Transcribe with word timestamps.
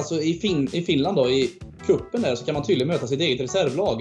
alltså 0.00 0.22
i, 0.22 0.34
fin 0.34 0.68
i 0.72 0.82
Finland 0.82 1.16
då, 1.16 1.30
i 1.30 1.50
kuppen 1.86 2.22
där, 2.22 2.34
så 2.34 2.44
kan 2.44 2.54
man 2.54 2.62
tydligen 2.62 2.88
möta 2.88 3.06
sitt 3.06 3.20
eget 3.20 3.40
reservlag. 3.40 4.00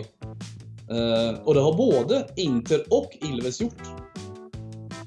Uh, 0.92 1.40
och 1.44 1.54
det 1.54 1.62
har 1.62 1.74
både 1.74 2.28
Inter 2.36 2.84
och 2.90 3.18
Ilves 3.22 3.62
gjort. 3.62 3.82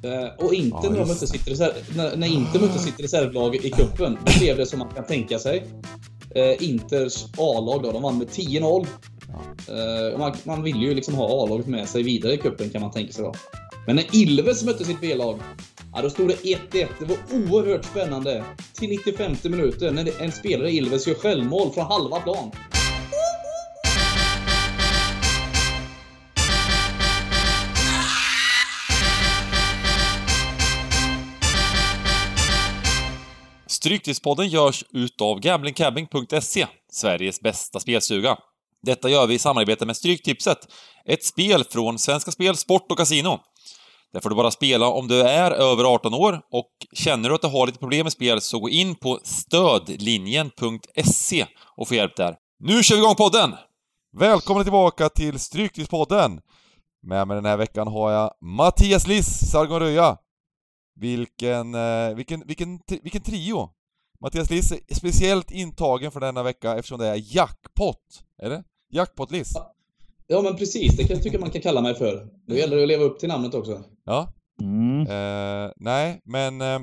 Uh, 0.04 0.44
och 0.46 0.54
Inter, 0.54 0.78
ja, 0.84 0.90
när, 0.90 1.06
mötte 1.06 1.26
sitt 1.26 1.48
reserv, 1.48 1.72
när, 1.96 2.16
när 2.16 2.26
Inter 2.26 2.60
mötte 2.60 2.78
sitt 2.78 3.00
reservlag 3.00 3.56
i 3.56 3.70
kuppen 3.70 4.18
då 4.24 4.38
blev 4.38 4.56
det 4.56 4.66
som 4.66 4.78
man 4.78 4.88
kan 4.94 5.04
tänka 5.04 5.38
sig. 5.38 5.64
Uh, 6.36 6.68
Inters 6.70 7.24
A-lag 7.38 7.82
då, 7.82 7.92
de 7.92 8.02
vann 8.02 8.18
med 8.18 8.28
10-0. 8.28 8.86
Uh, 9.70 10.18
man, 10.18 10.34
man 10.44 10.62
vill 10.62 10.76
ju 10.76 10.94
liksom 10.94 11.14
ha 11.14 11.44
A-laget 11.44 11.66
med 11.66 11.88
sig 11.88 12.02
vidare 12.02 12.34
i 12.34 12.36
kuppen 12.36 12.70
kan 12.70 12.80
man 12.80 12.90
tänka 12.90 13.12
sig 13.12 13.24
då. 13.24 13.34
Men 13.86 13.96
när 13.96 14.16
Ilves 14.16 14.64
mötte 14.64 14.84
sitt 14.84 15.00
B-lag, 15.00 15.40
ja, 15.94 16.02
då 16.02 16.10
stod 16.10 16.28
det 16.28 16.34
1-1. 16.34 16.88
Det 16.98 17.04
var 17.04 17.16
oerhört 17.32 17.84
spännande. 17.84 18.44
Till 18.74 18.88
95 18.88 19.36
minuter 19.42 19.90
när 19.90 20.22
en 20.22 20.32
spelare 20.32 20.70
i 20.70 20.76
Ilves 20.76 21.06
gör 21.06 21.14
självmål 21.14 21.70
från 21.70 21.86
halva 21.86 22.20
plan. 22.20 22.50
Stryktipspodden 33.66 34.48
görs 34.48 34.84
utav 34.90 35.40
gamblingcabbing.se, 35.40 36.66
Sveriges 36.92 37.40
bästa 37.40 37.80
spelsuga. 37.80 38.36
Detta 38.82 39.08
gör 39.08 39.26
vi 39.26 39.34
i 39.34 39.38
samarbete 39.38 39.86
med 39.86 39.96
Stryktipset, 39.96 40.58
ett 41.04 41.24
spel 41.24 41.64
från 41.64 41.98
Svenska 41.98 42.30
Spel, 42.30 42.56
Sport 42.56 42.90
och 42.90 42.98
Casino. 42.98 43.40
Där 44.12 44.20
får 44.20 44.30
du 44.30 44.36
bara 44.36 44.50
spela 44.50 44.88
om 44.88 45.08
du 45.08 45.20
är 45.20 45.50
över 45.50 45.84
18 45.84 46.14
år 46.14 46.40
och 46.50 46.70
känner 46.92 47.28
du 47.28 47.34
att 47.34 47.40
du 47.40 47.48
har 47.48 47.66
lite 47.66 47.78
problem 47.78 48.04
med 48.04 48.12
spel 48.12 48.40
så 48.40 48.58
gå 48.58 48.68
in 48.68 48.94
på 48.94 49.18
stödlinjen.se 49.22 51.46
och 51.76 51.88
få 51.88 51.94
hjälp 51.94 52.16
där. 52.16 52.36
Nu 52.58 52.82
kör 52.82 52.96
vi 52.96 53.02
igång 53.02 53.14
podden! 53.14 53.54
Välkomna 54.16 54.62
tillbaka 54.62 55.08
till 55.08 55.38
Stryktipspodden! 55.38 56.40
Med 57.06 57.28
mig 57.28 57.34
den 57.34 57.44
här 57.44 57.56
veckan 57.56 57.88
har 57.88 58.10
jag 58.10 58.34
Mattias 58.40 59.06
Liss, 59.06 59.50
Sargon 59.50 59.80
Röja. 59.80 60.16
Vilken, 61.00 61.74
eh, 61.74 62.14
vilken, 62.14 62.46
vilken, 62.46 62.80
vilken 63.02 63.22
trio! 63.22 63.70
Mattias 64.20 64.50
Liss 64.50 64.72
är 64.72 64.94
speciellt 64.94 65.50
intagen 65.50 66.10
för 66.10 66.20
denna 66.20 66.42
vecka 66.42 66.76
eftersom 66.76 66.98
det 66.98 67.06
är 67.06 67.36
jackpot. 67.36 68.24
Är 68.42 68.50
det? 68.50 68.64
Jackpot-Liss. 68.92 69.56
Ja, 70.26 70.42
men 70.42 70.56
precis. 70.56 70.96
Det 70.96 71.04
kan 71.04 71.16
jag 71.16 71.22
tycka 71.22 71.38
man 71.38 71.50
kan 71.50 71.62
kalla 71.62 71.80
mig 71.80 71.94
för. 71.94 72.28
Nu 72.46 72.58
gäller 72.58 72.76
det 72.76 72.82
att 72.82 72.88
leva 72.88 73.04
upp 73.04 73.18
till 73.18 73.28
namnet 73.28 73.54
också. 73.54 73.84
Ja. 74.04 74.32
Mm. 74.60 75.00
Eh, 75.00 75.70
nej, 75.76 76.20
men 76.24 76.60
eh, 76.60 76.80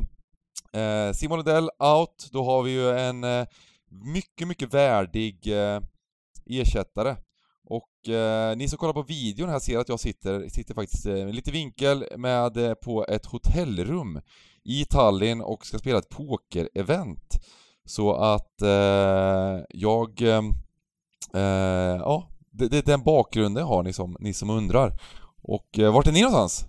eh 0.82 1.14
Simon 1.14 1.40
Odell 1.40 1.70
out. 1.80 2.30
Då 2.32 2.44
har 2.44 2.64
vi 2.64 2.72
ju 2.72 2.90
en 2.90 3.24
eh, 3.24 3.46
mycket, 3.90 4.48
mycket 4.48 4.74
värdig 4.74 5.48
eh, 5.48 5.82
ersättare. 6.46 7.16
Och 7.70 8.10
eh, 8.10 8.58
ni 8.58 8.68
som 8.68 8.78
kollar 8.78 8.94
på 8.94 9.02
videon 9.02 9.50
här 9.50 9.60
ser 9.60 9.78
att 9.78 9.90
jag 9.90 10.00
sitter, 10.00 10.50
sitter 10.50 10.74
faktiskt 10.74 11.06
eh, 11.06 11.28
lite 11.28 11.52
vinkel 11.52 12.06
med 12.18 12.58
eh, 12.58 12.74
på 12.74 13.06
ett 13.06 13.26
hotellrum 13.26 14.22
i 14.64 14.86
Tallinn 14.86 15.42
och 15.42 15.66
ska 15.66 15.80
spela 15.80 16.00
ett 16.00 16.10
poker-event. 16.10 17.40
Så 17.86 18.14
att 18.14 18.62
eh, 18.62 19.64
jag, 19.70 20.22
eh, 20.22 20.42
ja, 22.00 22.30
det, 22.60 22.68
det 22.68 22.78
är 22.78 22.84
den 22.84 23.04
bakgrunden 23.04 23.64
har 23.64 23.84
ni 23.84 23.94
som, 23.94 24.18
ni 24.20 24.34
som 24.34 24.50
undrar. 24.50 24.94
Och 25.42 25.80
eh, 25.80 25.94
vart 25.94 26.08
är 26.08 26.12
ni 26.12 26.22
någonstans? 26.22 26.66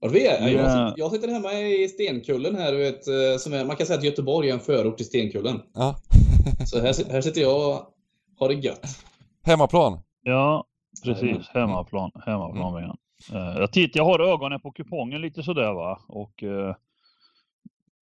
Vart 0.00 0.12
vi 0.12 0.26
är? 0.26 0.48
Jag, 0.48 0.92
jag 0.96 1.12
sitter 1.12 1.28
hemma 1.28 1.52
i 1.52 1.88
Stenkullen 1.88 2.56
här, 2.56 2.72
du 2.72 2.78
vet, 2.78 3.08
eh, 3.08 3.38
som 3.38 3.52
är, 3.52 3.64
man 3.64 3.76
kan 3.76 3.86
säga 3.86 3.98
att 3.98 4.04
Göteborg 4.04 4.50
är 4.50 4.54
en 4.54 4.60
förort 4.60 4.96
till 4.96 5.06
Stenkullen. 5.06 5.60
Ja. 5.74 5.96
Så 6.66 6.78
här, 6.80 7.12
här 7.12 7.20
sitter 7.20 7.40
jag 7.40 7.56
och 7.56 7.94
har 8.38 8.48
det 8.48 8.54
gött. 8.54 9.04
Hemmaplan? 9.42 10.00
Ja, 10.22 10.64
precis. 11.04 11.48
Hemmaplan. 11.48 12.10
Hemmaplan 12.26 12.76
mm. 12.76 12.96
Uh, 13.32 13.60
jag 13.60 13.72
tittar, 13.72 14.00
jag 14.00 14.04
har 14.04 14.20
ögonen 14.20 14.60
på 14.60 14.72
kupongen 14.72 15.20
lite 15.20 15.42
sådär 15.42 15.72
va. 15.72 16.00
Och 16.08 16.42
uh, 16.42 16.74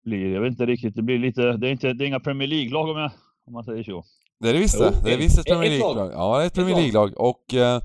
blir, 0.05 0.35
jag 0.35 0.41
vet 0.41 0.51
inte 0.51 0.67
riktigt, 0.67 0.97
det 0.97 1.03
blir 1.03 1.19
lite, 1.19 1.53
det 1.53 1.69
är 1.69 1.73
inte, 1.73 1.93
det 1.93 2.05
är 2.05 2.07
inga 2.07 2.21
Premier 2.21 2.49
League-lag 2.49 2.89
om, 2.89 3.11
om 3.47 3.53
man 3.53 3.65
säger 3.65 3.83
så. 3.83 4.05
Det 4.43 4.49
är 4.49 4.53
det 4.53 4.59
visst 4.59 4.79
det. 4.79 4.95
Det 5.05 5.13
är 5.13 5.19
visst 5.19 5.39
ett 5.39 5.47
Premier 5.47 5.71
League-lag. 5.71 6.13
Ja, 6.13 6.39
det 6.39 6.43
är 6.43 6.47
ett 6.47 6.55
Premier 6.55 6.77
League-lag. 6.77 7.13
Och... 7.17 7.55
Eh, 7.55 7.81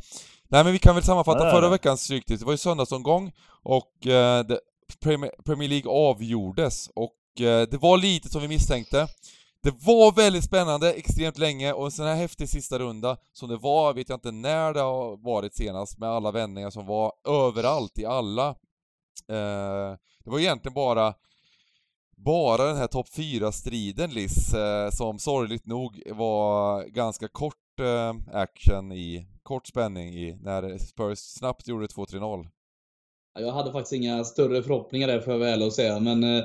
nej 0.48 0.64
men 0.64 0.74
vi 0.74 0.80
kan 0.80 0.96
väl 0.96 1.04
sammanfatta 1.04 1.44
nej. 1.44 1.54
förra 1.54 1.70
veckans 1.70 2.02
Stryktipset. 2.02 2.40
Det 2.40 2.46
var 2.46 2.54
ju 2.54 2.58
söndagsomgång 2.58 3.32
och 3.64 4.08
eh, 4.08 4.46
det, 4.46 4.60
Premier, 5.04 5.32
Premier 5.46 5.70
League 5.70 5.92
avgjordes 5.92 6.90
och 6.96 7.42
eh, 7.42 7.68
det 7.68 7.78
var 7.78 7.98
lite 7.98 8.30
som 8.30 8.42
vi 8.42 8.48
misstänkte. 8.48 9.08
Det 9.64 9.74
var 9.86 10.12
väldigt 10.12 10.44
spännande, 10.44 10.94
extremt 10.94 11.38
länge 11.38 11.74
och 11.74 11.86
en 11.86 11.92
sån 11.92 12.06
här 12.06 12.16
häftig 12.16 12.50
sista 12.50 12.80
runda 12.80 13.18
som 13.34 13.50
det 13.50 13.58
var, 13.58 13.94
vet 13.94 14.10
jag 14.10 14.16
inte 14.16 14.32
när 14.32 14.74
det 14.74 14.82
har 14.82 15.24
varit 15.24 15.56
senast 15.56 15.98
med 15.98 16.10
alla 16.10 16.32
vändningar 16.32 16.70
som 16.70 16.86
var 16.86 17.12
överallt 17.28 18.00
i 18.00 18.06
alla. 18.06 18.48
Eh, 19.30 19.98
det 20.24 20.30
var 20.30 20.40
egentligen 20.40 20.74
bara 20.74 21.14
bara 22.18 22.68
den 22.68 22.78
här 22.78 22.88
topp 22.88 23.08
4-striden, 23.08 24.14
Liss, 24.14 24.54
eh, 24.54 24.90
som 24.90 25.20
sorgligt 25.20 25.66
nog 25.66 26.04
var 26.12 26.84
ganska 26.84 27.28
kort 27.28 27.80
eh, 27.80 28.40
action 28.42 28.92
i, 28.92 29.28
kort 29.44 29.68
spänning 29.68 30.14
i, 30.14 30.38
när 30.42 30.78
Spurs 30.78 31.20
snabbt 31.20 31.68
gjorde 31.68 31.86
2-3-0. 31.86 32.48
Jag 33.40 33.52
hade 33.52 33.72
faktiskt 33.72 33.94
inga 33.94 34.24
större 34.24 34.64
förhoppningar 34.64 35.08
där, 35.08 35.20
får 35.20 35.34
jag 35.34 35.40
väl 35.40 35.68
att 35.68 35.74
säga, 35.74 36.00
men 36.00 36.24
eh, 36.24 36.44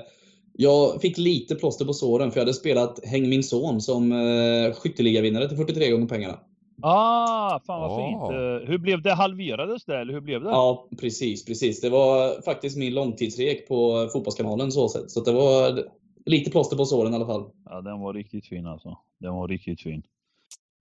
jag 0.52 1.00
fick 1.00 1.18
lite 1.18 1.54
plåster 1.54 1.84
på 1.84 1.94
såren, 1.94 2.30
för 2.30 2.40
jag 2.40 2.44
hade 2.44 2.54
spelat 2.54 3.04
Häng 3.04 3.28
min 3.28 3.42
son 3.42 3.80
som 3.80 4.12
eh, 4.12 4.74
skytteligavinnare 4.74 5.48
till 5.48 5.56
43 5.56 5.90
gånger 5.90 6.08
pengarna. 6.08 6.38
Ah, 6.80 7.60
fan 7.66 7.80
vad 7.80 7.90
oh. 7.90 7.96
fint. 7.96 8.22
Eh, 8.22 8.68
hur 8.68 8.78
blev 8.78 9.02
det? 9.02 9.14
Halverades 9.14 9.84
det 9.84 9.98
eller 9.98 10.12
hur 10.12 10.20
blev 10.20 10.42
det? 10.42 10.50
Ja, 10.50 10.88
precis, 11.00 11.44
precis. 11.44 11.80
Det 11.80 11.90
var 11.90 12.42
faktiskt 12.42 12.76
min 12.78 12.94
långtidsrek 12.94 13.68
på 13.68 14.08
Fotbollskanalen 14.12 14.72
så 14.72 14.88
sätt. 14.88 15.10
Så 15.10 15.20
det 15.20 15.32
var 15.32 15.84
lite 16.26 16.50
plåster 16.50 16.76
på 16.76 16.84
såren 16.84 17.12
i 17.12 17.16
alla 17.16 17.26
fall. 17.26 17.50
Ja, 17.64 17.80
den 17.80 18.00
var 18.00 18.14
riktigt 18.14 18.46
fin 18.46 18.66
alltså. 18.66 18.98
Den 19.20 19.34
var 19.34 19.48
riktigt 19.48 19.82
fin. 19.82 20.02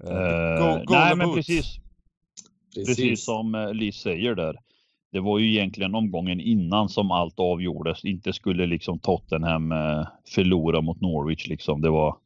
Uh, 0.04 0.10
go, 0.10 0.84
go 0.86 0.94
nej, 0.94 1.16
men 1.16 1.34
precis, 1.34 1.78
precis. 2.76 2.88
Precis 2.88 3.26
som 3.26 3.72
Liz 3.74 3.96
säger 3.96 4.36
där. 4.36 4.60
Det 5.12 5.20
var 5.20 5.40
ju 5.40 5.52
egentligen 5.52 5.96
omgången 5.96 6.40
innan 6.40 6.90
som 6.90 7.12
allt 7.12 7.40
avgjordes. 7.40 8.06
Inte 8.06 8.34
skulle 8.34 8.66
liksom 8.66 9.00
Tottenham 9.00 9.74
förlora 10.28 10.82
mot 10.82 11.02
Norwich 11.02 11.48
liksom. 11.48 11.82
Det 11.82 11.90
var 11.90 12.18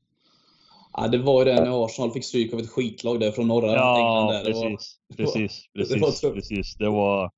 Ja, 0.97 1.07
det 1.07 1.17
var 1.17 1.45
ju 1.45 1.51
det 1.51 1.63
när 1.63 1.85
Arsenal 1.85 2.11
fick 2.11 2.23
stryk 2.23 2.53
av 2.53 2.59
ett 2.59 2.69
skitlag 2.69 3.19
där 3.19 3.31
från 3.31 3.47
norra 3.47 3.71
ja, 3.71 3.97
England. 3.97 4.33
Där. 4.33 4.43
Precis, 4.43 4.99
det 5.07 5.23
var, 5.23 5.33
precis, 5.33 5.69
precis, 5.73 5.93
det 6.21 6.27
var 6.27 6.33
precis. 6.33 6.75
Det 6.75 6.89
var 6.89 7.31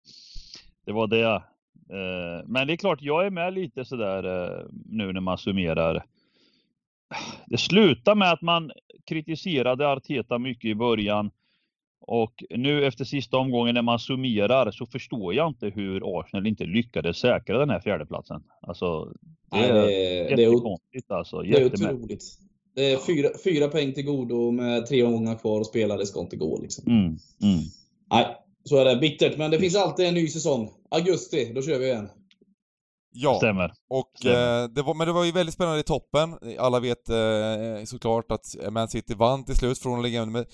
det. 0.85 0.91
Var 0.91 1.07
det. 1.07 1.43
Eh, 1.89 2.45
men 2.47 2.67
det 2.67 2.73
är 2.73 2.77
klart, 2.77 3.01
jag 3.01 3.25
är 3.25 3.29
med 3.29 3.53
lite 3.53 3.85
sådär 3.85 4.23
eh, 4.23 4.65
nu 4.85 5.13
när 5.13 5.21
man 5.21 5.37
summerar. 5.37 6.05
Det 7.45 7.57
slutar 7.57 8.15
med 8.15 8.31
att 8.31 8.41
man 8.41 8.71
kritiserade 9.05 9.91
Arteta 9.91 10.39
mycket 10.39 10.65
i 10.65 10.75
början. 10.75 11.31
Och 12.01 12.43
nu 12.49 12.85
efter 12.85 13.05
sista 13.05 13.37
omgången 13.37 13.75
när 13.75 13.81
man 13.81 13.99
summerar 13.99 14.71
så 14.71 14.85
förstår 14.85 15.33
jag 15.33 15.47
inte 15.47 15.69
hur 15.69 16.19
Arsenal 16.19 16.47
inte 16.47 16.65
lyckades 16.65 17.17
säkra 17.17 17.57
den 17.57 17.69
här 17.69 17.79
fjärdeplatsen. 17.79 18.43
Alltså, 18.61 19.13
det, 19.51 19.57
Nej, 19.57 19.71
det, 19.71 19.93
är 19.93 20.39
jättekonstigt 20.39 21.11
alltså. 21.11 21.41
Det 21.41 21.61
är 21.61 21.65
otroligt. 21.65 22.46
Det 22.77 22.91
är 22.91 22.97
fyra, 22.97 23.29
fyra 23.43 23.67
poäng 23.67 23.93
till 23.93 24.05
godo 24.05 24.51
med 24.51 24.85
tre 24.85 25.03
omgångar 25.03 25.35
kvar 25.35 25.61
att 25.61 25.67
spela. 25.67 25.97
Det 25.97 26.05
ska 26.05 26.19
inte 26.19 26.35
gå 26.35 26.59
liksom. 26.61 26.83
Mm, 26.87 27.05
mm. 27.05 27.63
Nej, 28.11 28.25
så 28.63 28.77
är 28.77 28.85
det. 28.85 28.95
Bittert, 28.95 29.37
men 29.37 29.51
det 29.51 29.59
finns 29.59 29.75
alltid 29.75 30.05
en 30.05 30.13
ny 30.13 30.27
säsong. 30.27 30.69
Augusti, 30.91 31.51
då 31.55 31.61
kör 31.61 31.79
vi 31.79 31.85
igen. 31.85 32.09
Ja, 33.13 33.37
Stämmer. 33.37 33.73
Och, 33.89 34.11
Stämmer. 34.19 34.63
Eh, 34.63 34.69
det 34.69 34.81
var, 34.81 34.93
men 34.93 35.07
det 35.07 35.13
var 35.13 35.23
ju 35.23 35.31
väldigt 35.31 35.55
spännande 35.55 35.79
i 35.79 35.83
toppen. 35.83 36.35
Alla 36.59 36.79
vet 36.79 37.09
eh, 37.09 37.85
såklart 37.85 38.31
att 38.31 38.71
Man 38.71 38.87
City 38.87 39.13
vann 39.13 39.43
till 39.43 39.55
slut 39.55 39.79
från 39.79 39.99
att 39.99 40.05
ligga 40.05 40.25
med 40.25 40.45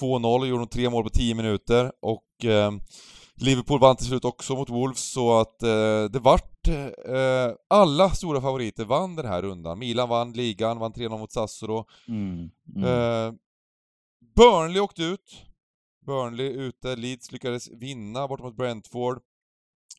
2-0 0.00 0.46
gjorde 0.46 0.62
de 0.62 0.68
tre 0.68 0.90
mål 0.90 1.04
på 1.04 1.10
10 1.10 1.34
minuter 1.34 1.92
och 2.02 2.44
eh, 2.44 2.72
Liverpool 3.36 3.80
vann 3.80 3.96
till 3.96 4.06
slut 4.06 4.24
också 4.24 4.54
mot 4.54 4.70
Wolves 4.70 5.12
så 5.12 5.40
att 5.40 5.62
eh, 5.62 6.04
det 6.12 6.20
vart... 6.22 6.51
Eh, 6.68 7.54
alla 7.68 8.10
stora 8.10 8.40
favoriter 8.40 8.84
vann 8.84 9.16
den 9.16 9.26
här 9.26 9.42
rundan. 9.42 9.78
Milan 9.78 10.08
vann 10.08 10.32
ligan, 10.32 10.78
vann 10.78 10.92
3-0 10.92 11.18
mot 11.18 11.32
Sassoro. 11.32 11.86
Mm, 12.08 12.50
mm. 12.76 12.84
Eh, 12.84 13.34
Burnley 14.36 14.80
åkte 14.80 15.02
ut. 15.02 15.44
Burnley 16.06 16.46
ute, 16.46 16.96
Leeds 16.96 17.32
lyckades 17.32 17.70
vinna 17.70 18.28
bort 18.28 18.40
mot 18.40 18.56
Brentford. 18.56 19.20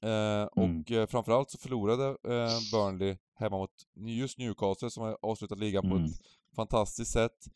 Eh, 0.01 0.47
mm. 0.57 0.81
Och 0.81 0.91
eh, 0.91 1.07
framförallt 1.07 1.49
så 1.51 1.57
förlorade 1.57 2.07
eh, 2.07 2.59
Burnley 2.71 3.17
hemma 3.35 3.57
mot 3.57 3.71
just 3.95 4.37
Newcastle 4.37 4.89
som 4.89 5.03
har 5.03 5.17
avslutat 5.21 5.59
ligan 5.59 5.83
på 5.83 5.95
ett 5.95 6.01
mm. 6.01 6.13
fantastiskt 6.55 7.11
sätt. 7.11 7.47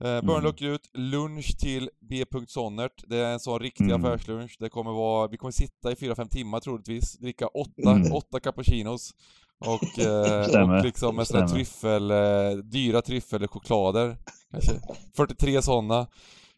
Eh, 0.00 0.20
Burnley 0.20 0.38
mm. 0.38 0.46
åker 0.46 0.66
ut, 0.66 0.90
lunch 0.92 1.58
till 1.58 1.90
B. 2.00 2.24
Sonnert. 2.46 3.04
Det 3.06 3.16
är 3.16 3.32
en 3.32 3.40
sån 3.40 3.58
riktig 3.58 3.90
mm. 3.90 4.04
affärslunch. 4.04 4.56
Det 4.58 4.68
kommer 4.68 4.92
vara, 4.92 5.28
vi 5.28 5.36
kommer 5.36 5.52
sitta 5.52 5.92
i 5.92 5.94
4-5 5.94 6.28
timmar 6.28 6.60
troligtvis, 6.60 7.18
dricka 7.18 7.46
åtta, 7.46 7.90
mm. 7.90 8.12
åtta 8.12 8.40
cappuccinos. 8.40 9.14
Och, 9.58 9.98
eh, 10.04 10.62
och 10.62 10.84
liksom 10.84 11.16
med 11.16 11.26
sådana 11.26 11.48
tryffel, 11.48 12.10
eh, 12.10 12.50
dyra 12.64 13.02
tryffelchoklader. 13.02 14.16
Kanske 14.50 14.72
43 15.16 15.62
sådana. 15.62 16.06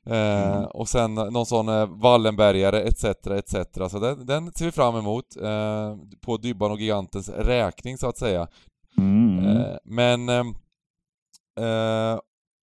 Eh, 0.06 0.56
mm. 0.56 0.64
Och 0.64 0.88
sen 0.88 1.14
någon 1.14 1.46
sån 1.46 1.68
eh, 1.68 1.86
Wallenbergare 1.86 2.82
etc. 2.82 3.04
etc. 3.04 3.54
Så 3.90 3.98
den, 3.98 4.26
den 4.26 4.52
ser 4.52 4.64
vi 4.64 4.72
fram 4.72 4.96
emot 4.96 5.36
eh, 5.42 5.96
på 6.20 6.36
Dybban 6.36 6.70
och 6.70 6.80
Gigantens 6.80 7.28
räkning 7.28 7.98
så 7.98 8.08
att 8.08 8.18
säga. 8.18 8.48
Mm. 8.98 9.46
Eh, 9.46 9.76
men 9.84 10.28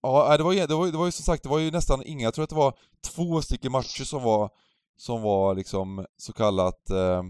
Ja, 0.04 0.36
det 0.36 0.44
var, 0.44 0.54
det, 0.54 0.74
var, 0.74 0.86
det 0.86 0.98
var 0.98 1.06
ju 1.06 1.12
som 1.12 1.24
sagt, 1.24 1.42
det 1.42 1.48
var 1.48 1.58
ju 1.58 1.70
nästan 1.70 2.02
inga, 2.06 2.24
jag 2.24 2.34
tror 2.34 2.42
att 2.42 2.50
det 2.50 2.56
var 2.56 2.74
två 3.14 3.42
stycken 3.42 3.72
matcher 3.72 4.04
som 4.04 4.22
var, 4.22 4.50
som 4.96 5.22
var 5.22 5.54
liksom 5.54 6.06
så 6.16 6.32
kallat 6.32 6.90
eh, 6.90 7.22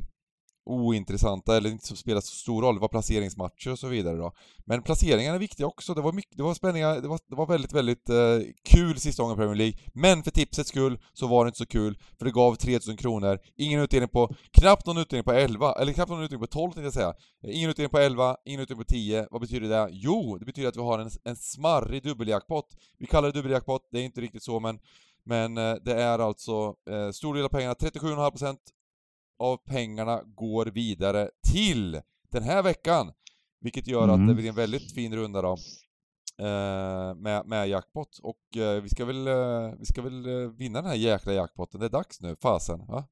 ointressanta 0.66 1.56
eller 1.56 1.70
inte 1.70 1.86
som 1.86 1.96
spelar 1.96 2.20
så 2.20 2.34
stor 2.34 2.62
roll. 2.62 2.74
Det 2.74 2.80
var 2.80 2.88
placeringsmatcher 2.88 3.70
och 3.72 3.78
så 3.78 3.88
vidare 3.88 4.16
då. 4.16 4.32
Men 4.66 4.82
placeringarna 4.82 5.34
är 5.34 5.40
viktiga 5.40 5.66
också. 5.66 5.94
Det 5.94 6.00
var 6.00 6.12
mycket, 6.12 6.36
det 6.36 6.42
var 6.42 6.54
spänningar, 6.54 7.00
det 7.00 7.08
var, 7.08 7.20
det 7.28 7.36
var 7.36 7.46
väldigt, 7.46 7.72
väldigt 7.72 8.08
eh, 8.08 8.38
kul 8.64 9.00
sista 9.00 9.22
gången 9.22 9.36
i 9.36 9.38
Premier 9.38 9.56
League. 9.56 9.78
Men 9.94 10.22
för 10.22 10.30
tipsets 10.30 10.68
skull 10.68 10.98
så 11.12 11.26
var 11.26 11.44
det 11.44 11.48
inte 11.48 11.58
så 11.58 11.66
kul, 11.66 11.98
för 12.18 12.24
det 12.24 12.30
gav 12.30 12.54
3000 12.54 12.96
kronor. 12.96 13.38
Ingen 13.56 13.80
utdelning 13.80 14.08
på, 14.08 14.34
knappt 14.50 14.86
någon 14.86 14.98
utdelning 14.98 15.24
på 15.24 15.32
11, 15.32 15.72
eller 15.72 15.92
knappt 15.92 16.10
någon 16.10 16.22
utdelning 16.22 16.46
på 16.46 16.52
12 16.52 16.72
tänkte 16.72 16.82
jag 16.82 16.92
säga. 16.92 17.14
Ingen 17.54 17.70
utdelning 17.70 17.90
på 17.90 17.98
11, 17.98 18.36
ingen 18.44 18.60
utdelning 18.60 18.84
på 18.84 18.92
10. 18.92 19.28
Vad 19.30 19.40
betyder 19.40 19.68
det? 19.68 19.88
Jo, 19.92 20.36
det 20.38 20.44
betyder 20.44 20.68
att 20.68 20.76
vi 20.76 20.82
har 20.82 20.98
en, 20.98 21.10
en 21.24 21.36
smarrig 21.36 22.02
dubbeljackpot. 22.02 22.66
Vi 22.98 23.06
kallar 23.06 23.28
det 23.28 23.38
dubbeljackpot, 23.38 23.88
det 23.92 23.98
är 23.98 24.04
inte 24.04 24.20
riktigt 24.20 24.42
så 24.42 24.60
men 24.60 24.78
men 25.26 25.58
eh, 25.58 25.74
det 25.84 25.94
är 26.02 26.18
alltså 26.18 26.74
eh, 26.90 27.10
stor 27.10 27.34
del 27.34 27.44
av 27.44 27.48
pengarna, 27.48 27.74
37,5% 27.74 28.56
av 29.38 29.56
pengarna 29.56 30.20
går 30.24 30.66
vidare 30.66 31.30
till 31.52 32.00
den 32.32 32.42
här 32.42 32.62
veckan. 32.62 33.12
Vilket 33.60 33.86
gör 33.86 34.04
mm. 34.04 34.22
att 34.22 34.28
det 34.28 34.34
blir 34.34 34.48
en 34.48 34.54
väldigt 34.54 34.94
fin 34.94 35.16
runda 35.16 35.42
då. 35.42 35.56
Eh, 36.38 37.14
med, 37.14 37.46
med 37.46 37.68
jackpot. 37.68 38.18
Och 38.22 38.56
eh, 38.56 38.82
vi 38.82 38.88
ska 38.88 39.04
väl, 39.04 39.26
eh, 39.26 39.72
vi 39.78 39.86
ska 39.86 40.02
väl 40.02 40.26
eh, 40.26 40.50
vinna 40.50 40.80
den 40.82 40.90
här 40.90 40.96
jäkla 40.96 41.32
jackpotten. 41.32 41.80
Det 41.80 41.86
är 41.86 41.90
dags 41.90 42.20
nu, 42.20 42.36
fasen. 42.42 42.86
Va? 42.86 43.04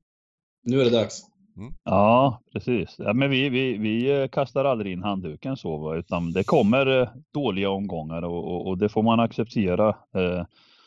Nu 0.62 0.80
är 0.80 0.84
det 0.84 0.90
dags. 0.90 1.22
Mm. 1.56 1.74
Ja, 1.84 2.42
precis. 2.52 2.94
Ja, 2.98 3.12
men 3.12 3.30
vi, 3.30 3.48
vi, 3.48 3.76
vi 3.76 4.22
eh, 4.22 4.28
kastar 4.28 4.64
aldrig 4.64 4.92
in 4.92 5.02
handduken 5.02 5.56
så, 5.56 5.94
utan 5.94 6.32
det 6.32 6.44
kommer 6.44 7.00
eh, 7.00 7.08
dåliga 7.34 7.70
omgångar 7.70 8.22
och, 8.22 8.44
och, 8.44 8.66
och 8.66 8.78
det 8.78 8.88
får 8.88 9.02
man 9.02 9.20
acceptera. 9.20 9.96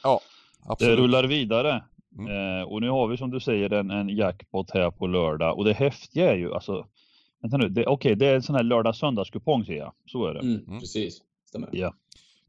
ja, 0.03 0.19
absolut. 0.65 0.97
Det 0.97 1.03
rullar 1.03 1.23
vidare. 1.23 1.83
Mm. 2.17 2.59
Eh, 2.59 2.63
och 2.63 2.81
nu 2.81 2.89
har 2.89 3.07
vi 3.07 3.17
som 3.17 3.31
du 3.31 3.39
säger 3.39 3.73
en, 3.73 3.91
en 3.91 4.09
jackpot 4.09 4.71
här 4.71 4.91
på 4.91 5.07
lördag 5.07 5.57
och 5.57 5.65
det 5.65 5.73
häftiga 5.73 6.31
är 6.31 6.35
ju 6.35 6.53
alltså 6.53 6.87
Vänta 7.41 7.57
nu, 7.57 7.65
okej 7.65 7.87
okay, 7.87 8.15
det 8.15 8.27
är 8.27 8.35
en 8.35 8.43
sån 8.43 8.55
här 8.55 8.63
lördag-söndagskupong 8.63 9.65
ser 9.65 9.77
jag. 9.77 9.93
Så 10.05 10.25
är 10.25 10.33
det. 10.33 10.39
Mm, 10.39 10.65
mm. 10.67 10.79
Precis, 10.79 11.21
stämmer. 11.47 11.69
Ja. 11.71 11.93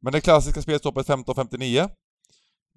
Men 0.01 0.13
det 0.13 0.21
klassiska 0.21 0.63
spelstoppet 0.63 1.07
15.59. 1.07 1.91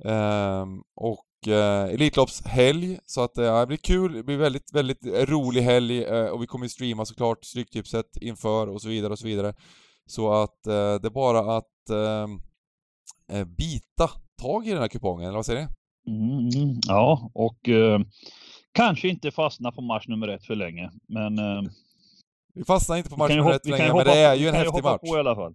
Ehm, 0.06 0.84
och 0.96 1.48
eh, 1.48 1.94
Elitloppshelg, 1.94 3.00
så 3.06 3.22
att 3.22 3.38
eh, 3.38 3.60
det 3.60 3.68
blir 3.68 3.78
kul, 3.78 4.14
det 4.14 4.24
blir 4.24 4.38
väldigt, 4.38 4.74
väldigt 4.74 5.06
rolig 5.06 5.62
helg 5.62 6.04
eh, 6.04 6.26
och 6.26 6.42
vi 6.42 6.48
kommer 6.48 6.68
streama 6.68 7.06
såklart 7.06 7.46
Stryktipset 7.46 8.18
inför 8.22 8.70
och 8.70 8.82
så 8.82 8.90
vidare 8.90 9.12
och 9.12 9.20
så 9.20 9.28
vidare. 9.28 9.54
Så 10.06 10.34
att 10.34 10.68
eh, 10.68 10.74
det 10.74 11.08
är 11.08 11.10
bara 11.10 11.58
att 11.58 11.90
ehm, 11.90 12.40
eh, 13.32 13.46
bita 13.46 14.10
tag 14.42 14.68
i 14.68 14.72
den 14.72 14.80
här 14.80 14.88
kupongen, 14.88 15.28
eller 15.28 15.36
vad 15.36 15.46
säger 15.46 15.62
ni? 15.62 15.68
Mm, 16.10 16.80
ja, 16.88 17.32
och 17.34 17.70
eh, 17.70 18.00
kanske 18.72 19.08
inte 19.08 19.32
fastna 19.32 19.72
på 19.72 19.82
match 19.82 20.08
nummer 20.08 20.28
ett 20.28 20.46
för 20.46 20.56
länge, 20.56 20.92
men... 21.08 21.40
Eh, 21.40 21.62
vi 22.54 22.64
fastnar 22.64 22.98
inte 22.98 23.10
på 23.10 23.18
match 23.18 23.32
nummer 23.36 23.52
ett 23.52 23.64
för 23.64 23.70
länge, 23.70 23.94
men 23.94 24.06
det 24.06 24.18
är 24.18 24.36
ju 24.36 24.48
en 24.48 24.56
häftig 24.56 24.84
match. 24.84 25.02
På 25.02 25.18
i 25.18 25.20
alla 25.20 25.36
fall. 25.36 25.54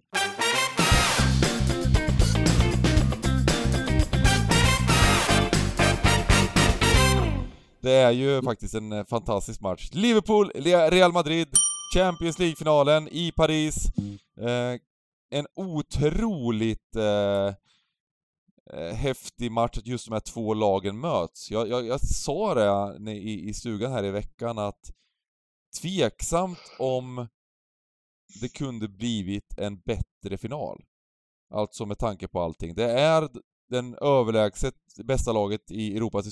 Det 7.80 7.92
är 7.92 8.10
ju 8.10 8.42
faktiskt 8.42 8.74
en 8.74 8.92
eh, 8.92 9.04
fantastisk 9.04 9.60
match. 9.60 9.90
Liverpool, 9.92 10.50
Real 10.90 11.12
Madrid, 11.12 11.48
Champions 11.94 12.38
League-finalen 12.38 13.08
i 13.08 13.32
Paris. 13.32 13.76
Eh, 14.40 14.80
en 15.38 15.46
otroligt 15.56 16.96
eh, 16.96 17.54
eh, 18.72 18.94
häftig 18.94 19.52
match 19.52 19.78
att 19.78 19.86
just 19.86 20.06
de 20.06 20.12
här 20.12 20.20
två 20.20 20.54
lagen 20.54 21.00
möts. 21.00 21.50
Jag, 21.50 21.68
jag, 21.68 21.86
jag 21.86 22.00
sa 22.00 22.54
det 22.54 23.12
i, 23.12 23.48
i 23.48 23.54
stugan 23.54 23.92
här 23.92 24.04
i 24.04 24.10
veckan 24.10 24.58
att 24.58 24.92
tveksamt 25.80 26.72
om 26.78 27.28
det 28.40 28.48
kunde 28.48 28.88
blivit 28.88 29.58
en 29.58 29.80
bättre 29.80 30.38
final. 30.38 30.84
Alltså 31.54 31.86
med 31.86 31.98
tanke 31.98 32.28
på 32.28 32.40
allting. 32.40 32.74
Det 32.74 32.90
är 32.90 33.28
den 33.70 33.94
överlägset 33.94 34.74
bästa 35.04 35.32
laget 35.32 35.70
i 35.70 35.96
Europas 35.96 36.26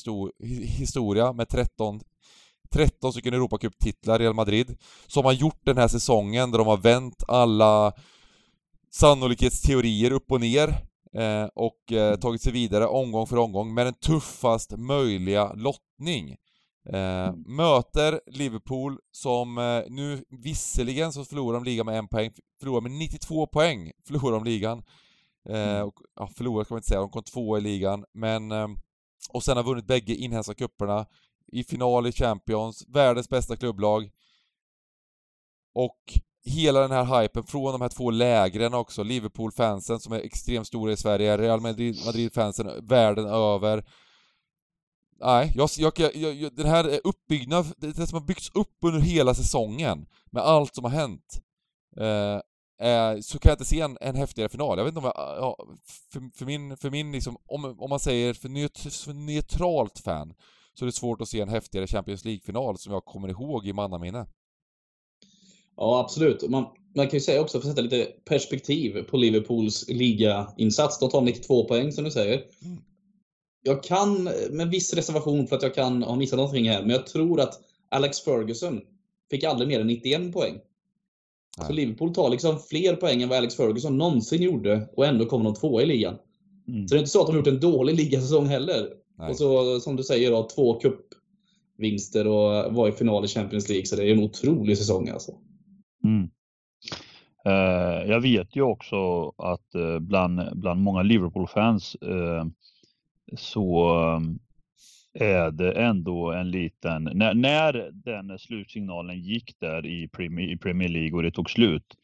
historia 0.78 1.32
med 1.32 1.48
13 1.48 2.00
13 2.72 3.12
stycken 3.12 3.34
Europacup-titlar, 3.34 4.18
Real 4.18 4.34
Madrid, 4.34 4.76
som 5.06 5.24
har 5.24 5.32
gjort 5.32 5.60
den 5.64 5.76
här 5.76 5.88
säsongen 5.88 6.50
där 6.50 6.58
de 6.58 6.66
har 6.66 6.76
vänt 6.76 7.22
alla 7.28 7.92
sannolikhetsteorier 8.90 10.10
upp 10.10 10.32
och 10.32 10.40
ner 10.40 10.91
eh, 11.14 11.44
och 11.54 11.92
eh, 11.92 12.16
tagit 12.16 12.42
sig 12.42 12.52
vidare 12.52 12.86
omgång 12.86 13.26
för 13.26 13.36
omgång 13.36 13.74
med 13.74 13.86
den 13.86 13.94
tuffast 13.94 14.76
möjliga 14.76 15.52
lottning. 15.52 16.36
Eh, 16.88 17.28
mm. 17.28 17.42
möter 17.46 18.20
Liverpool 18.26 18.98
som 19.10 19.58
eh, 19.58 19.82
nu 19.88 20.24
visserligen 20.28 21.12
så 21.12 21.24
förlorar 21.24 21.54
de 21.54 21.64
ligan 21.64 21.86
med 21.86 21.98
en 21.98 22.08
poäng, 22.08 22.30
förlorar 22.60 22.80
med 22.80 22.90
92 22.90 23.46
poäng, 23.46 23.90
förlorar 24.06 24.32
de 24.32 24.44
ligan. 24.44 24.82
Eh, 25.48 25.68
mm. 25.68 25.86
och, 25.86 25.94
ja, 26.16 26.26
förlorar 26.26 26.64
kan 26.64 26.74
man 26.74 26.78
inte 26.78 26.88
säga, 26.88 27.00
de 27.00 27.10
kom 27.10 27.22
två 27.22 27.58
i 27.58 27.60
ligan, 27.60 28.04
men 28.12 28.52
eh, 28.52 28.68
och 29.32 29.42
sen 29.42 29.56
har 29.56 29.64
vunnit 29.64 29.86
bägge 29.86 30.14
inhemska 30.14 30.54
kupperna 30.54 31.06
i 31.52 31.64
final 31.64 32.06
i 32.06 32.12
Champions, 32.12 32.84
världens 32.88 33.28
bästa 33.28 33.56
klubblag. 33.56 34.10
Och 35.74 35.98
hela 36.44 36.80
den 36.80 36.90
här 36.90 37.22
hypen 37.22 37.44
från 37.44 37.72
de 37.72 37.80
här 37.80 37.88
två 37.88 38.10
lägren 38.10 38.74
också, 38.74 39.02
Liverpool-fansen 39.02 40.00
som 40.00 40.12
är 40.12 40.20
extremt 40.20 40.66
stora 40.66 40.92
i 40.92 40.96
Sverige, 40.96 41.38
Real 41.38 41.60
Madrid-fansen 41.60 42.86
världen 42.88 43.26
över. 43.26 43.84
Nej, 45.20 45.52
jag, 45.54 45.68
jag, 45.76 46.16
jag, 46.16 46.54
den 46.54 46.66
här 46.66 47.00
uppbyggnaden, 47.04 47.72
det 47.76 48.06
som 48.06 48.18
har 48.18 48.26
byggts 48.26 48.50
upp 48.54 48.76
under 48.84 49.00
hela 49.00 49.34
säsongen, 49.34 50.06
med 50.30 50.42
allt 50.42 50.74
som 50.74 50.84
har 50.84 50.90
hänt, 50.90 51.42
eh, 51.96 52.40
eh, 52.88 53.20
så 53.20 53.38
kan 53.38 53.50
jag 53.50 53.54
inte 53.54 53.64
se 53.64 53.80
en, 53.80 53.98
en 54.00 54.16
häftigare 54.16 54.48
final. 54.48 54.78
Jag 54.78 54.84
vet 54.84 54.90
inte 54.96 55.06
om 55.06 55.12
jag, 55.14 55.36
ja, 55.38 55.56
för, 56.12 56.38
för, 56.38 56.46
min, 56.46 56.76
för 56.76 56.90
min 56.90 57.12
liksom, 57.12 57.36
om, 57.46 57.64
om 57.64 57.90
man 57.90 58.00
säger 58.00 58.34
för, 58.34 58.48
neut, 58.48 58.78
för 58.78 59.12
neutralt 59.12 59.98
fan, 59.98 60.34
så 60.74 60.84
är 60.84 60.86
det 60.86 60.92
svårt 60.92 61.20
att 61.20 61.28
se 61.28 61.40
en 61.40 61.48
häftigare 61.48 61.86
Champions 61.86 62.24
League-final 62.24 62.78
som 62.78 62.92
jag 62.92 63.04
kommer 63.04 63.28
ihåg 63.28 63.66
i 63.66 63.72
mannaminne. 63.72 64.26
Ja, 65.76 66.00
absolut. 66.00 66.48
Man, 66.48 66.64
man 66.96 67.06
kan 67.06 67.16
ju 67.16 67.20
säga 67.20 67.40
också, 67.40 67.60
för 67.60 67.68
att 67.68 67.74
sätta 67.74 67.82
lite 67.82 68.08
perspektiv 68.24 69.02
på 69.02 69.16
Liverpools 69.16 69.88
ligainsats. 69.88 70.98
De 70.98 71.10
tar 71.10 71.20
92 71.20 71.64
poäng 71.64 71.92
som 71.92 72.04
du 72.04 72.10
säger. 72.10 72.44
Mm. 72.62 72.78
Jag 73.62 73.82
kan, 73.82 74.30
med 74.50 74.68
viss 74.70 74.94
reservation 74.94 75.46
för 75.46 75.56
att 75.56 75.62
jag 75.62 75.74
kan 75.74 76.02
ha 76.02 76.16
missat 76.16 76.36
någonting 76.36 76.68
här, 76.68 76.80
men 76.80 76.90
jag 76.90 77.06
tror 77.06 77.40
att 77.40 77.60
Alex 77.88 78.20
Ferguson 78.20 78.80
fick 79.30 79.44
aldrig 79.44 79.68
mer 79.68 79.80
än 79.80 79.86
91 79.86 80.32
poäng. 80.32 80.58
Nej. 81.58 81.66
Så 81.66 81.72
Liverpool 81.72 82.14
tar 82.14 82.30
liksom 82.30 82.58
fler 82.58 82.96
poäng 82.96 83.22
än 83.22 83.28
vad 83.28 83.38
Alex 83.38 83.54
Ferguson 83.54 83.98
någonsin 83.98 84.42
gjorde 84.42 84.88
och 84.96 85.06
ändå 85.06 85.26
kommer 85.26 85.44
de 85.44 85.54
tvåa 85.54 85.82
i 85.82 85.86
ligan. 85.86 86.18
Mm. 86.68 86.88
Så 86.88 86.94
det 86.94 86.98
är 86.98 87.00
inte 87.00 87.10
så 87.10 87.20
att 87.20 87.26
de 87.26 87.32
har 87.32 87.38
gjort 87.38 87.46
en 87.46 87.60
dålig 87.60 87.96
ligasäsong 87.96 88.46
heller. 88.46 88.88
Nej. 89.18 89.30
Och 89.30 89.36
så 89.36 89.80
som 89.80 89.96
du 89.96 90.02
säger 90.02 90.30
då, 90.30 90.48
två 90.54 90.80
cupvinster 90.80 92.26
och 92.26 92.74
var 92.74 92.88
i 92.88 92.92
final 92.92 93.24
i 93.24 93.28
Champions 93.28 93.68
League. 93.68 93.86
Så 93.86 93.96
det 93.96 94.04
är 94.04 94.12
en 94.12 94.22
otrolig 94.22 94.78
säsong 94.78 95.08
alltså. 95.08 95.32
Mm. 96.04 96.30
Eh, 97.44 98.10
jag 98.10 98.20
vet 98.20 98.56
ju 98.56 98.62
också 98.62 99.28
att 99.38 99.74
eh, 99.74 99.98
bland, 99.98 100.58
bland 100.58 100.82
många 100.82 101.02
Liverpool-fans 101.02 101.94
eh, 101.94 102.44
så 103.36 103.90
eh, 105.14 105.28
är 105.28 105.50
det 105.50 105.72
ändå 105.72 106.32
en 106.32 106.50
liten, 106.50 107.10
när, 107.14 107.34
när 107.34 107.90
den 107.92 108.38
slutsignalen 108.38 109.20
gick 109.20 109.60
där 109.60 109.86
i 109.86 110.08
Premier, 110.08 110.48
i 110.48 110.56
Premier 110.56 110.88
League 110.88 111.12
och 111.12 111.22
det 111.22 111.30
tog 111.30 111.50
slut, 111.50 111.96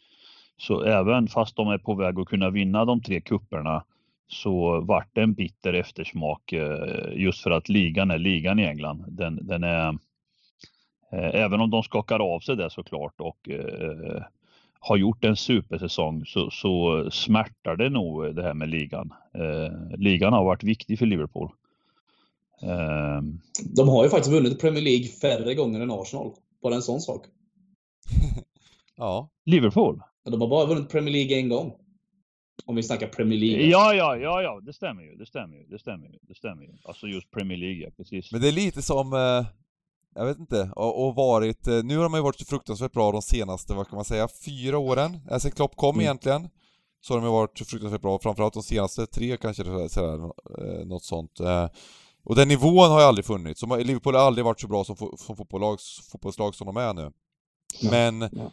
så 0.56 0.82
även 0.82 1.28
fast 1.28 1.56
de 1.56 1.68
är 1.68 1.78
på 1.78 1.94
väg 1.94 2.18
att 2.18 2.28
kunna 2.28 2.50
vinna 2.50 2.84
de 2.84 3.02
tre 3.02 3.20
kupperna 3.20 3.84
så 4.28 4.80
vart 4.80 5.14
det 5.14 5.22
en 5.22 5.34
bitter 5.34 5.72
eftersmak 5.72 6.52
eh, 6.52 7.12
just 7.14 7.42
för 7.42 7.50
att 7.50 7.68
ligan 7.68 8.10
är 8.10 8.18
ligan 8.18 8.58
i 8.58 8.64
England. 8.64 9.04
Den, 9.08 9.38
den 9.42 9.64
är, 9.64 9.98
även 11.10 11.60
om 11.60 11.70
de 11.70 11.82
skakar 11.82 12.34
av 12.34 12.40
sig 12.40 12.56
det 12.56 12.70
såklart 12.70 13.20
och 13.20 13.48
har 14.80 14.96
gjort 14.96 15.24
en 15.24 15.36
supersäsong 15.36 16.26
så, 16.26 16.50
så 16.50 17.04
smärtar 17.10 17.76
det 17.76 17.88
nog 17.88 18.34
det 18.34 18.42
här 18.42 18.54
med 18.54 18.68
ligan. 18.68 19.12
Eh, 19.34 19.98
ligan 19.98 20.32
har 20.32 20.44
varit 20.44 20.62
viktig 20.62 20.98
för 20.98 21.06
Liverpool. 21.06 21.50
Eh, 22.62 23.22
de 23.76 23.88
har 23.88 24.04
ju 24.04 24.10
faktiskt 24.10 24.32
vunnit 24.32 24.60
Premier 24.60 24.82
League 24.82 25.06
färre 25.06 25.54
gånger 25.54 25.80
än 25.80 25.90
Arsenal. 25.90 26.32
Bara 26.62 26.74
en 26.74 26.82
sån 26.82 27.00
sak. 27.00 27.26
ja. 28.96 29.28
Liverpool? 29.44 30.00
De 30.24 30.40
har 30.40 30.48
bara 30.48 30.66
vunnit 30.66 30.88
Premier 30.88 31.12
League 31.12 31.36
en 31.36 31.48
gång. 31.48 31.72
Om 32.66 32.76
vi 32.76 32.82
snackar 32.82 33.06
Premier 33.06 33.38
League. 33.38 33.66
Ja, 33.66 33.94
ja, 33.94 34.16
ja, 34.16 34.42
ja, 34.42 34.60
det 34.60 34.72
stämmer 34.72 35.02
ju. 35.02 35.14
Det 35.14 35.26
stämmer 35.26 35.56
ju. 35.56 35.64
Det 35.64 35.78
stämmer 35.78 36.06
ju. 36.06 36.18
Det 36.22 36.34
stämmer 36.34 36.62
ju. 36.62 36.72
Alltså 36.84 37.06
just 37.06 37.30
Premier 37.30 37.58
League, 37.58 37.84
ja, 37.84 37.90
precis. 37.96 38.32
Men 38.32 38.40
det 38.40 38.48
är 38.48 38.52
lite 38.52 38.82
som, 38.82 39.12
eh, 39.12 39.46
jag 40.14 40.26
vet 40.26 40.38
inte, 40.38 40.70
och, 40.76 41.06
och 41.06 41.14
varit, 41.14 41.66
eh, 41.66 41.82
nu 41.82 41.96
har 41.96 42.02
de 42.02 42.14
ju 42.14 42.20
varit 42.20 42.48
fruktansvärt 42.48 42.92
bra 42.92 43.12
de 43.12 43.22
senaste, 43.22 43.74
vad 43.74 43.88
kan 43.88 43.96
man 43.96 44.04
säga, 44.04 44.28
fyra 44.44 44.78
åren. 44.78 45.20
Sen 45.40 45.50
Klopp 45.50 45.76
kom 45.76 45.94
mm. 45.94 46.00
egentligen. 46.00 46.48
Så 47.00 47.14
har 47.14 47.20
de 47.20 47.26
ju 47.26 47.32
varit 47.32 47.58
fruktansvärt 47.58 48.00
bra, 48.00 48.18
framförallt 48.18 48.54
de 48.54 48.62
senaste 48.62 49.06
tre 49.06 49.36
kanske, 49.36 49.64
sådär, 49.88 50.30
eh, 50.58 50.86
något 50.86 51.04
sånt. 51.04 51.40
Och 52.24 52.36
den 52.36 52.48
nivån 52.48 52.90
har 52.90 53.00
ju 53.00 53.06
aldrig 53.06 53.24
funnits. 53.24 53.62
Liverpool 53.62 54.14
har 54.14 54.22
aldrig 54.22 54.44
varit 54.44 54.60
så 54.60 54.68
bra 54.68 54.84
som, 54.84 54.96
som 54.96 55.36
fotbollslag, 55.36 55.78
fotbollslag 56.12 56.54
som 56.54 56.66
de 56.66 56.76
är 56.76 56.94
nu. 56.94 57.12
Men 57.90 58.20
ja. 58.20 58.52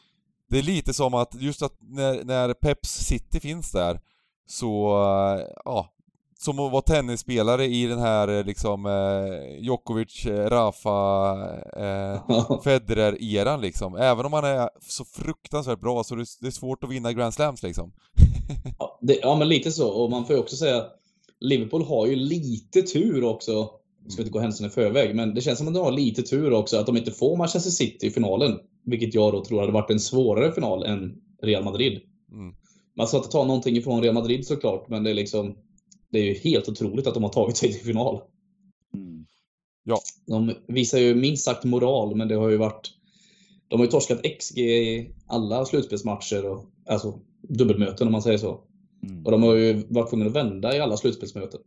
det 0.49 0.59
är 0.59 0.63
lite 0.63 0.93
som 0.93 1.13
att 1.13 1.35
just 1.35 1.61
att 1.61 1.73
när, 1.79 2.23
när 2.23 2.53
Peps 2.53 2.89
City 2.89 3.39
finns 3.39 3.71
där 3.71 4.01
så, 4.47 4.87
ja, 5.65 5.94
som 6.37 6.59
att 6.59 6.71
vara 6.71 6.81
tennisspelare 6.81 7.65
i 7.65 7.85
den 7.85 7.99
här 7.99 8.43
liksom 8.43 8.85
eh, 8.85 9.63
Djokovic, 9.63 10.25
eh, 10.25 10.49
Rafa, 10.49 11.31
eh, 11.77 12.61
Federer-eran 12.63 13.61
liksom. 13.61 13.95
Även 13.95 14.25
om 14.25 14.31
man 14.31 14.45
är 14.45 14.69
så 14.79 15.05
fruktansvärt 15.05 15.79
bra 15.79 16.03
så 16.03 16.15
det, 16.15 16.25
det 16.41 16.47
är 16.47 16.51
svårt 16.51 16.83
att 16.83 16.89
vinna 16.89 17.13
Grand 17.13 17.33
Slams 17.33 17.63
liksom. 17.63 17.91
ja, 18.79 18.99
det, 19.01 19.19
ja, 19.21 19.35
men 19.35 19.49
lite 19.49 19.71
så. 19.71 19.89
Och 19.89 20.11
man 20.11 20.25
får 20.25 20.35
ju 20.35 20.41
också 20.41 20.55
säga 20.55 20.85
Liverpool 21.39 21.83
har 21.83 22.07
ju 22.07 22.15
lite 22.15 22.81
tur 22.81 23.23
också. 23.23 23.69
Jag 24.03 24.11
ska 24.11 24.21
inte 24.21 24.31
gå 24.31 24.39
händelserna 24.39 24.67
i 24.67 24.71
förväg, 24.71 25.15
men 25.15 25.33
det 25.33 25.41
känns 25.41 25.57
som 25.57 25.67
att 25.67 25.73
de 25.73 25.83
har 25.83 25.91
lite 25.91 26.21
tur 26.21 26.53
också 26.53 26.77
att 26.77 26.85
de 26.85 26.97
inte 26.97 27.11
får 27.11 27.37
Manchester 27.37 27.71
City 27.71 28.07
i 28.07 28.11
finalen. 28.11 28.59
Vilket 28.85 29.13
jag 29.13 29.33
då 29.33 29.45
tror 29.45 29.59
hade 29.59 29.71
varit 29.71 29.91
en 29.91 29.99
svårare 29.99 30.51
final 30.51 30.83
än 30.83 31.15
Real 31.41 31.63
Madrid. 31.63 32.01
Mm. 32.31 32.55
Man 32.97 33.07
ska 33.07 33.17
inte 33.17 33.29
ta 33.29 33.43
någonting 33.45 33.77
ifrån 33.77 34.01
Real 34.01 34.13
Madrid 34.13 34.47
såklart, 34.47 34.89
men 34.89 35.03
det 35.03 35.09
är 35.09 35.13
liksom 35.13 35.55
det 36.15 36.21
är 36.21 36.33
ju 36.33 36.51
helt 36.51 36.69
otroligt 36.69 37.07
att 37.07 37.13
de 37.13 37.23
har 37.23 37.29
tagit 37.29 37.57
sig 37.57 37.71
till 37.71 37.85
final. 37.85 38.21
Mm. 38.93 39.25
Ja. 39.83 39.97
De 40.27 40.53
visar 40.67 40.97
ju 40.97 41.15
minst 41.15 41.43
sagt 41.43 41.63
moral, 41.63 42.15
men 42.15 42.27
det 42.27 42.35
har 42.35 42.49
ju 42.49 42.57
varit... 42.57 42.91
De 43.67 43.79
har 43.79 43.85
ju 43.85 43.91
torskat 43.91 44.21
XG 44.39 44.57
i 44.59 45.09
alla 45.27 45.65
slutspelsmatcher, 45.65 46.45
och, 46.45 46.65
alltså 46.89 47.19
dubbelmöten 47.41 48.07
om 48.07 48.11
man 48.11 48.21
säger 48.21 48.37
så. 48.37 48.59
Mm. 49.03 49.25
Och 49.25 49.31
de 49.31 49.43
har 49.43 49.55
ju 49.55 49.83
varit 49.89 50.09
tvungna 50.09 50.25
att 50.25 50.35
vända 50.35 50.75
i 50.75 50.79
alla 50.79 50.97
slutspelsmöten. 50.97 51.59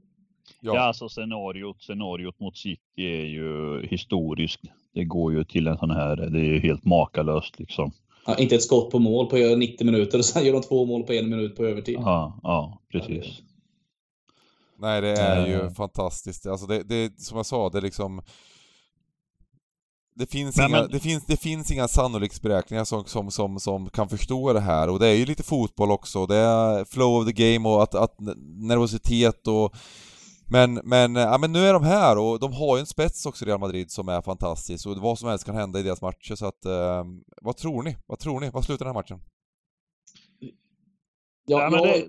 Ja. 0.61 0.75
ja, 0.75 0.81
alltså 0.81 1.09
scenariot, 1.09 1.83
scenariot 1.83 2.41
mot 2.41 2.57
City 2.57 2.81
är 2.97 3.25
ju 3.25 3.87
historiskt. 3.87 4.61
Det 4.95 5.05
går 5.05 5.33
ju 5.33 5.45
till 5.45 5.67
en 5.67 5.79
sån 5.79 5.91
här, 5.91 6.17
det 6.17 6.39
är 6.39 6.45
ju 6.45 6.59
helt 6.59 6.85
makalöst 6.85 7.59
liksom. 7.59 7.93
Ja, 8.27 8.37
inte 8.39 8.55
ett 8.55 8.63
skott 8.63 8.91
på 8.91 8.99
mål 8.99 9.27
på 9.27 9.37
90 9.37 9.85
minuter 9.85 10.19
och 10.19 10.25
sen 10.25 10.47
gör 10.47 10.53
de 10.53 10.63
två 10.63 10.85
mål 10.85 11.03
på 11.03 11.13
en 11.13 11.29
minut 11.29 11.57
på 11.57 11.65
övertid. 11.65 11.95
Ja, 11.99 12.41
ja 12.43 12.81
precis. 12.93 13.43
Nej, 14.79 15.01
det 15.01 15.21
är 15.21 15.47
ju 15.47 15.61
uh. 15.61 15.71
fantastiskt. 15.71 16.47
Alltså 16.47 16.67
det, 16.67 16.83
det, 16.83 17.21
som 17.21 17.37
jag 17.37 17.47
sa, 17.47 17.69
det 17.71 17.79
är 17.79 17.83
liksom... 17.83 18.23
Det 20.15 20.27
finns, 20.27 20.57
Nej, 20.57 20.69
inga, 20.69 20.81
men... 20.81 20.91
det, 20.91 21.01
finns, 21.01 21.27
det 21.27 21.37
finns 21.37 21.71
inga 21.71 21.89
sannolikhetsberäkningar 21.89 22.85
som, 22.85 23.05
som, 23.05 23.31
som, 23.31 23.61
som 23.61 23.91
kan 23.91 24.09
förstå 24.09 24.53
det 24.53 24.61
här 24.61 24.89
och 24.89 24.99
det 24.99 25.09
är 25.09 25.15
ju 25.15 25.27
lite 25.27 25.43
fotboll 25.43 25.91
också, 25.91 26.27
det 26.27 26.37
är 26.37 26.85
flow 26.85 27.21
of 27.21 27.27
the 27.27 27.33
game 27.33 27.69
och 27.69 27.83
att, 27.83 27.95
att 27.95 28.15
nervositet 28.47 29.47
och 29.47 29.75
men, 30.51 30.75
men, 30.75 31.15
ja, 31.15 31.39
men 31.39 31.53
nu 31.53 31.59
är 31.59 31.73
de 31.73 31.83
här 31.83 32.19
och 32.19 32.41
de 32.41 32.53
har 32.53 32.77
ju 32.77 32.81
en 32.81 32.87
spets 32.87 33.27
också 33.27 33.45
Real 33.45 33.61
Madrid 33.61 33.91
som 33.91 34.09
är 34.09 34.23
fantastisk 34.23 34.87
och 34.87 34.97
vad 34.97 35.19
som 35.19 35.29
helst 35.29 35.45
kan 35.45 35.55
hända 35.55 35.81
i 35.81 35.83
deras 35.83 36.03
matcher 36.03 36.35
så 36.35 36.47
att, 36.47 36.65
eh, 36.65 37.05
vad 37.43 37.57
tror 37.57 37.83
ni? 37.83 37.97
Vad 38.07 38.19
tror 38.19 38.41
ni? 38.41 38.51
Vad 38.51 38.65
slutar 38.65 38.85
den 38.85 38.95
här 38.95 39.03
matchen? 39.03 39.21
Ja, 41.47 41.63
ja 41.63 41.71
men 41.71 41.83
det, 41.83 42.09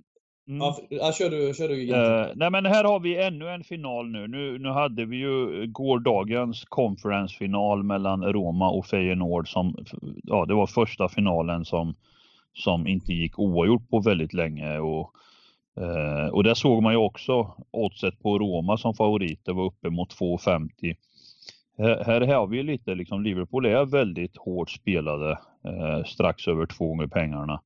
Mm. 0.49 0.73
Ja, 0.89 1.11
kör 1.11 1.29
du, 1.29 1.53
kör 1.53 1.67
du 1.67 1.93
uh, 1.93 2.27
Nej 2.35 2.51
men 2.51 2.65
här 2.65 2.83
har 2.83 2.99
vi 2.99 3.17
ännu 3.17 3.49
en 3.49 3.63
final 3.63 4.09
nu. 4.09 4.27
Nu, 4.27 4.59
nu 4.59 4.69
hade 4.69 5.05
vi 5.05 5.17
ju 5.17 5.67
gårdagens 5.67 6.65
conference-final 6.65 7.83
mellan 7.83 8.23
Roma 8.23 8.69
och 8.69 8.85
Feyenoord 8.85 9.51
som, 9.51 9.75
ja 10.23 10.45
det 10.45 10.53
var 10.53 10.67
första 10.67 11.09
finalen 11.09 11.65
som, 11.65 11.95
som 12.53 12.87
inte 12.87 13.13
gick 13.13 13.39
oavgjort 13.39 13.89
på 13.89 13.99
väldigt 13.99 14.33
länge. 14.33 14.79
Och, 14.79 15.11
uh, 15.81 16.27
och 16.31 16.43
där 16.43 16.53
såg 16.53 16.83
man 16.83 16.93
ju 16.93 16.97
också 16.97 17.53
oddset 17.71 18.19
på 18.19 18.39
Roma 18.39 18.77
som 18.77 18.93
favoriter 18.93 19.53
var 19.53 19.65
uppe 19.65 19.89
mot 19.89 20.19
2,50. 20.19 20.95
Här, 21.77 22.21
här 22.21 22.35
har 22.35 22.47
vi 22.47 22.63
lite 22.63 22.95
liksom, 22.95 23.23
Liverpool 23.23 23.65
är 23.65 23.85
väldigt 23.85 24.37
hårt 24.37 24.69
spelade, 24.69 25.31
uh, 25.67 26.03
strax 26.05 26.47
över 26.47 26.65
två 26.65 26.87
gånger 26.87 27.07
pengarna. 27.07 27.61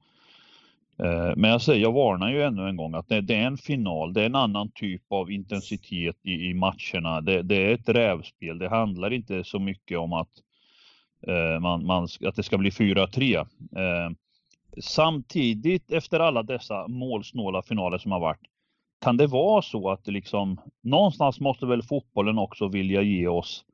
Eh, 0.99 1.33
men 1.35 1.51
jag 1.51 1.61
säger, 1.61 1.81
jag 1.81 1.91
varnar 1.91 2.29
ju 2.29 2.43
ännu 2.43 2.69
en 2.69 2.75
gång 2.75 2.95
att 2.95 3.07
det, 3.07 3.15
är 3.15 3.31
en 3.31 3.57
final, 3.57 4.13
det 4.13 4.21
är 4.21 4.25
en 4.25 4.35
annan 4.35 4.71
typ 4.71 5.01
av 5.09 5.31
intensitet 5.31 6.17
i, 6.23 6.31
i 6.31 6.53
matcherna. 6.53 7.21
Det, 7.21 7.41
det, 7.41 7.55
är 7.55 7.73
ett 7.73 7.89
rävspel, 7.89 8.59
det 8.59 8.69
handlar 8.69 9.13
inte 9.13 9.43
så 9.43 9.59
mycket 9.59 9.97
om 9.97 10.13
att, 10.13 10.29
eh, 11.27 11.59
man, 11.59 11.85
man, 11.85 12.07
att 12.25 12.35
det 12.35 12.43
ska 12.43 12.57
bli 12.57 12.69
4-3. 12.69 13.37
Eh, 13.37 13.45
samtidigt, 14.81 15.91
efter 15.91 16.19
alla 16.19 16.43
dessa 16.43 16.87
målsnåla 16.87 17.61
finaler 17.61 17.97
som 17.97 18.11
har 18.11 18.19
varit, 18.19 18.41
kan 19.01 19.17
det 19.17 19.27
vara 19.27 19.61
så 19.61 19.89
att 19.89 20.05
det 20.05 20.11
liksom, 20.11 20.61
någonstans 20.83 21.39
måste 21.39 21.65
väl 21.65 21.83
fotbollen 21.83 22.37
också 22.37 22.67
vilja 22.67 23.01
ge 23.01 23.27
oss 23.27 23.65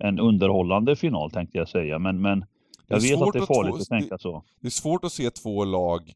en 0.00 0.20
underhållande 0.20 0.96
final 0.96 1.30
tänkte 1.30 1.58
jag 1.58 1.68
säga, 1.68 1.98
men, 1.98 2.20
men 2.20 2.44
jag 2.86 3.00
vet 3.00 3.22
att 3.22 3.32
det 3.32 3.38
är 3.38 3.46
farligt 3.46 3.74
att, 3.74 3.80
att 3.80 3.88
tänka 3.88 4.18
så. 4.18 4.44
Det 4.60 4.66
är 4.66 4.70
svårt 4.70 5.04
att 5.04 5.12
se 5.12 5.30
två 5.30 5.64
lag 5.64 6.14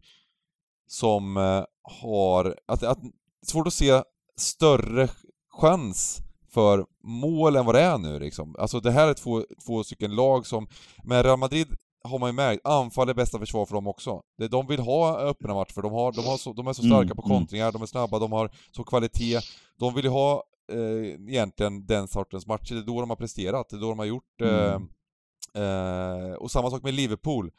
som 0.90 1.36
eh, 1.36 1.64
har, 1.82 2.56
att, 2.66 2.82
att, 2.82 2.98
svårt 3.46 3.66
att 3.66 3.72
se 3.72 4.02
större 4.36 5.08
chans 5.50 6.18
för 6.48 6.86
mål 7.04 7.56
än 7.56 7.66
vad 7.66 7.74
det 7.74 7.80
är 7.80 7.98
nu 7.98 8.18
liksom. 8.18 8.56
Alltså 8.58 8.80
det 8.80 8.90
här 8.90 9.08
är 9.08 9.14
två, 9.14 9.44
två 9.66 9.84
stycken 9.84 10.14
lag 10.14 10.46
som, 10.46 10.68
med 11.04 11.24
Real 11.24 11.38
Madrid 11.38 11.66
har 12.04 12.18
man 12.18 12.28
ju 12.28 12.32
märkt, 12.32 12.66
anfall 12.66 13.08
är 13.08 13.14
bästa 13.14 13.38
försvar 13.38 13.66
för 13.66 13.74
dem 13.74 13.86
också. 13.86 14.22
De 14.50 14.66
vill 14.66 14.80
ha 14.80 15.18
öppna 15.18 15.54
matcher, 15.54 15.82
de, 15.82 15.92
har, 15.92 16.12
de, 16.12 16.26
har 16.26 16.36
så, 16.36 16.52
de 16.52 16.66
är 16.66 16.72
så 16.72 16.82
starka 16.82 17.02
mm, 17.02 17.16
på 17.16 17.26
mm. 17.26 17.36
kontringar, 17.36 17.72
de 17.72 17.82
är 17.82 17.86
snabba, 17.86 18.18
de 18.18 18.32
har 18.32 18.50
så 18.76 18.84
kvalitet. 18.84 19.40
De 19.78 19.94
vill 19.94 20.04
ju 20.04 20.10
ha 20.10 20.42
eh, 20.72 21.28
egentligen 21.28 21.86
den 21.86 22.08
sortens 22.08 22.46
matcher, 22.46 22.74
det 22.74 22.80
är 22.80 22.86
då 22.86 23.00
de 23.00 23.10
har 23.10 23.16
presterat, 23.16 23.68
det 23.68 23.76
är 23.76 23.80
då 23.80 23.88
de 23.88 23.98
har 23.98 24.06
gjort 24.06 24.40
eh, 24.42 24.72
mm. 24.72 24.88
eh, 25.54 26.34
och 26.34 26.50
samma 26.50 26.70
sak 26.70 26.82
med 26.82 26.94
Liverpool. 26.94 27.50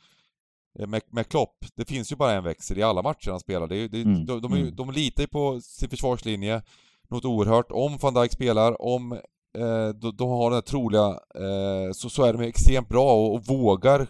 Eh, 0.79 0.87
med, 0.87 1.01
med 1.09 1.29
Klopp, 1.29 1.65
det 1.75 1.85
finns 1.85 2.11
ju 2.11 2.15
bara 2.15 2.33
en 2.33 2.43
växel 2.43 2.77
i 2.77 2.83
alla 2.83 3.01
matcher 3.01 3.31
han 3.31 3.39
spelar. 3.39 3.67
Det, 3.67 3.87
det, 3.87 4.01
mm. 4.01 4.25
de, 4.25 4.41
de, 4.41 4.53
mm. 4.53 4.75
de 4.75 4.91
litar 4.91 5.23
ju 5.23 5.27
på 5.27 5.61
sin 5.61 5.89
försvarslinje 5.89 6.61
något 7.09 7.25
oerhört. 7.25 7.71
Om 7.71 7.97
van 7.97 8.13
Dijk 8.13 8.31
spelar, 8.31 8.81
om 8.81 9.11
eh, 9.57 9.89
de, 9.89 10.15
de, 10.17 10.29
har 10.29 10.49
den 10.49 10.57
här 10.57 10.61
troliga, 10.61 11.07
eh, 11.35 11.91
så, 11.93 12.09
så 12.09 12.23
är 12.23 12.33
de 12.33 12.41
extremt 12.41 12.89
bra 12.89 13.13
och, 13.13 13.33
och, 13.33 13.45
vågar 13.45 14.07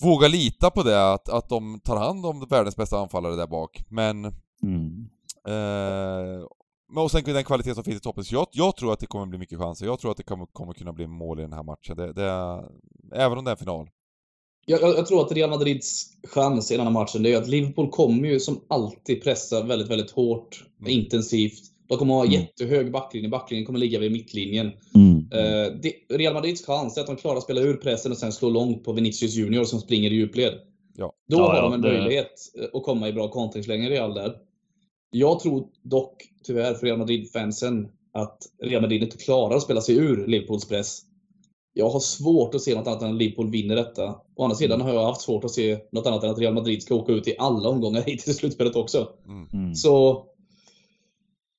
vågar 0.00 0.28
lita 0.28 0.70
på 0.70 0.82
det, 0.82 1.12
att, 1.12 1.28
att 1.28 1.48
de 1.48 1.80
tar 1.80 1.96
hand 1.96 2.26
om 2.26 2.46
världens 2.50 2.76
bästa 2.76 2.98
anfallare 2.98 3.36
där 3.36 3.46
bak. 3.46 3.84
Men 3.88 4.24
mm. 4.62 5.08
eh, 5.48 6.44
och 6.96 7.10
sen 7.10 7.24
den 7.24 7.44
kvalitet 7.44 7.74
som 7.74 7.84
finns 7.84 7.96
i 7.96 8.00
toppen. 8.00 8.24
Så 8.24 8.34
jag, 8.34 8.46
jag, 8.52 8.76
tror 8.76 8.92
att 8.92 9.00
det 9.00 9.06
kommer 9.06 9.26
bli 9.26 9.38
mycket 9.38 9.58
chanser. 9.58 9.86
Jag 9.86 9.98
tror 9.98 10.10
att 10.10 10.16
det 10.16 10.22
kommer, 10.22 10.46
kommer 10.46 10.72
kunna 10.72 10.92
bli 10.92 11.06
mål 11.06 11.38
i 11.38 11.42
den 11.42 11.52
här 11.52 11.62
matchen. 11.62 11.96
Det, 11.96 12.12
det, 12.12 12.24
även 13.12 13.38
om 13.38 13.44
det 13.44 13.50
är 13.50 13.52
en 13.52 13.56
final. 13.56 13.88
Jag, 14.66 14.82
jag, 14.82 15.06
tror 15.06 15.20
att 15.20 15.32
Real 15.32 15.50
Madrids 15.50 16.06
chans 16.28 16.70
i 16.70 16.76
den 16.76 16.86
här 16.86 16.92
matchen, 16.92 17.22
det 17.22 17.32
är 17.32 17.36
att 17.38 17.48
Liverpool 17.48 17.90
kommer 17.90 18.28
ju 18.28 18.40
som 18.40 18.60
alltid 18.68 19.22
pressa 19.22 19.62
väldigt, 19.62 19.90
väldigt 19.90 20.10
hårt, 20.10 20.64
mm. 20.80 20.92
intensivt. 20.92 21.60
De 21.88 21.98
kommer 21.98 22.14
ha 22.14 22.24
mm. 22.24 22.32
jättehög 22.32 22.92
backlinje. 22.92 23.28
Backlinjen 23.28 23.66
kommer 23.66 23.78
ligga 23.78 23.98
vid 23.98 24.12
mittlinjen. 24.12 24.72
Mm. 24.94 25.16
Uh, 25.16 25.80
det, 25.82 25.92
Real 26.16 26.34
Madrids 26.34 26.66
chans 26.66 26.96
är 26.96 27.00
att 27.00 27.06
de 27.06 27.16
klarar 27.16 27.36
att 27.36 27.42
spela 27.42 27.60
ur 27.60 27.76
pressen 27.76 28.12
och 28.12 28.18
sen 28.18 28.32
slå 28.32 28.50
långt 28.50 28.84
på 28.84 28.92
Vinicius 28.92 29.34
Junior 29.34 29.64
som 29.64 29.80
springer 29.80 30.10
i 30.10 30.14
djupled. 30.14 30.54
Ja. 30.96 31.12
Då 31.28 31.36
ja, 31.36 31.52
har 31.52 31.62
de 31.62 31.72
en 31.72 31.80
det... 31.80 31.88
möjlighet 31.88 32.32
att 32.72 32.82
komma 32.82 33.08
i 33.08 33.12
bra 33.12 33.28
kontringsläge, 33.28 33.90
Real 33.90 34.14
där. 34.14 34.34
Jag 35.10 35.40
tror 35.40 35.66
dock, 35.82 36.16
tyvärr 36.44 36.74
för 36.74 36.86
Real 36.86 36.98
Madrid-fansen, 36.98 37.88
att 38.12 38.38
Real 38.62 38.82
Madrid 38.82 39.02
inte 39.02 39.16
klarar 39.18 39.56
att 39.56 39.62
spela 39.62 39.80
sig 39.80 39.96
ur 39.96 40.26
Liverpools 40.26 40.68
press 40.68 41.00
jag 41.74 41.90
har 41.90 42.00
svårt 42.00 42.54
att 42.54 42.60
se 42.60 42.74
något 42.74 42.86
annat 42.86 43.02
än 43.02 43.10
att 43.10 43.16
Liverpool 43.16 43.50
vinner 43.50 43.76
detta. 43.76 44.14
Å 44.36 44.44
andra 44.44 44.56
sidan 44.56 44.80
har 44.80 44.94
jag 44.94 45.06
haft 45.06 45.20
svårt 45.20 45.44
att 45.44 45.50
se 45.50 45.78
något 45.92 46.06
annat 46.06 46.24
än 46.24 46.30
att 46.30 46.38
Real 46.38 46.54
Madrid 46.54 46.82
ska 46.82 46.94
åka 46.94 47.12
ut 47.12 47.28
i 47.28 47.36
alla 47.38 47.68
omgångar 47.68 48.02
hittills 48.02 48.28
i 48.36 48.40
slutspelet 48.40 48.76
också. 48.76 49.08
Mm. 49.26 49.48
mm. 49.52 49.74
Så 49.74 50.24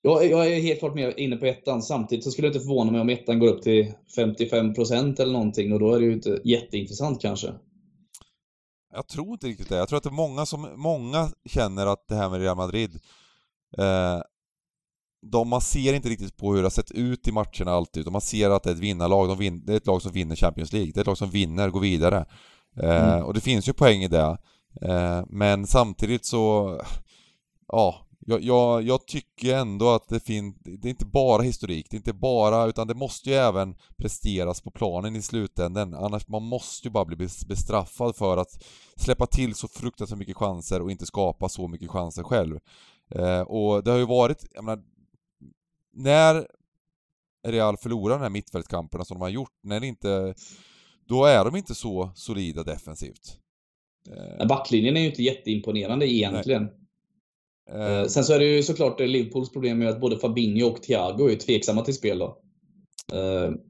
jag, 0.01 0.29
jag, 0.29 0.47
är 0.47 0.61
helt 0.61 0.79
klart 0.79 0.95
med 0.95 1.13
inne 1.19 1.35
på 1.35 1.45
ettan. 1.45 1.81
Samtidigt 1.81 2.23
så 2.23 2.31
skulle 2.31 2.47
det 2.47 2.53
inte 2.53 2.59
förvåna 2.59 2.91
mig 2.91 3.01
om 3.01 3.09
ettan 3.09 3.39
går 3.39 3.47
upp 3.47 3.61
till 3.61 3.93
55% 4.17 5.21
eller 5.21 5.33
någonting 5.33 5.73
och 5.73 5.79
då 5.79 5.93
är 5.93 5.99
det 5.99 6.05
ju 6.05 6.13
inte 6.13 6.41
jätteintressant 6.43 7.21
kanske. 7.21 7.53
Jag 8.93 9.07
tror 9.07 9.31
inte 9.31 9.47
riktigt 9.47 9.69
det. 9.69 9.75
Jag 9.75 9.89
tror 9.89 9.97
att 9.97 10.03
det 10.03 10.09
är 10.09 10.11
många 10.11 10.45
som, 10.45 10.67
många 10.75 11.29
känner 11.45 11.87
att 11.87 12.07
det 12.07 12.15
här 12.15 12.29
med 12.29 12.41
Real 12.41 12.57
Madrid, 12.57 12.99
eh, 13.77 14.21
de, 15.31 15.49
man 15.49 15.61
ser 15.61 15.93
inte 15.93 16.09
riktigt 16.09 16.37
på 16.37 16.53
hur 16.53 16.57
det 16.57 16.65
har 16.65 16.69
sett 16.69 16.91
ut 16.91 17.27
i 17.27 17.31
matcherna 17.31 17.71
alltid, 17.71 18.01
utan 18.01 18.13
man 18.13 18.21
ser 18.21 18.49
att 18.49 18.63
det 18.63 18.69
är 18.69 18.73
ett 18.73 18.79
vinnarlag. 18.79 19.27
De 19.27 19.37
vin, 19.37 19.65
det 19.65 19.73
är 19.73 19.77
ett 19.77 19.87
lag 19.87 20.01
som 20.01 20.11
vinner 20.11 20.35
Champions 20.35 20.73
League. 20.73 20.91
Det 20.93 20.99
är 20.99 21.01
ett 21.01 21.07
lag 21.07 21.17
som 21.17 21.29
vinner, 21.29 21.69
går 21.69 21.79
vidare. 21.79 22.25
Eh, 22.81 23.13
mm. 23.13 23.25
Och 23.25 23.33
det 23.33 23.41
finns 23.41 23.69
ju 23.69 23.73
poäng 23.73 24.03
i 24.03 24.07
det. 24.07 24.37
Eh, 24.81 25.23
men 25.29 25.67
samtidigt 25.67 26.25
så, 26.25 26.75
ja, 27.67 27.95
jag, 28.27 28.41
jag, 28.41 28.81
jag, 28.81 29.07
tycker 29.07 29.55
ändå 29.55 29.89
att 29.89 30.07
det 30.09 30.19
finns, 30.19 30.55
det 30.59 30.87
är 30.87 30.89
inte 30.89 31.05
bara 31.05 31.41
historik, 31.41 31.87
det 31.89 31.95
är 31.95 31.99
inte 31.99 32.13
bara, 32.13 32.65
utan 32.65 32.87
det 32.87 32.93
måste 32.93 33.29
ju 33.29 33.35
även 33.35 33.75
presteras 33.97 34.61
på 34.61 34.71
planen 34.71 35.15
i 35.15 35.21
slutändan. 35.21 35.93
Annars, 35.93 36.27
man 36.27 36.43
måste 36.43 36.87
ju 36.87 36.91
bara 36.91 37.05
bli 37.05 37.27
bestraffad 37.47 38.15
för 38.15 38.37
att 38.37 38.63
släppa 38.95 39.25
till 39.25 39.55
så 39.55 39.67
fruktansvärt 39.67 40.19
mycket 40.19 40.37
chanser 40.37 40.81
och 40.81 40.91
inte 40.91 41.05
skapa 41.05 41.49
så 41.49 41.67
mycket 41.67 41.89
chanser 41.89 42.23
själv. 42.23 42.59
Eh, 43.09 43.41
och 43.41 43.83
det 43.83 43.91
har 43.91 43.97
ju 43.97 44.05
varit, 44.05 44.45
jag 44.53 44.63
menar, 44.63 44.83
när 45.95 46.47
Real 47.47 47.77
förlorar 47.77 48.15
de 48.15 48.21
här 48.21 48.29
mittfältskamperna 48.29 49.05
som 49.05 49.15
de 49.15 49.21
har 49.21 49.29
gjort, 49.29 49.53
när 49.63 49.83
inte, 49.83 50.33
då 51.07 51.25
är 51.25 51.45
de 51.45 51.55
inte 51.55 51.75
så 51.75 52.11
solida 52.15 52.63
defensivt. 52.63 53.37
Eh, 54.39 54.47
backlinjen 54.47 54.97
är 54.97 55.01
ju 55.01 55.07
inte 55.07 55.23
jätteimponerande 55.23 56.13
egentligen. 56.13 56.63
Nej. 56.63 58.01
Uh, 58.01 58.07
sen 58.07 58.23
så 58.23 58.33
är 58.33 58.39
det 58.39 58.45
ju 58.45 58.63
såklart 58.63 58.99
Liverpools 58.99 59.51
problem 59.51 59.77
med 59.77 59.89
att 59.89 60.01
både 60.01 60.17
Fabinho 60.17 60.67
och 60.67 60.83
Thiago 60.83 61.29
är 61.29 61.35
tveksamma 61.35 61.81
till 61.81 61.93
spel. 61.93 62.19
Då. 62.19 62.41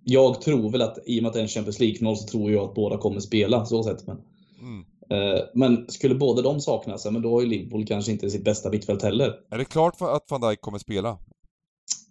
Jag 0.04 0.42
tror 0.42 0.72
väl 0.72 0.82
att 0.82 0.98
i 1.06 1.20
och 1.20 1.24
med 1.24 1.28
att 1.28 1.34
det 1.34 1.40
är 1.40 1.42
en 1.42 1.48
Champions 1.48 1.80
League-final 1.80 2.18
så 2.18 2.28
tror 2.28 2.52
jag 2.52 2.64
att 2.64 2.76
båda 2.76 2.98
kommer 2.98 3.20
spela. 3.20 3.66
Så 3.66 3.84
sett. 3.84 4.08
Men, 4.08 4.18
mm. 4.62 5.48
men 5.54 5.90
skulle 5.90 6.16
båda 6.16 6.42
de 6.42 6.62
saknas, 6.62 7.06
men 7.06 7.22
då 7.22 7.32
har 7.32 7.42
ju 7.42 7.48
Liverpool 7.48 7.86
kanske 7.86 8.12
inte 8.12 8.30
sitt 8.30 8.44
bästa 8.44 8.70
mittfält 8.70 9.04
heller. 9.04 9.34
Är 9.50 9.58
det 9.58 9.66
klart 9.66 9.96
att 10.00 10.32
van 10.32 10.42
Dijk 10.42 10.62
kommer 10.62 10.80
spela? 10.80 11.18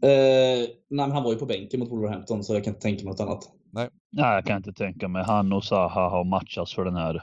Nej, 0.03 0.77
men 0.91 1.11
han 1.11 1.23
var 1.23 1.33
ju 1.33 1.39
på 1.39 1.47
bänken 1.47 1.81
mot 1.81 1.91
Wolverhampton, 1.91 2.45
så 2.45 2.55
jag 2.55 2.65
kan 2.65 2.71
inte 2.71 2.83
tänka 2.83 3.05
mig 3.05 3.11
något 3.11 3.21
annat. 3.21 3.51
Nej. 3.73 3.89
Nej, 4.13 4.35
jag 4.35 4.47
kan 4.47 4.57
inte 4.57 4.73
tänka 4.73 5.09
mig. 5.09 5.25
Han 5.25 5.53
och 5.53 5.65
Zaha 5.65 6.09
har 6.09 6.25
matchats 6.25 6.75
för 6.75 6.85
den 6.85 6.97
här, 6.97 7.23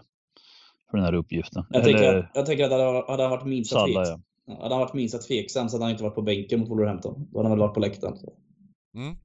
för 0.92 0.98
den 0.98 1.06
här 1.06 1.14
uppgiften. 1.14 1.66
Jag, 1.70 1.84
Eller... 1.84 1.94
tänker, 1.94 2.32
jag 2.34 2.46
tänker 2.46 2.66
att 2.66 3.08
hade 3.08 3.24
han 3.24 3.32
varit 3.32 3.46
minsta 3.46 3.86
tvek, 3.86 3.96
ja. 3.96 4.20
Hade 4.62 4.76
han 4.76 4.80
varit 4.80 4.94
minst 4.94 5.28
tveksam 5.28 5.70
så 5.70 5.76
hade 5.76 5.86
han 5.86 5.92
inte 5.92 6.04
varit 6.04 6.16
på 6.16 6.22
bänken 6.22 6.60
mot 6.60 6.70
Wolverhampton. 6.70 7.28
Då 7.32 7.40
hade 7.40 7.50
han 7.50 7.58
väl 7.58 7.68
varit 7.68 7.74
på 7.74 7.80
läktaren. 7.80 8.18
Mm. 8.96 9.18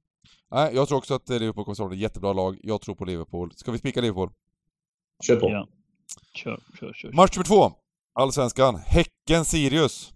Nej, 0.51 0.75
jag 0.75 0.87
tror 0.87 0.97
också 0.97 1.13
att 1.13 1.29
Liverpool 1.29 1.65
kommer 1.65 1.87
att 1.87 1.93
ett 1.93 1.99
jättebra 1.99 2.33
lag. 2.33 2.59
Jag 2.63 2.81
tror 2.81 2.95
på 2.95 3.05
Liverpool. 3.05 3.51
Ska 3.55 3.71
vi 3.71 3.77
spika 3.77 4.01
Liverpool? 4.01 4.29
Kör 5.23 5.35
på. 5.35 5.49
Ja. 5.49 5.67
Kör, 6.33 6.59
kör, 6.79 6.93
kör. 6.93 7.11
Match 7.11 7.35
nummer 7.35 7.45
två. 7.45 7.71
Allsvenskan. 8.13 8.75
Häcken-Sirius. 8.75 10.13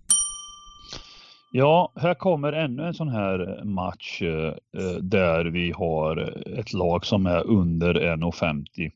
Ja, 1.54 1.92
här 1.96 2.14
kommer 2.14 2.54
ännu 2.54 2.84
en 2.84 2.94
sån 2.94 3.10
här 3.10 3.64
match 3.64 4.22
eh, 4.22 4.54
där 5.02 5.46
vi 5.46 5.72
har 5.72 6.18
ett 6.60 6.74
lag 6.74 7.06
som 7.06 7.26
är 7.26 7.48
under 7.48 7.94
1,50. 7.94 8.92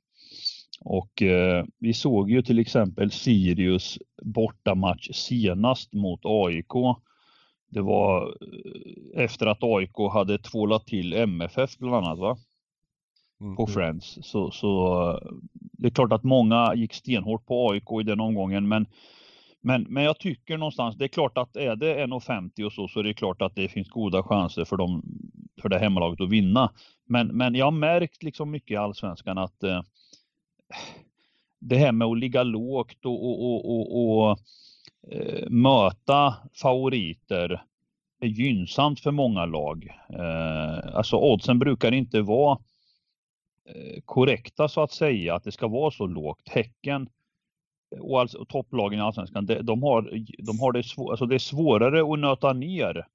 Och 0.81 1.21
eh, 1.21 1.65
vi 1.79 1.93
såg 1.93 2.31
ju 2.31 2.41
till 2.41 2.59
exempel 2.59 3.11
Sirius 3.11 3.99
bortamatch 4.21 5.09
senast 5.13 5.93
mot 5.93 6.19
AIK. 6.23 6.97
Det 7.69 7.81
var 7.81 8.27
eh, 8.27 9.23
efter 9.23 9.45
att 9.45 9.63
AIK 9.63 10.13
hade 10.13 10.37
tvålat 10.37 10.87
till 10.87 11.13
MFF 11.13 11.77
bland 11.77 11.95
annat 11.95 12.19
va? 12.19 12.37
Mm. 13.41 13.55
På 13.55 13.63
mm. 13.63 13.73
Friends. 13.73 14.17
Så, 14.21 14.51
så 14.51 15.01
eh, 15.09 15.31
det 15.53 15.87
är 15.87 15.91
klart 15.91 16.13
att 16.13 16.23
många 16.23 16.75
gick 16.75 16.93
stenhårt 16.93 17.45
på 17.45 17.69
AIK 17.71 18.01
i 18.01 18.03
den 18.03 18.19
omgången 18.19 18.67
men 18.67 18.85
men, 19.65 19.83
men 19.89 20.03
jag 20.03 20.19
tycker 20.19 20.57
någonstans, 20.57 20.95
det 20.95 21.05
är 21.05 21.07
klart 21.07 21.37
att 21.37 21.55
är 21.55 21.75
det 21.75 22.05
1,50 22.05 22.63
och 22.63 22.73
så, 22.73 22.87
så 22.87 22.99
är 22.99 23.03
det 23.03 23.13
klart 23.13 23.41
att 23.41 23.55
det 23.55 23.67
finns 23.67 23.89
goda 23.89 24.23
chanser 24.23 24.65
för, 24.65 24.77
dem, 24.77 25.03
för 25.61 25.69
det 25.69 25.79
hemmalaget 25.79 26.21
att 26.21 26.29
vinna. 26.29 26.71
Men, 27.05 27.27
men 27.27 27.55
jag 27.55 27.65
har 27.65 27.71
märkt 27.71 28.23
liksom 28.23 28.51
mycket 28.51 28.71
i 28.71 28.75
Allsvenskan 28.75 29.37
att 29.37 29.63
eh, 29.63 29.81
det 31.59 31.77
här 31.77 31.91
med 31.91 32.07
att 32.07 32.17
ligga 32.17 32.43
lågt 32.43 33.05
och, 33.05 33.25
och, 33.25 33.65
och, 33.71 34.19
och 34.29 34.39
eh, 35.11 35.49
möta 35.49 36.35
favoriter 36.61 37.63
är 38.21 38.27
gynnsamt 38.27 38.99
för 38.99 39.11
många 39.11 39.45
lag. 39.45 39.89
Eh, 40.09 40.95
alltså 40.95 41.17
oddsen 41.17 41.59
brukar 41.59 41.91
inte 41.91 42.21
vara 42.21 42.59
eh, 43.69 44.01
korrekta 44.05 44.67
så 44.67 44.81
att 44.81 44.91
säga, 44.91 45.35
att 45.35 45.43
det 45.43 45.51
ska 45.51 45.67
vara 45.67 45.91
så 45.91 46.07
lågt. 46.07 46.49
Häcken 46.49 47.09
och, 47.99 48.21
alltså, 48.21 48.37
och 48.37 48.47
topplagen 48.47 48.99
i 48.99 49.01
Allsvenskan, 49.01 49.45
de, 49.45 49.61
de, 49.61 49.83
har, 49.83 50.09
de 50.37 50.59
har 50.59 50.71
det, 50.71 50.83
svår, 50.83 51.11
alltså 51.11 51.25
det 51.25 51.35
är 51.35 51.39
svårare 51.39 52.13
att 52.13 52.19
nöta 52.19 52.53
ner. 52.53 53.07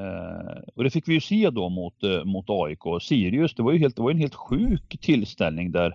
Eh, 0.00 0.62
och 0.74 0.84
det 0.84 0.90
fick 0.90 1.08
vi 1.08 1.14
ju 1.14 1.20
se 1.20 1.50
då 1.50 1.68
mot, 1.68 2.02
eh, 2.02 2.24
mot 2.24 2.44
AIK. 2.48 3.02
Sirius, 3.02 3.54
det 3.54 3.62
var 3.62 3.72
ju 3.72 3.78
helt, 3.78 3.96
det 3.96 4.02
var 4.02 4.10
en 4.10 4.18
helt 4.18 4.34
sjuk 4.34 4.98
tillställning 5.00 5.72
där 5.72 5.94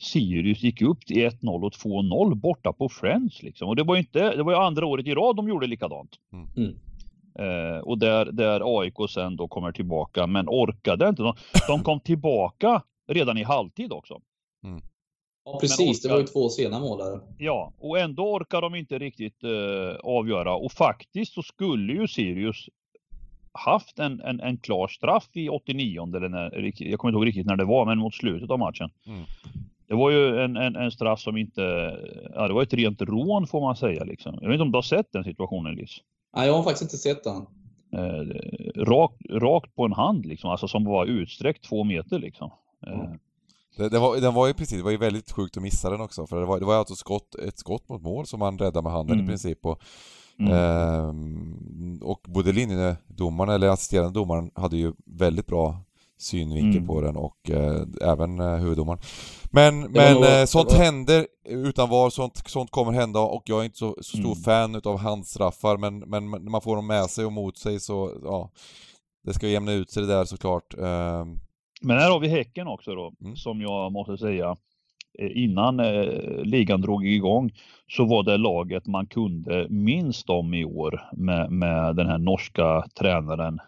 Sirius 0.00 0.62
gick 0.62 0.82
upp 0.82 1.06
till 1.06 1.16
1-0 1.16 1.64
och 1.64 1.72
2-0 1.72 2.34
borta 2.34 2.72
på 2.72 2.88
Friends. 2.88 3.42
Liksom. 3.42 3.68
Och 3.68 3.76
det 3.76 3.82
var 3.82 3.94
ju 3.94 4.00
inte, 4.00 4.36
det 4.36 4.42
var 4.42 4.52
ju 4.52 4.58
andra 4.58 4.86
året 4.86 5.06
i 5.06 5.14
rad 5.14 5.36
de 5.36 5.48
gjorde 5.48 5.66
likadant. 5.66 6.16
Mm. 6.32 6.48
mm. 6.56 6.78
Eh, 7.38 7.78
och 7.78 7.98
där, 7.98 8.24
där 8.32 8.80
AIK 8.80 8.94
sen 9.10 9.36
då 9.36 9.48
kommer 9.48 9.72
tillbaka, 9.72 10.26
men 10.26 10.48
orkade 10.48 11.08
inte. 11.08 11.22
De, 11.22 11.34
de 11.68 11.82
kom 11.82 12.00
tillbaka 12.00 12.82
redan 13.08 13.38
i 13.38 13.42
halvtid 13.42 13.92
också. 13.92 14.20
Mm. 14.64 14.82
Ja 15.52 15.58
precis, 15.60 16.04
orkar, 16.04 16.08
det 16.08 16.14
var 16.14 16.20
ju 16.20 16.26
två 16.26 16.48
sena 16.48 16.80
mål 16.80 16.98
där. 16.98 17.20
Ja, 17.38 17.72
och 17.78 17.98
ändå 17.98 18.34
orkar 18.34 18.60
de 18.60 18.74
inte 18.74 18.98
riktigt 18.98 19.44
eh, 19.44 19.96
avgöra. 20.02 20.54
Och 20.54 20.72
faktiskt 20.72 21.32
så 21.32 21.42
skulle 21.42 21.92
ju 21.92 22.08
Sirius 22.08 22.68
haft 23.52 23.98
en, 23.98 24.20
en, 24.20 24.40
en 24.40 24.58
klar 24.58 24.88
straff 24.88 25.28
i 25.32 25.48
89 25.48 26.16
eller 26.16 26.28
när, 26.28 26.72
jag 26.78 26.98
kommer 26.98 27.10
inte 27.10 27.16
ihåg 27.18 27.26
riktigt 27.26 27.46
när 27.46 27.56
det 27.56 27.64
var, 27.64 27.86
men 27.86 27.98
mot 27.98 28.14
slutet 28.14 28.50
av 28.50 28.58
matchen. 28.58 28.90
Mm. 29.06 29.24
Det 29.88 29.94
var 29.94 30.10
ju 30.10 30.40
en, 30.40 30.56
en, 30.56 30.76
en, 30.76 30.90
straff 30.90 31.20
som 31.20 31.36
inte, 31.36 31.60
ja 32.34 32.48
det 32.48 32.54
var 32.54 32.62
ett 32.62 32.74
rent 32.74 33.02
rån 33.02 33.46
får 33.46 33.60
man 33.60 33.76
säga 33.76 34.04
liksom. 34.04 34.38
Jag 34.40 34.48
vet 34.48 34.54
inte 34.54 34.62
om 34.62 34.72
du 34.72 34.76
har 34.76 34.82
sett 34.82 35.12
den 35.12 35.24
situationen 35.24 35.74
Lis? 35.74 35.98
Nej, 36.36 36.46
jag 36.46 36.54
har 36.54 36.62
faktiskt 36.62 36.82
inte 36.82 36.96
sett 36.96 37.24
den. 37.24 37.46
Eh, 37.92 38.26
rakt, 38.76 39.22
rakt 39.30 39.74
på 39.74 39.84
en 39.84 39.92
hand 39.92 40.26
liksom, 40.26 40.50
alltså 40.50 40.68
som 40.68 40.84
var 40.84 41.06
utsträckt 41.06 41.64
två 41.64 41.84
meter 41.84 42.18
liksom. 42.18 42.50
Eh. 42.86 43.12
Det, 43.78 43.88
det, 43.88 43.98
var, 43.98 44.16
den 44.16 44.34
var 44.34 44.46
ju 44.46 44.54
precis, 44.54 44.78
det 44.78 44.84
var 44.84 44.90
ju 44.90 44.96
väldigt 44.96 45.32
sjukt 45.32 45.56
att 45.56 45.62
missa 45.62 45.90
den 45.90 46.00
också, 46.00 46.26
för 46.26 46.40
det 46.40 46.46
var, 46.46 46.60
det 46.60 46.66
var 46.66 46.74
alltså 46.74 46.94
skott, 46.94 47.34
ett 47.34 47.58
skott 47.58 47.88
mot 47.88 48.02
mål 48.02 48.26
som 48.26 48.40
han 48.40 48.58
räddade 48.58 48.82
med 48.82 48.92
handen 48.92 49.14
mm. 49.14 49.24
i 49.24 49.28
princip. 49.28 49.66
Och, 49.66 49.80
mm. 50.38 50.52
eh, 50.52 52.08
och 52.08 52.20
både 52.26 52.52
linjedomaren, 52.52 53.54
eller 53.54 53.68
assisterande 53.68 54.20
domaren, 54.20 54.50
hade 54.54 54.76
ju 54.76 54.92
väldigt 55.06 55.46
bra 55.46 55.76
synvinkel 56.18 56.76
mm. 56.76 56.86
på 56.86 57.00
den 57.00 57.16
och 57.16 57.50
eh, 57.50 57.82
även 58.02 58.40
eh, 58.40 58.56
huvuddomaren. 58.56 59.00
Men, 59.50 59.80
men 59.80 60.14
nog, 60.14 60.24
eh, 60.24 60.44
sånt 60.44 60.72
var... 60.72 60.78
händer 60.78 61.26
utan 61.44 61.88
var, 61.88 62.10
sånt, 62.10 62.42
sånt 62.46 62.70
kommer 62.70 62.92
hända 62.92 63.20
och 63.20 63.42
jag 63.46 63.60
är 63.60 63.64
inte 63.64 63.78
så, 63.78 63.96
så 64.00 64.16
stor 64.16 64.32
mm. 64.32 64.36
fan 64.36 64.74
utav 64.74 64.98
handstraffar 64.98 65.76
men, 65.76 65.98
men 65.98 66.30
när 66.30 66.50
man 66.50 66.60
får 66.60 66.76
dem 66.76 66.86
med 66.86 67.10
sig 67.10 67.24
och 67.24 67.32
mot 67.32 67.58
sig 67.58 67.80
så, 67.80 68.12
ja, 68.24 68.50
det 69.24 69.34
ska 69.34 69.48
jämna 69.48 69.72
ut 69.72 69.90
sig 69.90 70.02
det 70.02 70.08
där 70.08 70.24
såklart. 70.24 70.74
Eh, 70.78 71.24
men 71.82 71.98
här 71.98 72.10
har 72.10 72.20
vi 72.20 72.28
Häcken 72.28 72.68
också 72.68 72.94
då, 72.94 73.12
mm. 73.20 73.36
som 73.36 73.60
jag 73.60 73.92
måste 73.92 74.18
säga 74.18 74.56
eh, 75.18 75.30
innan 75.34 75.80
eh, 75.80 76.42
ligan 76.42 76.80
drog 76.80 77.06
igång 77.06 77.50
så 77.88 78.04
var 78.04 78.22
det 78.22 78.36
laget 78.36 78.86
man 78.86 79.06
kunde 79.06 79.66
minst 79.70 80.30
om 80.30 80.54
i 80.54 80.64
år 80.64 81.08
med, 81.12 81.50
med 81.50 81.96
den 81.96 82.06
här 82.06 82.18
norska 82.18 82.84
tränaren 82.98 83.60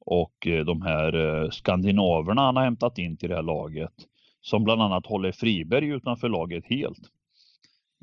och 0.00 0.46
eh, 0.46 0.64
de 0.64 0.82
här 0.82 1.14
eh, 1.14 1.50
skandinaverna 1.50 2.42
han 2.42 2.56
har 2.56 2.64
hämtat 2.64 2.98
in 2.98 3.16
till 3.16 3.28
det 3.28 3.34
här 3.34 3.42
laget 3.42 3.92
som 4.40 4.64
bland 4.64 4.82
annat 4.82 5.06
håller 5.06 5.32
Friberg 5.32 5.88
utanför 5.88 6.28
laget 6.28 6.64
helt. 6.66 7.10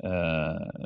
Eh, 0.02 0.84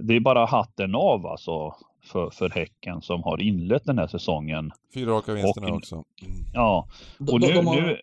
det 0.00 0.16
är 0.16 0.20
bara 0.20 0.46
hatten 0.46 0.94
av 0.94 1.26
alltså 1.26 1.74
för, 2.04 2.30
för 2.30 2.50
Häcken 2.50 3.02
som 3.02 3.22
har 3.22 3.40
inlett 3.40 3.84
den 3.84 3.98
här 3.98 4.06
säsongen. 4.06 4.70
Fyra 4.94 5.10
raka 5.10 5.32
vinster 5.32 5.60
nu 5.60 5.72
också. 5.72 5.94
Mm. 5.94 6.04
Ja, 6.54 6.88
och 7.32 7.40
nu... 7.40 7.46
De, 7.46 7.66
har, 7.66 7.76
nu 7.76 8.00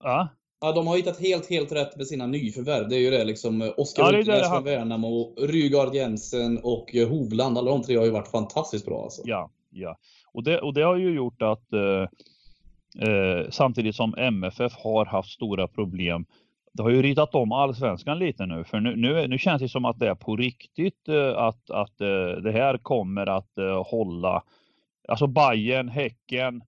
ja? 0.00 0.28
Ja, 0.60 0.72
de 0.72 0.86
har 0.86 0.96
hittat 0.96 1.20
helt, 1.20 1.50
helt 1.50 1.72
rätt 1.72 1.96
med 1.96 2.06
sina 2.06 2.26
nyförvärv. 2.26 2.88
Det 2.88 2.96
är 2.96 3.00
ju 3.00 3.10
det 3.10 3.24
liksom. 3.24 3.72
Oskar 3.76 4.12
ja, 4.12 4.18
Utnäs 4.18 4.48
från 4.48 4.64
Värnamo, 4.64 5.34
Rygaard 5.40 5.94
Jensen 5.94 6.58
och 6.58 6.94
Hovland. 7.08 7.58
Alla 7.58 7.70
de 7.70 7.82
tre 7.82 7.96
har 7.96 8.04
ju 8.04 8.10
varit 8.10 8.28
fantastiskt 8.28 8.86
bra 8.86 9.02
alltså. 9.02 9.22
Ja, 9.24 9.50
ja. 9.70 9.98
Och 10.32 10.42
det, 10.44 10.60
och 10.60 10.74
det 10.74 10.82
har 10.82 10.96
ju 10.96 11.14
gjort 11.14 11.42
att 11.42 11.72
eh, 11.72 12.02
eh, 13.08 13.50
samtidigt 13.50 13.94
som 13.94 14.14
MFF 14.18 14.72
har 14.72 15.06
haft 15.06 15.30
stora 15.30 15.68
problem 15.68 16.26
det 16.82 16.90
har 16.90 16.96
ju 16.96 17.02
ritat 17.02 17.34
om 17.34 17.52
allsvenskan 17.52 18.18
lite 18.18 18.46
nu, 18.46 18.64
för 18.64 18.80
nu, 18.80 18.96
nu, 18.96 19.28
nu 19.28 19.38
känns 19.38 19.62
det 19.62 19.68
som 19.68 19.84
att 19.84 19.98
det 19.98 20.08
är 20.08 20.14
på 20.14 20.36
riktigt 20.36 21.08
eh, 21.08 21.38
att, 21.38 21.70
att 21.70 22.00
eh, 22.00 22.42
det 22.42 22.52
här 22.52 22.78
kommer 22.78 23.26
att 23.26 23.58
eh, 23.58 23.84
hålla. 23.86 24.42
Alltså 25.08 25.26
Bayern, 25.26 25.88
Häcken, 25.88 26.62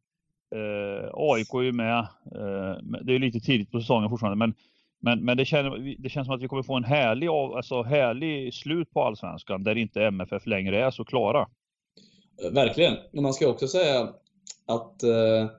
eh, 0.55 1.11
AIK 1.13 1.55
är 1.55 1.63
ju 1.63 1.73
med. 1.73 1.99
Eh, 1.99 2.77
det 3.03 3.15
är 3.15 3.19
lite 3.19 3.41
tidigt 3.41 3.71
på 3.71 3.81
säsongen 3.81 4.11
fortfarande, 4.11 4.37
men 4.37 4.55
Men, 5.03 5.25
men 5.25 5.37
det, 5.37 5.45
känner, 5.45 5.97
det 5.99 6.09
känns 6.09 6.27
som 6.27 6.35
att 6.35 6.43
vi 6.43 6.49
kommer 6.49 6.63
få 6.63 6.77
en 6.77 6.85
härlig, 6.85 7.29
alltså, 7.29 7.83
härlig 7.83 8.55
slut 8.55 8.91
på 8.93 9.03
allsvenskan 9.03 9.65
där 9.65 9.79
inte 9.79 10.05
MFF 10.05 10.47
längre 10.47 10.85
är 10.85 10.91
så 10.91 11.05
klara. 11.05 11.49
Verkligen. 12.53 12.97
Men 13.13 13.23
man 13.23 13.33
ska 13.33 13.49
också 13.49 13.69
säga 13.69 14.01
att 14.67 15.03
eh, 15.03 15.51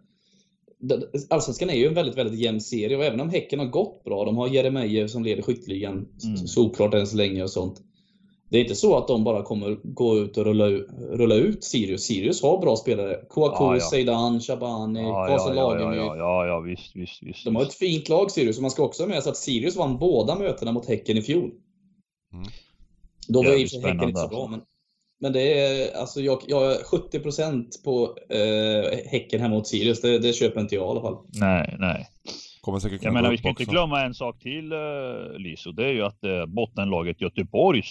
Allsvenskan 1.30 1.70
är 1.70 1.76
ju 1.76 1.88
en 1.88 1.94
väldigt, 1.94 2.17
väldigt 2.17 2.39
jämn 2.39 2.62
serie 2.62 2.98
och 2.98 3.04
även 3.04 3.20
om 3.20 3.30
Häcken 3.30 3.60
har 3.60 3.65
gått 3.65 4.04
bra, 4.04 4.26
de 4.26 4.38
har 4.38 4.48
Jeremejeff 4.48 5.12
som 5.12 5.24
leder 5.24 5.41
skytteligan 5.41 6.08
mm. 6.24 6.38
såklart 6.38 6.94
än 6.94 7.08
så 7.08 7.17
länge 7.17 7.44
och 7.44 7.50
sånt. 7.50 7.82
Det 8.52 8.58
är 8.58 8.62
inte 8.62 8.76
så 8.76 8.98
att 8.98 9.08
de 9.08 9.24
bara 9.24 9.44
kommer 9.44 9.78
gå 9.84 10.17
ut 10.17 10.38
och 10.38 10.46
rulla, 10.46 10.65
rulla 11.12 11.36
ut 11.36 11.63
Sirius. 11.63 12.04
Sirius 12.04 12.41
har 12.41 12.62
bra 12.62 12.76
spelare. 12.76 13.20
Kouakou, 13.30 13.65
ja, 13.65 13.76
ja. 13.76 13.80
Zeidan, 13.80 14.39
Shabani, 14.39 15.02
ja, 15.02 15.28
Karlsson 15.28 15.56
ja, 15.56 15.80
ja, 15.80 15.96
ja, 15.96 16.17
ja, 16.17 16.48
ja, 16.48 16.60
visst, 16.60 16.96
visst, 16.96 17.24
visst. 17.24 17.46
De 17.46 17.56
har 17.56 17.63
ett 17.63 17.74
fint 17.74 18.10
lag 18.10 18.32
Sirius 18.32 18.58
och 18.58 18.62
man 18.62 18.72
ska 18.72 18.84
också 18.84 19.04
ha 19.04 19.08
med 19.08 19.24
sig 19.24 19.30
att 19.30 19.38
Sirius 19.38 19.76
vann 19.76 19.98
båda 19.98 20.36
mötena 20.36 20.72
mot 20.72 20.88
Häcken 20.88 21.17
i 21.17 21.22
fjol. 21.22 21.52
Mm. 22.34 22.46
Då 23.28 23.44
var 23.44 23.52
ju 23.52 23.67
Häcken 23.84 24.10
inte 24.10 24.22
så 24.22 24.28
bra, 24.28 24.48
men 24.48 24.62
men 25.22 25.34
det 25.34 25.60
är 25.60 25.98
alltså 25.98 26.22
jag, 26.22 26.42
jag 26.48 26.78
70% 26.82 27.66
på 27.84 28.18
eh, 28.30 29.10
Häcken 29.12 29.42
hemma 29.42 29.56
mot 29.56 29.68
Sirius. 29.68 30.02
Det, 30.02 30.20
det 30.20 30.34
köper 30.34 30.62
inte 30.62 30.76
jag 30.76 30.88
i 30.88 30.90
alla 30.90 31.02
fall. 31.02 31.18
Nej, 31.34 31.76
nej. 31.80 32.08
Kommer 32.62 32.80
säkert 32.80 33.04
jag 33.04 33.14
menar, 33.14 33.32
vi 33.32 33.38
ska 33.38 33.50
inte 33.50 33.66
glömma 33.66 34.02
en 34.02 34.14
sak 34.14 34.40
till 34.40 34.74
uh, 34.74 35.38
Liso. 35.38 35.72
Det 35.72 35.86
är 35.86 35.92
ju 35.92 36.02
att 36.02 36.24
uh, 36.24 36.46
bottenlaget 36.46 37.22
Göteborg, 37.22 37.84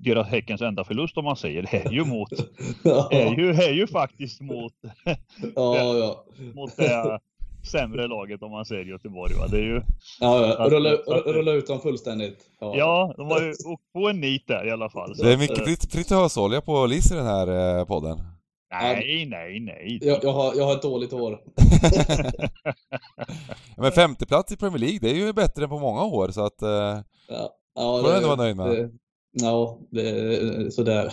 deras 0.00 0.28
Häckens 0.28 0.60
enda 0.60 0.84
förlust 0.84 1.16
om 1.16 1.24
man 1.24 1.36
säger, 1.36 1.74
är 1.74 1.92
ju 1.92 2.04
mot, 2.04 2.28
ja. 2.84 3.08
är, 3.12 3.34
ju, 3.34 3.50
är 3.50 3.72
ju 3.72 3.86
faktiskt 3.86 4.40
mot, 4.40 4.72
ja, 5.54 5.96
ja. 5.96 6.24
mot 6.54 6.76
det 6.76 7.18
sämre 7.66 8.06
laget 8.06 8.42
om 8.42 8.50
man 8.50 8.64
säger 8.64 8.84
Göteborg. 8.84 9.34
Va? 9.34 9.46
Det 9.46 9.56
är 9.56 9.62
ju... 9.62 9.82
Ja, 10.20 10.56
ja. 10.58 10.68
Rulla, 10.70 10.90
rulla 11.26 11.52
ut 11.52 11.66
dem 11.66 11.80
fullständigt. 11.80 12.38
Ja. 12.60 12.76
ja, 12.76 13.14
de 13.16 13.28
var 13.28 13.42
ju 13.42 13.52
på 13.92 14.08
en 14.08 14.20
nit 14.20 14.46
där 14.46 14.68
i 14.68 14.70
alla 14.70 14.90
fall. 14.90 15.14
det 15.16 15.32
är 15.32 15.36
mycket 15.36 15.64
fritt, 15.64 15.92
fritösolja 15.92 16.60
på 16.60 16.86
Lis 16.86 17.12
i 17.12 17.14
den 17.14 17.26
här 17.26 17.78
eh, 17.78 17.84
podden. 17.84 18.18
Nej, 18.70 19.26
nej, 19.30 19.60
nej. 19.60 19.98
Jag, 20.02 20.24
jag, 20.24 20.32
har, 20.32 20.54
jag 20.54 20.64
har 20.64 20.72
ett 20.72 20.82
dåligt 20.82 21.12
år. 21.12 21.40
Men 23.76 23.92
femteplats 23.92 24.52
i 24.52 24.56
Premier 24.56 24.78
League, 24.78 24.98
det 24.98 25.10
är 25.10 25.14
ju 25.14 25.32
bättre 25.32 25.64
än 25.64 25.70
på 25.70 25.78
många 25.78 26.04
år 26.04 26.28
så 26.28 26.44
att... 26.46 26.62
Eh, 26.62 26.68
ja, 26.68 27.50
ja, 27.74 28.00
får 28.02 28.08
du 28.08 28.16
ändå 28.16 28.28
vara 28.28 28.36
nöjd 28.36 28.56
med. 28.56 28.70
Det, 28.70 28.90
ja, 29.32 29.78
det 29.90 30.10
är 30.10 30.70
sådär. 30.70 31.12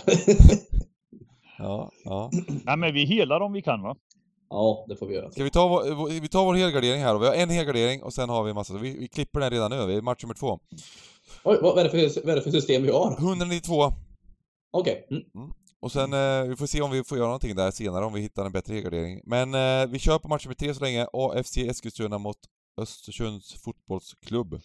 ja, 1.58 1.90
ja. 2.04 2.30
Nej 2.64 2.76
men 2.76 2.94
vi 2.94 3.04
helar 3.04 3.40
om 3.40 3.52
vi 3.52 3.62
kan 3.62 3.82
va? 3.82 3.96
Ja, 4.54 4.84
det 4.88 4.96
får 4.96 5.06
vi 5.06 5.14
göra. 5.14 5.30
Ska 5.30 5.44
vi 5.44 5.50
ta 5.50 5.68
vår, 5.68 6.20
vi 6.20 6.28
tar 6.28 6.44
vår 6.44 6.54
helgardering 6.54 7.02
här 7.02 7.12
då? 7.12 7.18
Vi 7.18 7.26
har 7.26 7.34
en 7.34 7.50
helgardering 7.50 8.02
och 8.02 8.14
sen 8.14 8.28
har 8.28 8.44
vi 8.44 8.50
en 8.50 8.54
massa, 8.54 8.74
vi, 8.74 8.98
vi 8.98 9.08
klipper 9.08 9.40
den 9.40 9.50
redan 9.50 9.70
nu, 9.70 9.86
vi 9.86 9.96
är 9.96 10.02
match 10.02 10.22
nummer 10.22 10.34
två. 10.34 10.58
Oj, 11.44 11.58
vad 11.62 11.78
är 11.78 11.84
det 11.84 11.90
för, 11.90 12.20
vad 12.20 12.30
är 12.30 12.36
det 12.36 12.42
för 12.42 12.50
system 12.50 12.82
vi 12.82 12.90
har? 12.90 13.12
192. 13.18 13.82
Okej. 13.82 13.92
Okay. 14.70 15.18
Mm. 15.18 15.24
Mm. 15.34 15.50
Och 15.80 15.92
sen, 15.92 16.12
eh, 16.12 16.48
vi 16.48 16.56
får 16.56 16.66
se 16.66 16.82
om 16.82 16.90
vi 16.90 17.04
får 17.04 17.18
göra 17.18 17.26
någonting 17.26 17.56
där 17.56 17.70
senare, 17.70 18.04
om 18.04 18.12
vi 18.12 18.20
hittar 18.20 18.44
en 18.44 18.52
bättre 18.52 18.74
helgardering. 18.74 19.20
Men 19.24 19.54
eh, 19.54 19.86
vi 19.86 19.98
kör 19.98 20.18
på 20.18 20.28
match 20.28 20.44
nummer 20.44 20.54
tre 20.54 20.74
så 20.74 20.84
länge, 20.84 21.06
AFC 21.12 21.56
Eskilstuna 21.56 22.18
mot 22.18 22.38
Östersunds 22.80 23.62
fotbollsklubb. 23.62 24.60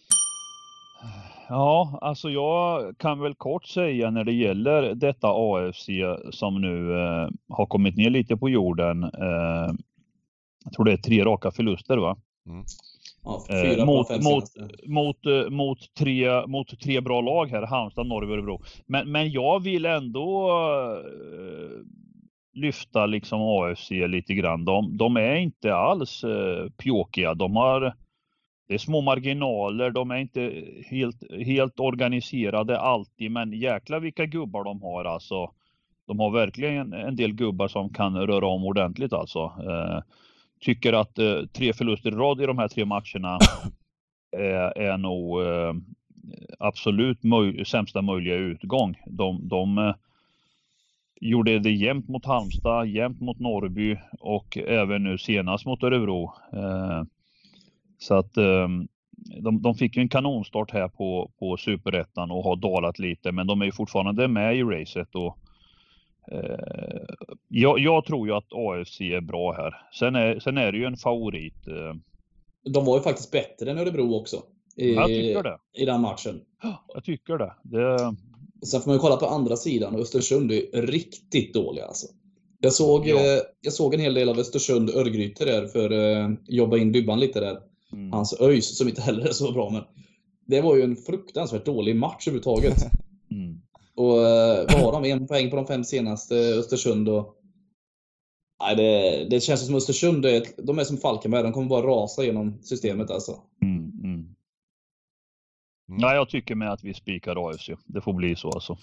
Ja, 1.48 1.98
alltså 2.00 2.30
jag 2.30 2.98
kan 2.98 3.20
väl 3.20 3.34
kort 3.34 3.64
säga 3.64 4.10
när 4.10 4.24
det 4.24 4.32
gäller 4.32 4.94
detta 4.94 5.28
AFC 5.28 5.88
som 6.30 6.60
nu 6.60 6.92
eh, 6.92 7.28
har 7.48 7.66
kommit 7.66 7.96
ner 7.96 8.10
lite 8.10 8.36
på 8.36 8.48
jorden. 8.48 9.04
Eh, 9.04 9.74
jag 10.64 10.72
tror 10.72 10.84
det 10.84 10.92
är 10.92 10.96
tre 10.96 11.24
raka 11.24 11.50
förluster 11.50 11.96
va? 11.96 12.16
Mm. 12.46 12.64
Ja, 13.24 13.44
eh, 13.48 13.84
mot, 13.86 14.10
mot, 14.10 14.44
mot, 14.86 15.26
eh, 15.26 15.50
mot, 15.50 15.94
tre, 15.94 16.46
mot 16.46 16.80
tre 16.80 17.00
bra 17.00 17.20
lag 17.20 17.46
här, 17.50 17.62
Halmstad, 17.62 18.06
Norge 18.06 18.30
och 18.30 18.34
Örebro. 18.34 18.62
Men, 18.86 19.12
men 19.12 19.30
jag 19.30 19.62
vill 19.62 19.86
ändå 19.86 20.50
eh, 20.96 21.80
lyfta 22.60 23.06
liksom 23.06 23.40
AFC 23.40 23.90
lite 23.90 24.34
grann. 24.34 24.64
De, 24.64 24.96
de 24.96 25.16
är 25.16 25.34
inte 25.34 25.74
alls 25.74 26.24
eh, 26.24 26.70
pjåkiga. 26.78 27.34
De 27.34 27.56
har 27.56 27.94
det 28.70 28.74
är 28.74 28.78
små 28.78 29.00
marginaler, 29.00 29.90
de 29.90 30.10
är 30.10 30.16
inte 30.16 30.64
helt, 30.90 31.32
helt 31.46 31.80
organiserade 31.80 32.78
alltid, 32.80 33.30
men 33.30 33.52
jäkla 33.52 33.98
vilka 33.98 34.26
gubbar 34.26 34.64
de 34.64 34.82
har 34.82 35.04
alltså. 35.04 35.50
De 36.06 36.18
har 36.18 36.30
verkligen 36.30 36.92
en 36.92 37.16
del 37.16 37.32
gubbar 37.32 37.68
som 37.68 37.88
kan 37.88 38.16
röra 38.16 38.46
om 38.46 38.64
ordentligt 38.64 39.12
alltså. 39.12 39.40
Eh, 39.40 40.02
tycker 40.60 40.92
att 40.92 41.18
eh, 41.18 41.42
tre 41.52 41.72
förluster 41.72 42.12
i 42.12 42.14
rad 42.14 42.42
i 42.42 42.46
de 42.46 42.58
här 42.58 42.68
tre 42.68 42.84
matcherna 42.84 43.38
är, 44.36 44.78
är 44.78 44.96
nog 44.96 45.42
eh, 45.42 45.74
absolut 46.58 47.22
möj 47.22 47.64
sämsta 47.64 48.02
möjliga 48.02 48.34
utgång. 48.34 48.96
De, 49.06 49.48
de 49.48 49.78
eh, 49.78 49.94
gjorde 51.20 51.58
det 51.58 51.72
jämnt 51.72 52.08
mot 52.08 52.26
Halmstad, 52.26 52.88
jämnt 52.88 53.20
mot 53.20 53.38
Norrby 53.38 53.96
och 54.20 54.58
även 54.58 55.02
nu 55.02 55.18
senast 55.18 55.66
mot 55.66 55.82
Örebro. 55.82 56.32
Så 58.02 58.14
att 58.14 58.36
ehm, 58.36 58.88
de, 59.42 59.62
de 59.62 59.74
fick 59.74 59.96
ju 59.96 60.02
en 60.02 60.08
kanonstart 60.08 60.70
här 60.70 60.88
på, 60.88 61.30
på 61.38 61.56
superettan 61.56 62.30
och 62.30 62.44
har 62.44 62.56
dalat 62.56 62.98
lite, 62.98 63.32
men 63.32 63.46
de 63.46 63.60
är 63.60 63.66
ju 63.66 63.72
fortfarande 63.72 64.28
med 64.28 64.56
i 64.56 64.62
racet. 64.62 65.14
Och, 65.14 65.38
eh, 66.32 67.04
jag, 67.48 67.78
jag, 67.78 68.04
tror 68.04 68.28
ju 68.28 68.34
att 68.34 68.52
AFC 68.52 69.00
är 69.00 69.20
bra 69.20 69.52
här. 69.52 69.74
Sen 69.98 70.16
är, 70.16 70.38
sen 70.38 70.58
är 70.58 70.72
det 70.72 70.78
ju 70.78 70.84
en 70.84 70.96
favorit. 70.96 71.68
Eh. 71.68 71.94
De 72.72 72.84
var 72.84 72.96
ju 72.96 73.02
faktiskt 73.02 73.32
bättre 73.32 73.70
än 73.70 73.78
Örebro 73.78 74.14
också. 74.14 74.42
I, 74.76 74.94
jag 74.94 75.06
tycker 75.06 75.42
det. 75.42 75.58
I 75.74 75.84
den 75.84 76.00
matchen. 76.00 76.40
Jag 76.94 77.04
tycker 77.04 77.38
det. 77.38 77.52
det... 77.62 77.98
Sen 78.66 78.80
får 78.80 78.88
man 78.88 78.96
ju 78.96 79.00
kolla 79.00 79.16
på 79.16 79.26
andra 79.26 79.56
sidan. 79.56 79.96
Östersund 79.96 80.52
är 80.52 80.82
riktigt 80.82 81.54
dåliga 81.54 81.84
alltså. 81.84 82.06
Jag 82.60 82.72
såg, 82.72 83.06
ja. 83.06 83.16
eh, 83.16 83.42
jag 83.60 83.72
såg 83.72 83.94
en 83.94 84.00
hel 84.00 84.14
del 84.14 84.28
av 84.28 84.38
Östersund 84.38 84.90
Örgryte 84.90 85.44
där 85.44 85.66
för 85.66 85.84
att 85.84 86.30
eh, 86.30 86.36
jobba 86.48 86.76
in 86.76 86.92
Dybban 86.92 87.20
lite 87.20 87.40
där. 87.40 87.69
Mm. 87.92 88.12
Hans 88.12 88.40
ÖIS, 88.40 88.78
som 88.78 88.88
inte 88.88 89.02
heller 89.02 89.28
är 89.28 89.32
så 89.32 89.52
bra. 89.52 89.70
Men 89.70 89.82
det 90.46 90.60
var 90.60 90.76
ju 90.76 90.82
en 90.82 90.96
fruktansvärt 90.96 91.64
dålig 91.64 91.96
match 91.96 92.28
överhuvudtaget. 92.28 92.76
Mm. 93.32 93.60
Och 93.94 94.16
vad 94.72 94.82
har 94.82 94.92
de? 94.92 95.10
En 95.10 95.26
poäng 95.26 95.50
på 95.50 95.56
de 95.56 95.66
fem 95.66 95.84
senaste, 95.84 96.34
Östersund. 96.34 97.08
Och, 97.08 97.34
nej, 98.62 98.76
det, 98.76 99.26
det 99.30 99.40
känns 99.40 99.66
som 99.66 99.74
Östersund, 99.74 100.26
är, 100.26 100.42
de 100.62 100.78
är 100.78 100.84
som 100.84 100.96
Falkenberg. 100.96 101.42
De 101.42 101.52
kommer 101.52 101.68
bara 101.68 101.86
rasa 101.86 102.24
genom 102.24 102.62
systemet 102.62 103.10
alltså. 103.10 103.38
Mm, 103.62 103.92
mm. 104.04 104.14
Mm. 105.90 106.00
Nej, 106.00 106.14
jag 106.14 106.28
tycker 106.28 106.54
med 106.54 106.72
att 106.72 106.84
vi 106.84 106.94
spikar 106.94 107.50
AFC. 107.50 107.70
Det 107.84 108.00
får 108.00 108.12
bli 108.12 108.36
så 108.36 108.50
alltså. 108.50 108.78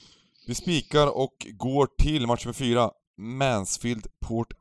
Vi 0.48 0.56
spikar 0.56 1.18
och 1.18 1.48
går 1.54 1.88
till 1.98 2.28
match 2.28 2.46
nummer 2.46 2.54
fyra. 2.54 2.92
Mansfield 3.18 4.08
Port, 4.20 4.54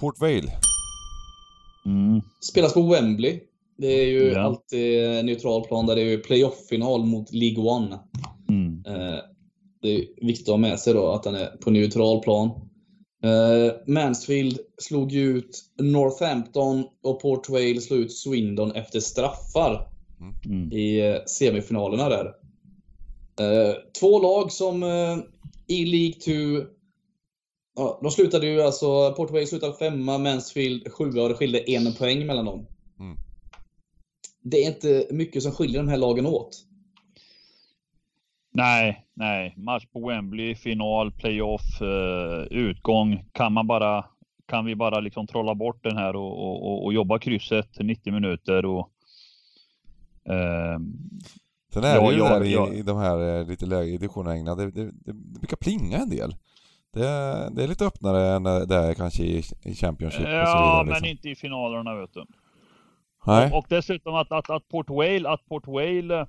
Port 0.00 0.20
Vale. 0.20 0.52
Mm. 1.86 2.20
Spelas 2.40 2.74
på 2.74 2.82
Wembley. 2.82 3.40
Det 3.78 4.02
är 4.02 4.06
ju 4.06 4.32
ja. 4.32 4.40
alltid 4.40 5.24
neutral 5.24 5.64
plan 5.64 5.86
där 5.86 5.96
det 5.96 6.02
är 6.02 6.18
playoff-final 6.18 7.04
mot 7.04 7.32
League 7.32 7.64
One. 7.64 7.98
Mm. 8.48 8.82
Eh, 8.86 9.18
det 9.82 9.94
är 9.94 10.26
viktigt 10.26 10.48
att 10.48 10.52
ha 10.52 10.56
med 10.56 10.78
sig 10.78 10.94
då 10.94 11.10
att 11.10 11.22
den 11.22 11.34
är 11.34 11.46
på 11.46 11.70
neutral 11.70 12.22
plan. 12.22 12.50
Eh, 13.22 13.72
Mansfield 13.86 14.58
slog 14.78 15.14
ut 15.14 15.64
Northampton 15.80 16.84
och 17.02 17.20
Port 17.22 17.48
Vale 17.48 17.80
slog 17.80 18.00
ut 18.00 18.12
Swindon 18.12 18.72
efter 18.72 19.00
straffar 19.00 19.90
mm. 20.44 20.72
i 20.72 21.00
eh, 21.00 21.24
semifinalerna 21.26 22.08
där. 22.08 22.34
Två 24.00 24.18
lag 24.22 24.52
som 24.52 24.82
i 25.66 25.84
League 25.84 26.20
2 26.60 26.68
Ja, 27.76 27.98
de 28.02 28.10
slutade 28.10 28.46
ju 28.46 28.62
alltså, 28.62 29.12
Port 29.12 29.30
Vale 29.30 29.46
slutade 29.46 29.74
femma, 29.74 30.18
Mansfield 30.18 30.92
sjua 30.92 31.22
och 31.22 31.28
det 31.28 31.34
skilde 31.34 31.70
en 31.70 31.94
poäng 31.94 32.26
mellan 32.26 32.44
dem. 32.44 32.66
Mm 33.00 33.16
det 34.50 34.64
är 34.64 34.68
inte 34.68 35.06
mycket 35.10 35.42
som 35.42 35.52
skiljer 35.52 35.82
de 35.82 35.88
här 35.88 35.96
lagen 35.96 36.26
åt. 36.26 36.64
Nej, 38.52 39.06
nej. 39.14 39.54
Match 39.56 39.86
på 39.92 40.08
Wembley, 40.08 40.54
final, 40.54 41.12
playoff, 41.12 41.82
eh, 41.82 42.42
utgång. 42.50 43.24
Kan 43.32 43.52
man 43.52 43.66
bara, 43.66 44.04
kan 44.46 44.64
vi 44.64 44.74
bara 44.74 45.00
liksom 45.00 45.26
trolla 45.26 45.54
bort 45.54 45.82
den 45.82 45.96
här 45.96 46.16
och, 46.16 46.32
och, 46.32 46.84
och 46.84 46.92
jobba 46.92 47.18
krysset 47.18 47.78
90 47.80 48.12
minuter 48.12 48.64
och 48.64 48.90
eh, 50.24 50.78
Sen 51.72 51.84
är 51.84 52.00
det 52.00 52.12
ju 52.12 52.18
ja, 52.18 52.38
där 52.38 52.44
ja. 52.44 52.72
I, 52.72 52.78
i, 52.78 52.82
de 52.82 52.98
här 52.98 53.40
eh, 53.40 53.46
lite 53.46 53.66
lägre 53.66 53.94
editionerna, 53.94 54.54
det, 54.54 54.70
det, 54.70 54.84
det, 54.84 54.92
det 55.12 55.40
brukar 55.40 55.56
plinga 55.56 55.98
en 55.98 56.10
del. 56.10 56.36
Det, 56.92 57.00
det 57.52 57.64
är 57.64 57.68
lite 57.68 57.86
öppnare 57.86 58.28
än 58.28 58.42
det 58.42 58.76
är 58.76 58.94
kanske 58.94 59.22
i, 59.22 59.42
i 59.62 59.74
Championship 59.74 60.20
ja, 60.20 60.42
och 60.42 60.48
så 60.48 60.54
vidare. 60.58 60.66
Ja, 60.66 60.82
liksom. 60.82 61.02
men 61.02 61.10
inte 61.10 61.28
i 61.28 61.34
finalerna 61.34 61.94
vet 61.94 62.14
du. 62.14 62.24
Nej. 63.28 63.50
Och, 63.52 63.58
och 63.58 63.66
dessutom 63.68 64.14
att, 64.14 64.32
att, 64.32 64.50
att 64.50 64.68
Port 64.68 64.90
Vale, 64.90 65.28
att 65.28 65.48
Port 65.48 65.66
Vale 65.66 66.26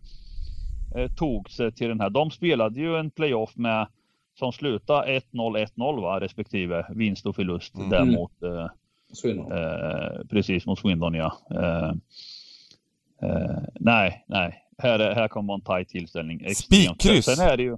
eh, 0.96 1.12
tog 1.18 1.50
sig 1.50 1.72
till 1.72 1.88
den 1.88 2.00
här. 2.00 2.10
De 2.10 2.32
spelade 2.32 2.80
ju 2.80 2.98
en 2.98 3.12
playoff 3.12 3.56
med 3.56 3.88
som 4.40 4.52
slutade 4.52 5.20
1-0, 5.34 5.68
1-0 5.76 6.02
va, 6.02 6.20
respektive 6.20 6.86
vinst 6.96 7.26
och 7.26 7.36
förlust 7.36 7.76
mm. 7.76 7.90
där 7.90 8.06
mot 8.06 8.44
eh, 8.44 8.66
eh, 9.58 10.26
precis 10.30 10.66
mot 10.66 10.80
Swindon 10.80 11.14
ja. 11.14 11.38
Eh, 11.52 11.90
eh 13.30 13.58
nej, 13.80 14.26
nej. 14.28 14.64
här, 14.78 15.00
här 15.00 15.28
kommer 15.28 15.54
en 15.54 15.62
tight 15.62 15.90
tillställning. 15.90 16.56
Spikkryss! 16.56 17.26
Sen 17.26 17.48
är 17.48 17.58
det 17.58 17.64
ju... 17.64 17.78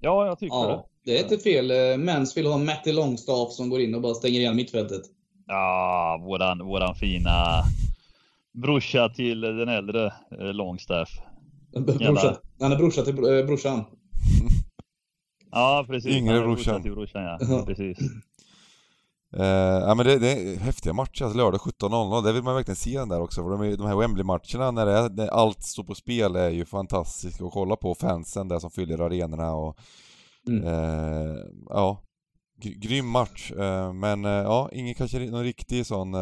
Ja, 0.00 0.26
jag 0.26 0.38
tycker 0.38 0.56
ja, 0.56 0.88
det. 1.04 1.10
Det 1.10 1.18
är 1.18 1.22
inte 1.22 1.38
fel. 1.38 1.70
Eh, 1.70 1.98
Mens 1.98 2.36
vill 2.36 2.46
ha 2.46 2.58
Matti 2.58 2.92
Longstaff 2.92 3.52
som 3.52 3.70
går 3.70 3.80
in 3.80 3.94
och 3.94 4.00
bara 4.00 4.14
stänger 4.14 4.40
igen 4.40 4.56
mittfältet. 4.56 5.02
Ja, 5.46 6.20
våran, 6.24 6.58
våran 6.58 6.94
fina 6.94 7.62
brorsa 8.54 9.08
till 9.08 9.40
den 9.40 9.68
äldre 9.68 10.12
eh, 10.40 10.52
Longstaff. 10.52 11.08
Brorsa. 11.76 12.36
Han 12.60 12.72
är 12.72 12.76
brorsa 12.76 13.02
till 13.02 13.18
eh, 13.18 13.46
brorsan. 13.46 13.84
Ja, 15.50 15.84
precis. 15.88 16.16
Yngre 16.16 16.40
brorsan. 16.40 16.82
Till 16.82 16.92
brorsan 16.92 17.22
ja. 17.22 17.64
precis. 17.66 17.98
Uh, 19.36 19.44
ja 19.86 19.94
men 19.94 20.06
det, 20.06 20.18
det, 20.18 20.32
är 20.32 20.56
häftiga 20.56 20.92
matcher, 20.92 21.24
alltså 21.24 21.38
lördag 21.38 21.60
17.00, 21.60 22.24
det 22.24 22.32
vill 22.32 22.42
man 22.42 22.54
verkligen 22.54 22.76
se 22.76 22.98
den 22.98 23.08
där 23.08 23.20
också 23.20 23.42
för 23.42 23.50
de, 23.50 23.60
är, 23.60 23.76
de 23.76 23.86
här 23.86 23.96
Wembley-matcherna 23.96 24.70
när, 24.70 24.86
är, 24.86 25.08
när 25.08 25.26
allt 25.26 25.62
står 25.62 25.84
på 25.84 25.94
spel 25.94 26.36
är 26.36 26.50
ju 26.50 26.64
fantastiska 26.64 27.44
att 27.44 27.52
kolla 27.52 27.76
på, 27.76 27.94
fansen 27.94 28.48
där 28.48 28.58
som 28.58 28.70
fyller 28.70 28.98
arenorna 28.98 29.54
och 29.54 29.78
mm. 30.48 30.64
uh, 30.64 31.36
ja, 31.68 32.02
grym 32.56 33.08
match. 33.08 33.52
Uh, 33.52 33.92
men 33.92 34.24
ja, 34.24 34.70
ingen 34.72 34.94
kanske 34.94 35.18
någon 35.18 35.44
riktig 35.44 35.86
sån 35.86 36.14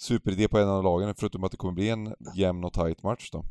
superidé 0.00 0.48
på 0.48 0.58
en 0.58 0.68
av 0.68 0.84
lagen 0.84 1.14
förutom 1.18 1.44
att 1.44 1.50
det 1.50 1.56
kommer 1.56 1.74
bli 1.74 1.88
en 1.88 2.14
jämn 2.36 2.64
och 2.64 2.72
tight 2.72 3.02
match 3.02 3.30
då. 3.32 3.44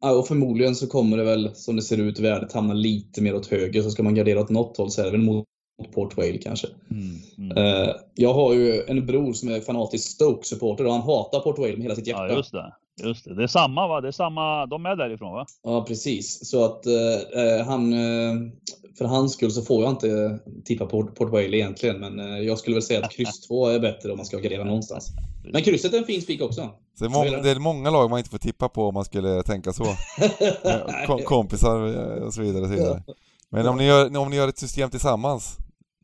Ja, 0.00 0.12
och 0.12 0.26
förmodligen 0.26 0.74
så 0.74 0.86
kommer 0.86 1.16
det 1.16 1.24
väl, 1.24 1.54
som 1.54 1.76
det 1.76 1.82
ser 1.82 1.98
ut, 1.98 2.18
värdet 2.18 2.52
hamna 2.52 2.74
lite 2.74 3.22
mer 3.22 3.34
åt 3.34 3.46
höger. 3.46 3.82
Så 3.82 3.90
ska 3.90 4.02
man 4.02 4.14
gardera 4.14 4.40
åt 4.40 4.50
något 4.50 4.76
håll 4.76 4.90
så 4.90 5.00
är 5.00 5.04
det 5.04 5.10
väl 5.10 5.20
mot 5.20 5.46
Port 5.94 6.16
Vale 6.16 6.38
kanske. 6.38 6.66
Mm, 6.90 7.16
mm. 7.38 7.58
Uh, 7.58 7.94
jag 8.14 8.34
har 8.34 8.54
ju 8.54 8.82
en 8.86 9.06
bror 9.06 9.32
som 9.32 9.48
är 9.48 9.60
fanatisk 9.60 10.10
Stoke-supporter 10.10 10.86
och 10.86 10.92
han 10.92 11.02
hatar 11.02 11.40
Port 11.40 11.58
Vale 11.58 11.72
med 11.72 11.82
hela 11.82 11.94
sitt 11.94 12.06
hjärta. 12.06 12.44
Ja, 12.52 12.76
just 13.02 13.24
det. 13.24 13.34
Det. 13.34 13.42
Är 13.42 13.46
samma 13.46 13.88
va? 13.88 14.00
Det 14.00 14.08
är 14.08 14.12
samma, 14.12 14.66
de 14.66 14.86
är 14.86 14.96
därifrån 14.96 15.32
va? 15.32 15.46
Ja, 15.62 15.84
precis. 15.84 16.50
Så 16.50 16.64
att 16.64 16.86
uh, 16.86 17.66
han, 17.66 17.92
uh, 17.92 18.50
för 18.98 19.04
hans 19.04 19.32
skull 19.32 19.50
så 19.50 19.62
får 19.62 19.82
jag 19.82 19.92
inte 19.92 20.38
tippa 20.64 20.86
på 20.86 21.02
Port 21.02 21.30
Vale 21.30 21.56
egentligen. 21.56 22.00
Men 22.00 22.44
jag 22.44 22.58
skulle 22.58 22.74
väl 22.74 22.82
säga 22.82 23.04
att 23.04 23.12
kryss 23.12 23.40
2 23.40 23.66
är 23.66 23.80
bättre 23.80 24.10
om 24.10 24.16
man 24.16 24.26
ska 24.26 24.38
gardera 24.38 24.64
någonstans. 24.64 25.08
Men 25.52 25.62
krysset 25.62 25.94
är 25.94 25.98
en 25.98 26.04
fin 26.04 26.22
spik 26.22 26.42
också. 26.42 26.70
Så 26.98 27.04
det, 27.04 27.10
är 27.10 27.10
många, 27.10 27.42
det 27.42 27.50
är 27.50 27.58
många 27.58 27.90
lag 27.90 28.10
man 28.10 28.18
inte 28.18 28.30
får 28.30 28.38
tippa 28.38 28.68
på 28.68 28.88
om 28.88 28.94
man 28.94 29.04
skulle 29.04 29.42
tänka 29.42 29.72
så. 29.72 29.84
Kom, 31.06 31.22
kompisar 31.22 31.80
och 32.22 32.34
så 32.34 32.42
vidare. 32.42 32.62
Och 32.62 32.68
så 32.68 32.74
vidare. 32.74 33.02
Men 33.50 33.66
om 33.66 33.76
ni, 33.76 33.84
gör, 33.84 34.16
om 34.16 34.30
ni 34.30 34.36
gör 34.36 34.48
ett 34.48 34.58
system 34.58 34.90
tillsammans, 34.90 35.58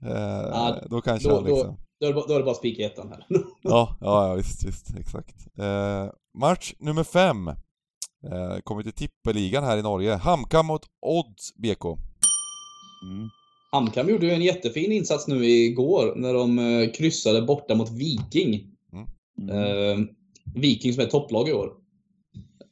eh, 0.06 0.10
ja, 0.52 0.76
då 0.90 1.00
kanske 1.00 1.28
då, 1.28 1.40
liksom... 1.40 1.66
Då, 1.66 1.76
då, 2.00 2.24
då 2.28 2.34
är 2.34 2.38
det 2.38 2.44
bara 2.44 2.54
spik 2.54 2.78
i 2.78 2.82
ettan 2.82 3.08
här. 3.08 3.26
ja, 3.62 3.96
ja, 4.00 4.28
ja, 4.28 4.34
visst, 4.34 4.64
visst, 4.64 4.96
exakt. 4.98 5.46
Eh, 5.58 6.12
match 6.38 6.74
nummer 6.78 7.04
fem. 7.04 7.48
Eh, 8.26 8.60
kommer 8.64 8.82
till 8.82 8.92
tippeligan 8.92 9.64
här 9.64 9.78
i 9.78 9.82
Norge. 9.82 10.14
HamKam 10.14 10.66
mot 10.66 10.86
Odds 11.06 11.54
BK. 11.54 11.84
Mm. 11.84 13.28
HamKam 13.72 14.08
gjorde 14.08 14.26
ju 14.26 14.32
en 14.32 14.42
jättefin 14.42 14.92
insats 14.92 15.28
nu 15.28 15.46
igår 15.46 16.14
när 16.16 16.34
de 16.34 16.58
eh, 16.58 16.90
kryssade 16.90 17.42
borta 17.42 17.74
mot 17.74 17.90
Viking. 17.90 18.66
Mm. 18.92 19.50
Eh, 19.50 20.06
Viking 20.54 20.92
som 20.92 21.02
är 21.02 21.06
topplag 21.06 21.48
i 21.48 21.52
år. 21.52 21.72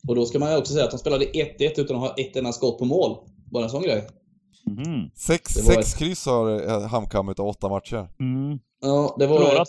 Och 0.08 0.14
då 0.14 0.26
ska 0.26 0.38
man 0.38 0.52
ju 0.52 0.58
också 0.58 0.72
säga 0.72 0.84
att 0.84 0.90
de 0.90 0.98
spelade 0.98 1.24
1-1 1.24 1.80
utan 1.80 1.96
att 1.96 2.02
ha 2.02 2.14
ett 2.14 2.36
enda 2.36 2.52
skott 2.52 2.78
på 2.78 2.84
mål. 2.84 3.16
Bara 3.52 3.64
en 3.64 3.70
sån 3.70 3.82
grej. 3.82 4.06
Mm. 4.66 5.10
Sex, 5.14 5.52
sex 5.52 5.92
ett... 5.92 5.98
kryss 5.98 6.26
har 6.26 6.68
eh, 6.68 6.88
HamKam 6.88 7.28
utav 7.28 7.46
åtta 7.46 7.68
matcher. 7.68 8.08
Mm. 8.20 8.58
Ja, 8.80 9.16
det 9.18 9.26
var, 9.26 9.62
ett, 9.62 9.68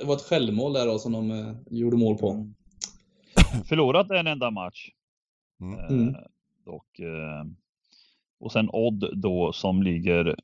det 0.00 0.06
var 0.06 0.14
ett 0.14 0.22
självmål 0.22 0.72
där 0.72 0.86
då 0.86 0.98
som 0.98 1.12
de 1.12 1.30
eh, 1.30 1.54
gjorde 1.70 1.96
mål 1.96 2.18
på. 2.18 2.30
Mm. 2.30 2.54
Förlorat 3.68 4.10
en 4.10 4.26
enda 4.26 4.50
match. 4.50 4.90
Mm. 5.60 5.78
Eh, 5.78 5.90
mm. 5.90 6.14
och, 6.66 7.00
eh, 7.00 7.44
och 8.40 8.52
sen 8.52 8.70
Odd 8.72 9.10
då 9.16 9.52
som 9.52 9.82
ligger 9.82 10.36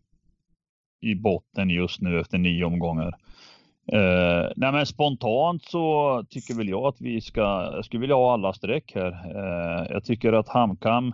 i 1.00 1.14
botten 1.14 1.70
just 1.70 2.00
nu 2.00 2.20
efter 2.20 2.38
nio 2.38 2.64
omgångar. 2.64 3.18
Eh, 3.92 4.50
nej 4.56 4.72
men 4.72 4.86
spontant 4.86 5.64
så 5.64 6.24
tycker 6.30 6.54
väl 6.54 6.68
jag 6.68 6.84
att 6.84 7.00
vi 7.00 7.20
ska, 7.20 7.40
jag 7.74 7.84
skulle 7.84 8.00
vilja 8.00 8.16
ha 8.16 8.32
alla 8.32 8.52
streck 8.52 8.92
här. 8.94 9.12
Eh, 9.36 9.86
jag 9.90 10.04
tycker 10.04 10.32
att 10.32 10.48
HamKam 10.48 11.12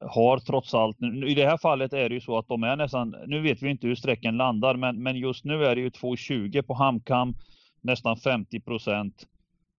har 0.00 0.38
trots 0.38 0.74
allt, 0.74 0.96
i 1.26 1.34
det 1.34 1.46
här 1.46 1.56
fallet 1.56 1.92
är 1.92 2.08
det 2.08 2.14
ju 2.14 2.20
så 2.20 2.38
att 2.38 2.48
de 2.48 2.62
är 2.62 2.76
nästan, 2.76 3.16
nu 3.26 3.40
vet 3.40 3.62
vi 3.62 3.70
inte 3.70 3.86
hur 3.86 3.94
strecken 3.94 4.36
landar, 4.36 4.74
men, 4.74 5.02
men 5.02 5.16
just 5.16 5.44
nu 5.44 5.64
är 5.64 5.74
det 5.74 5.80
ju 5.80 5.88
2,20 5.88 6.62
på 6.62 6.74
HamKam, 6.74 7.34
nästan 7.80 8.16
50 8.16 8.60
procent. 8.60 9.26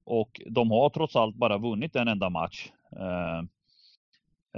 Och 0.05 0.41
de 0.45 0.71
har 0.71 0.89
trots 0.89 1.15
allt 1.15 1.35
bara 1.35 1.57
vunnit 1.57 1.95
en 1.95 2.07
enda 2.07 2.29
match. 2.29 2.71
Eh, 2.99 3.37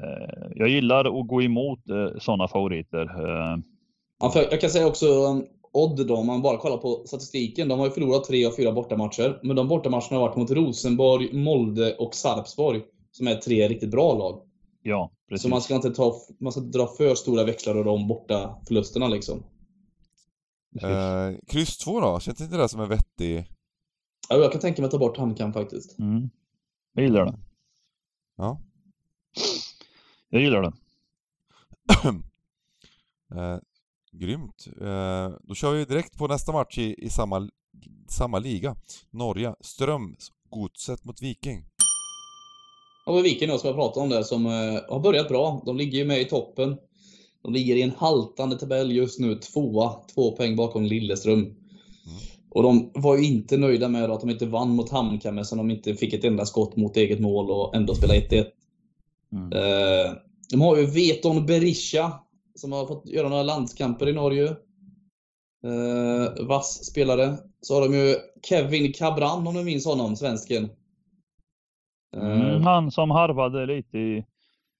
eh, 0.04 0.52
jag 0.56 0.70
gillar 0.70 1.20
att 1.20 1.28
gå 1.28 1.42
emot 1.42 1.90
eh, 1.90 2.20
sådana 2.20 2.48
favoriter. 2.48 3.02
Eh. 3.02 3.58
Ja, 4.20 4.32
jag 4.52 4.62
kan 4.62 4.70
säga 4.70 4.88
också 4.88 5.06
um, 5.06 5.46
Odd 5.72 6.08
då, 6.08 6.16
om 6.16 6.28
man 6.28 6.42
bara 6.42 6.58
kollar 6.58 6.78
på 6.78 7.04
statistiken. 7.06 7.68
De 7.68 7.80
har 7.80 7.86
ju 7.86 7.92
förlorat 7.92 8.24
tre 8.24 8.46
av 8.46 8.52
fyra 8.52 8.72
bortamatcher. 8.72 9.40
Men 9.44 9.56
de 9.56 9.68
bortamatcherna 9.68 10.16
har 10.16 10.20
varit 10.20 10.36
mot 10.36 10.52
Rosenborg, 10.52 11.34
Molde 11.34 11.96
och 11.96 12.16
Sarpsborg. 12.16 12.82
Som 13.12 13.28
är 13.28 13.36
tre 13.36 13.68
riktigt 13.68 13.92
bra 13.92 14.14
lag. 14.14 14.42
Ja, 14.84 15.12
precis. 15.30 15.44
Så 15.44 15.50
man 15.50 15.62
ska 15.62 15.76
inte 15.76 15.92
ta, 15.92 16.22
man 16.40 16.52
ska 16.52 16.62
dra 16.62 16.88
för 16.88 17.16
stora 17.16 17.44
växlar 17.44 17.76
av 17.76 17.86
de 17.86 18.08
borta 18.08 18.60
förlusterna 18.68 19.08
liksom. 19.08 19.44
Eh, 20.82 21.38
kryss 21.48 21.78
2 21.78 22.00
då? 22.00 22.20
Känns 22.20 22.42
inte 22.42 22.58
det 22.58 22.70
som 22.70 22.82
en 22.82 22.90
vettig... 22.90 23.46
Ja, 24.30 24.36
jag 24.36 24.52
kan 24.52 24.62
tänka 24.62 24.82
mig 24.82 24.86
att 24.86 24.92
ta 24.92 24.98
bort 24.98 25.18
Hamkan 25.18 25.54
faktiskt. 25.54 26.00
Mm. 26.00 26.30
Jag 26.94 27.04
gillar 27.04 27.26
det. 27.26 27.40
Ja. 28.38 28.62
Jag 30.30 30.42
gillar 30.42 30.62
det. 30.62 30.74
eh, 33.42 33.60
grymt. 34.12 34.68
Eh, 34.82 35.32
då 35.42 35.56
kör 35.56 35.74
vi 35.74 35.86
direkt 35.86 36.18
på 36.18 36.28
nästa 36.28 36.52
match 36.52 36.78
i, 36.78 37.06
i 37.06 37.10
samma, 37.10 37.50
samma 38.10 38.40
liga. 38.40 38.76
Norge. 39.10 39.56
Strömsgodset 39.60 41.06
mot 41.06 41.22
Viking. 41.22 41.66
Ja, 43.06 43.12
och 43.12 43.26
Viken 43.26 43.50
då, 43.50 43.58
som 43.58 43.68
jag 43.68 43.76
pratade 43.76 44.04
om 44.04 44.10
där, 44.10 44.24
som 44.24 44.46
eh, 44.46 44.82
har 44.90 45.00
börjat 45.00 45.30
bra. 45.30 45.64
De 45.66 45.78
ligger 45.78 45.98
ju 45.98 46.06
med 46.06 46.22
i 46.22 46.26
toppen. 46.26 46.78
De 47.44 47.54
ligger 47.54 47.76
i 47.76 47.82
en 47.82 47.94
haltande 47.98 48.58
tabell 48.58 48.92
just 48.92 49.20
nu, 49.20 49.36
tvåa, 49.36 49.94
två 50.16 50.32
poäng 50.32 50.56
bakom 50.56 50.84
Lilleström. 50.84 51.40
Mm. 51.40 51.56
Och 52.50 52.64
de 52.64 52.92
var 52.94 53.18
ju 53.18 53.26
inte 53.26 53.58
nöjda 53.58 53.88
med 53.88 54.12
att 54.12 54.22
de 54.22 54.30
inte 54.30 54.46
vann 54.46 54.70
mot 54.70 54.90
Hamnkamme, 54.90 55.46
så 55.46 55.56
de 55.56 55.72
inte 55.72 55.96
fick 55.96 56.14
ett 56.14 56.24
enda 56.24 56.46
skott 56.46 56.76
mot 56.76 56.98
eget 56.98 57.20
mål 57.20 57.52
och 57.52 57.76
ändå 57.76 57.96
spela 57.96 58.14
1-1. 58.14 58.46
Mm. 59.32 59.54
Eh, 59.54 60.14
de 60.50 60.62
har 60.62 60.78
ju 60.78 60.86
Veton 60.86 61.46
Berisha, 61.46 62.12
som 62.56 62.72
har 62.72 62.86
fått 62.86 63.10
göra 63.10 63.30
några 63.30 63.44
landskamper 63.44 64.10
i 64.10 64.14
Norge. 64.14 64.56
Eh, 65.64 66.46
vass 66.46 66.86
spelare. 66.86 67.38
Så 67.62 67.74
har 67.74 67.82
de 67.82 67.98
ju 67.98 68.16
Kevin 68.44 68.94
Cabran, 68.94 69.48
om 69.48 69.56
du 69.56 69.64
minns 69.64 69.86
honom, 69.86 70.16
svensken. 70.16 70.70
Mm, 72.14 72.64
han 72.64 72.92
som 72.92 73.12
harvade 73.12 73.66
lite 73.66 73.98
i... 73.98 74.26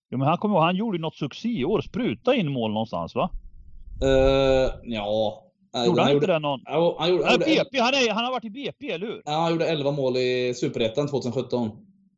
Jo, 0.10 0.18
men 0.18 0.28
han 0.28 0.38
kommer 0.38 0.60
han 0.60 0.76
gjorde 0.76 0.98
något 0.98 1.16
succé 1.16 1.50
i 1.50 1.66
år. 1.66 1.82
Spruta 1.82 2.36
in 2.36 2.52
mål 2.52 2.72
någonstans 2.72 3.16
va? 3.16 3.30
Uh, 4.04 4.72
ja. 4.84 5.44
Gjorde 5.86 6.02
han, 6.02 6.08
han 6.08 6.16
inte 6.16 6.28
det 6.28 6.40
någon? 6.40 6.62
Ja, 6.66 6.96
han, 7.00 7.10
gjorde, 7.10 7.24
han, 7.24 7.34
gjorde 7.34 7.46
BP, 7.46 7.80
han, 7.80 7.94
är, 7.94 8.14
han 8.14 8.26
har 8.26 8.32
varit 8.32 8.46
i 8.46 8.50
BP, 8.50 8.92
eller 8.92 9.08
hur? 9.08 9.22
Ja, 9.26 9.32
han 9.32 9.52
gjorde 9.52 9.66
11 9.66 9.92
mål 9.92 10.18
i 10.18 10.54
Superettan 10.56 11.08
2017. 11.08 11.72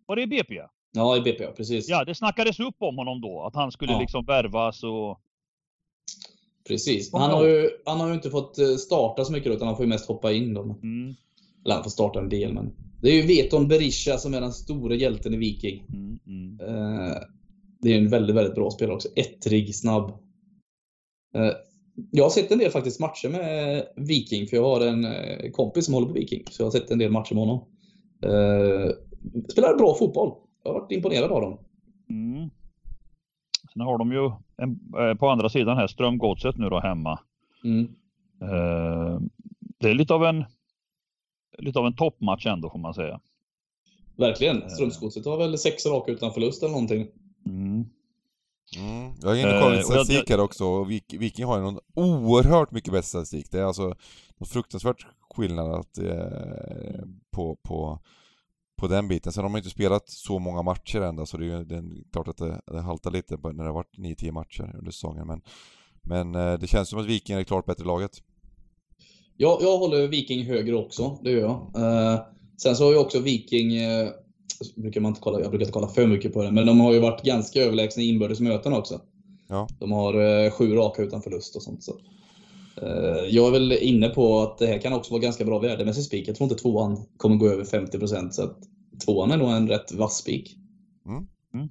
Var 0.05 0.15
det 0.15 0.21
i 0.21 0.27
BP? 0.27 0.61
Ja, 0.91 1.17
i 1.17 1.21
BP, 1.21 1.43
ja, 1.43 1.51
precis. 1.57 1.89
Ja, 1.89 2.03
det 2.03 2.15
snackades 2.15 2.59
upp 2.59 2.75
om 2.79 2.97
honom 2.97 3.21
då, 3.21 3.43
att 3.43 3.55
han 3.55 3.71
skulle 3.71 3.91
ja. 3.91 3.99
liksom 3.99 4.25
värvas 4.25 4.83
och... 4.83 5.19
Precis. 6.67 7.13
Han 7.13 7.31
har, 7.31 7.45
ju, 7.45 7.69
han 7.85 7.99
har 7.99 8.07
ju 8.07 8.13
inte 8.13 8.29
fått 8.29 8.57
eh, 8.57 8.75
starta 8.75 9.25
så 9.25 9.31
mycket 9.31 9.51
utan 9.51 9.67
han 9.67 9.75
får 9.75 9.85
ju 9.85 9.89
mest 9.89 10.07
hoppa 10.07 10.31
in 10.31 10.53
då. 10.53 10.61
Mm. 10.61 11.15
Eller 11.65 11.75
han 11.75 11.83
får 11.83 11.89
starta 11.89 12.19
en 12.19 12.29
del, 12.29 12.53
men... 12.53 12.73
Det 13.01 13.09
är 13.09 13.13
ju 13.13 13.27
Veton 13.27 13.67
Berisha 13.67 14.17
som 14.17 14.33
är 14.33 14.41
den 14.41 14.51
stora 14.51 14.95
hjälten 14.95 15.33
i 15.33 15.37
Viking. 15.37 15.85
Mm, 15.93 16.19
mm. 16.27 16.59
Eh, 16.59 17.17
det 17.81 17.93
är 17.93 17.97
en 17.97 18.09
väldigt, 18.09 18.35
väldigt 18.35 18.55
bra 18.55 18.71
spelare 18.71 18.95
också. 18.95 19.09
Ettrig, 19.15 19.75
snabb. 19.75 20.09
Eh, 21.35 21.51
jag 22.11 22.23
har 22.23 22.29
sett 22.29 22.51
en 22.51 22.57
del 22.57 22.71
faktiskt 22.71 22.99
matcher 22.99 23.29
med 23.29 23.83
Viking, 23.95 24.47
för 24.47 24.57
jag 24.57 24.63
har 24.63 24.81
en 24.81 25.05
eh, 25.05 25.51
kompis 25.51 25.85
som 25.85 25.93
håller 25.93 26.07
på 26.07 26.13
Viking. 26.13 26.43
Så 26.51 26.61
jag 26.61 26.65
har 26.65 26.71
sett 26.71 26.91
en 26.91 26.99
del 26.99 27.11
matcher 27.11 27.33
med 27.33 27.43
honom. 27.43 27.67
Spelar 29.51 29.77
bra 29.77 29.95
fotboll. 29.99 30.33
Jag 30.63 30.73
har 30.73 30.79
varit 30.79 30.91
imponerad 30.91 31.31
av 31.31 31.41
dem. 31.41 31.59
Mm. 32.09 32.49
Sen 33.73 33.81
har 33.81 33.97
de 33.97 34.11
ju 34.11 34.31
en, 34.57 34.79
på 35.17 35.29
andra 35.29 35.49
sidan 35.49 35.77
här 35.77 35.87
Strömgodset 35.87 36.57
nu 36.57 36.69
då 36.69 36.79
hemma. 36.79 37.19
Mm. 37.63 37.87
Det 39.79 39.89
är 39.89 39.93
lite 39.93 40.13
av 40.13 40.25
en 40.25 40.45
lite 41.57 41.79
av 41.79 41.85
en 41.85 41.95
toppmatch 41.95 42.45
ändå 42.45 42.69
får 42.69 42.79
man 42.79 42.93
säga. 42.93 43.19
Verkligen. 44.17 44.61
Eh. 44.61 44.67
Strömsgodset 44.67 45.25
har 45.25 45.37
väl 45.37 45.57
sex 45.57 45.85
raka 45.85 46.11
utan 46.11 46.33
förlust 46.33 46.63
eller 46.63 46.71
någonting. 46.71 47.07
Mm. 47.45 47.85
Mm. 48.77 49.13
Jag 49.21 49.39
är 49.39 49.41
inne 49.41 49.55
och 49.55 49.61
kollar 49.61 49.75
lite 49.75 49.83
statistik 49.87 50.29
här 50.29 50.39
också 50.39 50.65
och 50.65 50.91
Viking 50.91 51.45
har 51.45 51.57
ju 51.57 51.63
någon 51.63 51.79
oerhört 51.93 52.71
mycket 52.71 52.93
bättre 52.93 53.07
statistik. 53.07 53.51
Det 53.51 53.59
är 53.59 53.63
alltså 53.63 53.95
något 54.37 54.49
fruktansvärt 54.49 55.07
skillnad 55.29 55.71
att, 55.71 55.97
eh, 55.97 57.03
på, 57.31 57.55
på 57.55 57.99
på 58.77 58.87
den 58.87 59.07
biten. 59.07 59.31
Sen 59.31 59.43
har 59.43 59.49
man 59.49 59.57
inte 59.57 59.69
spelat 59.69 60.09
så 60.09 60.39
många 60.39 60.61
matcher 60.61 61.01
ända 61.01 61.25
så 61.25 61.37
det 61.37 61.45
är 61.45 61.57
ju 61.57 61.63
det 61.63 61.75
är 61.75 62.11
klart 62.11 62.27
att 62.27 62.37
det, 62.37 62.61
det 62.65 62.81
haltar 62.81 63.11
lite 63.11 63.37
när 63.37 63.63
det 63.63 63.69
har 63.69 63.73
varit 63.73 63.97
9-10 63.97 64.31
matcher 64.31 64.75
under 64.77 64.91
säsongen. 64.91 65.27
Men, 65.27 65.41
men 66.01 66.35
eh, 66.35 66.59
det 66.59 66.67
känns 66.67 66.89
som 66.89 66.99
att 66.99 67.05
Viking 67.05 67.35
är 67.35 67.43
klart 67.43 67.65
bättre 67.65 67.85
laget. 67.85 68.11
Ja, 69.37 69.59
jag 69.61 69.77
håller 69.77 70.07
Viking 70.07 70.45
högre 70.45 70.75
också, 70.75 71.19
det 71.23 71.31
gör 71.31 71.39
jag. 71.39 71.83
Eh, 71.83 72.21
sen 72.57 72.75
så 72.75 72.83
har 72.83 72.91
ju 72.91 72.97
också 72.97 73.19
Viking, 73.19 73.75
eh, 73.75 74.09
brukar 74.75 75.01
man 75.01 75.09
inte 75.09 75.21
kolla, 75.21 75.39
jag 75.39 75.49
brukar 75.49 75.65
inte 75.65 75.73
kolla 75.73 75.87
för 75.87 76.07
mycket 76.07 76.33
på 76.33 76.43
det, 76.43 76.51
men 76.51 76.65
de 76.67 76.79
har 76.79 76.93
ju 76.93 76.99
varit 76.99 77.23
ganska 77.23 77.59
överlägsna 77.61 78.03
i 78.03 78.09
inbördes 78.09 78.39
möten 78.39 78.73
också. 78.73 79.01
Ja. 79.47 79.67
De 79.79 79.91
har 79.91 80.43
eh, 80.45 80.51
sju 80.51 80.75
raka 80.75 81.01
utan 81.01 81.21
förlust 81.21 81.55
och 81.55 81.63
sånt. 81.63 81.83
Så. 81.83 81.99
Eh, 82.81 83.25
jag 83.29 83.47
är 83.47 83.51
väl 83.51 83.71
inne 83.71 84.09
på 84.09 84.39
att 84.41 84.57
det 84.57 84.67
här 84.67 84.77
kan 84.79 84.93
också 84.93 85.11
vara 85.11 85.21
ganska 85.21 85.45
bra 85.45 85.59
värdemässig 85.59 86.03
spik. 86.03 86.27
Jag 86.27 86.35
tror 86.35 86.51
inte 86.51 86.61
tvåan 86.61 87.05
kommer 87.17 87.35
gå 87.35 87.47
över 87.47 87.63
50% 87.63 88.29
så 88.29 88.43
att 88.43 88.57
tvåan 89.05 89.31
är 89.31 89.37
nog 89.37 89.51
en 89.51 89.67
rätt 89.67 89.91
vass 89.91 90.17
spik. 90.17 90.55
Mm. 91.05 91.27
Mm. 91.53 91.69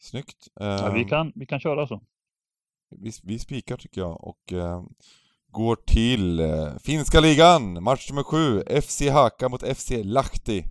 Snyggt. 0.00 0.48
Ja, 0.54 0.92
vi, 0.94 1.00
Eh, 1.02 1.08
kan, 1.08 1.32
vi 1.34 1.46
kan 1.46 1.60
köra 1.60 1.86
så. 1.86 2.00
vi, 2.96 3.10
vi 3.22 3.38
spikar 3.38 3.76
tycker 3.76 4.00
jag 4.00 4.24
och 4.24 4.52
eh, 4.52 4.82
går 5.56 5.76
till 5.76 6.40
eh, 6.40 6.68
finska 6.84 7.20
ligan, 7.20 7.82
match 7.82 8.10
nummer 8.10 8.22
sju. 8.22 8.62
FC 8.82 9.08
Haka 9.10 9.48
mot 9.48 9.62
FC 9.76 9.90
Lahti. 10.04 10.64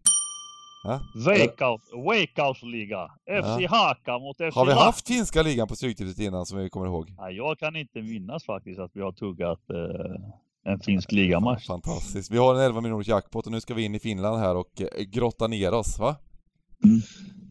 Ja? 0.83 0.99
Veikkaus, 1.27 1.81
Veikkausliga. 2.09 3.05
FC 3.43 3.61
Ja. 3.61 3.67
Haka 3.69 4.19
mot 4.19 4.37
FC 4.37 4.55
Har 4.55 4.65
vi 4.65 4.71
Lahti. 4.71 4.83
haft 4.85 5.07
finska 5.07 5.41
ligan 5.43 5.67
på 5.67 5.75
Stryktipset 5.75 6.19
innan 6.19 6.45
som 6.45 6.57
vi 6.57 6.69
kommer 6.69 6.85
ihåg? 6.87 7.13
Nej, 7.17 7.35
jag 7.35 7.59
kan 7.59 7.75
inte 7.75 8.01
minnas 8.01 8.45
faktiskt 8.45 8.79
att 8.79 8.91
vi 8.93 9.01
har 9.01 9.11
tuggat 9.11 9.59
eh, 9.69 10.71
en 10.73 10.79
finsk 10.79 11.11
ligamatch. 11.11 11.67
Fantastiskt. 11.67 12.31
Vi 12.31 12.37
har 12.37 12.55
en 12.55 12.61
11 12.61 12.81
miljoners 12.81 13.07
jackpot 13.07 13.45
och 13.45 13.51
nu 13.51 13.61
ska 13.61 13.73
vi 13.73 13.83
in 13.85 13.95
i 13.95 13.99
Finland 13.99 14.39
här 14.39 14.55
och 14.55 14.81
eh, 14.81 15.03
grotta 15.03 15.47
ner 15.47 15.73
oss, 15.73 15.99
va? 15.99 16.15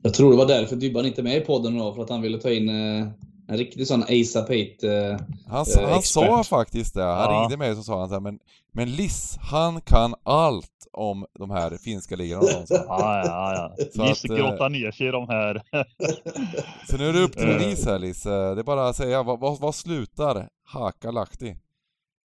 Jag 0.02 0.14
tror 0.14 0.30
det 0.30 0.36
var 0.36 0.46
därför 0.46 0.76
Dybban 0.76 1.06
inte 1.06 1.20
är 1.20 1.22
med 1.22 1.36
i 1.36 1.40
podden 1.40 1.76
idag, 1.76 1.94
för 1.94 2.02
att 2.02 2.10
han 2.10 2.22
ville 2.22 2.38
ta 2.38 2.50
in 2.50 2.68
eh, 2.68 3.06
en 3.48 3.56
riktig 3.56 3.86
sån 3.86 4.02
ASAP 4.02 4.50
eh, 4.50 5.18
Han, 5.48 5.66
Eh, 5.78 5.88
han 5.90 6.02
sa 6.02 6.44
faktiskt 6.44 6.94
det. 6.94 7.02
Han 7.02 7.34
Ja. 7.34 7.40
ringde 7.40 7.56
mig 7.56 7.70
och 7.70 7.76
så 7.76 7.82
sa 7.82 7.98
han 8.00 8.08
så 8.08 8.14
här, 8.14 8.20
men, 8.20 8.38
men 8.72 8.90
Liss, 8.92 9.36
han 9.40 9.80
kan 9.80 10.14
allt 10.22 10.70
om 10.92 11.26
de 11.38 11.50
här 11.50 11.76
finska 11.84 12.16
ligorna. 12.16 12.42
Ja, 12.68 13.22
ja, 13.26 13.54
ja. 13.78 13.84
Så 13.94 14.04
Liss 14.08 14.24
eh, 14.24 14.36
grottar 14.36 14.68
ner 14.68 14.90
sig 14.90 15.06
i 15.06 15.10
de 15.10 15.28
här. 15.28 15.62
Så 16.90 16.96
nu 16.96 17.08
är 17.08 17.12
det 17.12 17.20
upp 17.20 17.32
till 17.32 17.50
Eh. 17.50 17.58
bevis 17.58 17.86
här 17.86 17.98
Liss. 17.98 18.26
Eh, 18.26 18.54
Det 18.54 18.60
är 18.60 18.64
bara 18.64 18.88
att 18.88 18.96
säga, 18.96 19.22
vad, 19.22 19.40
vad, 19.40 19.60
vad 19.60 19.74
slutar 19.74 20.48
Haka 20.64 21.10
Lahti? 21.10 21.56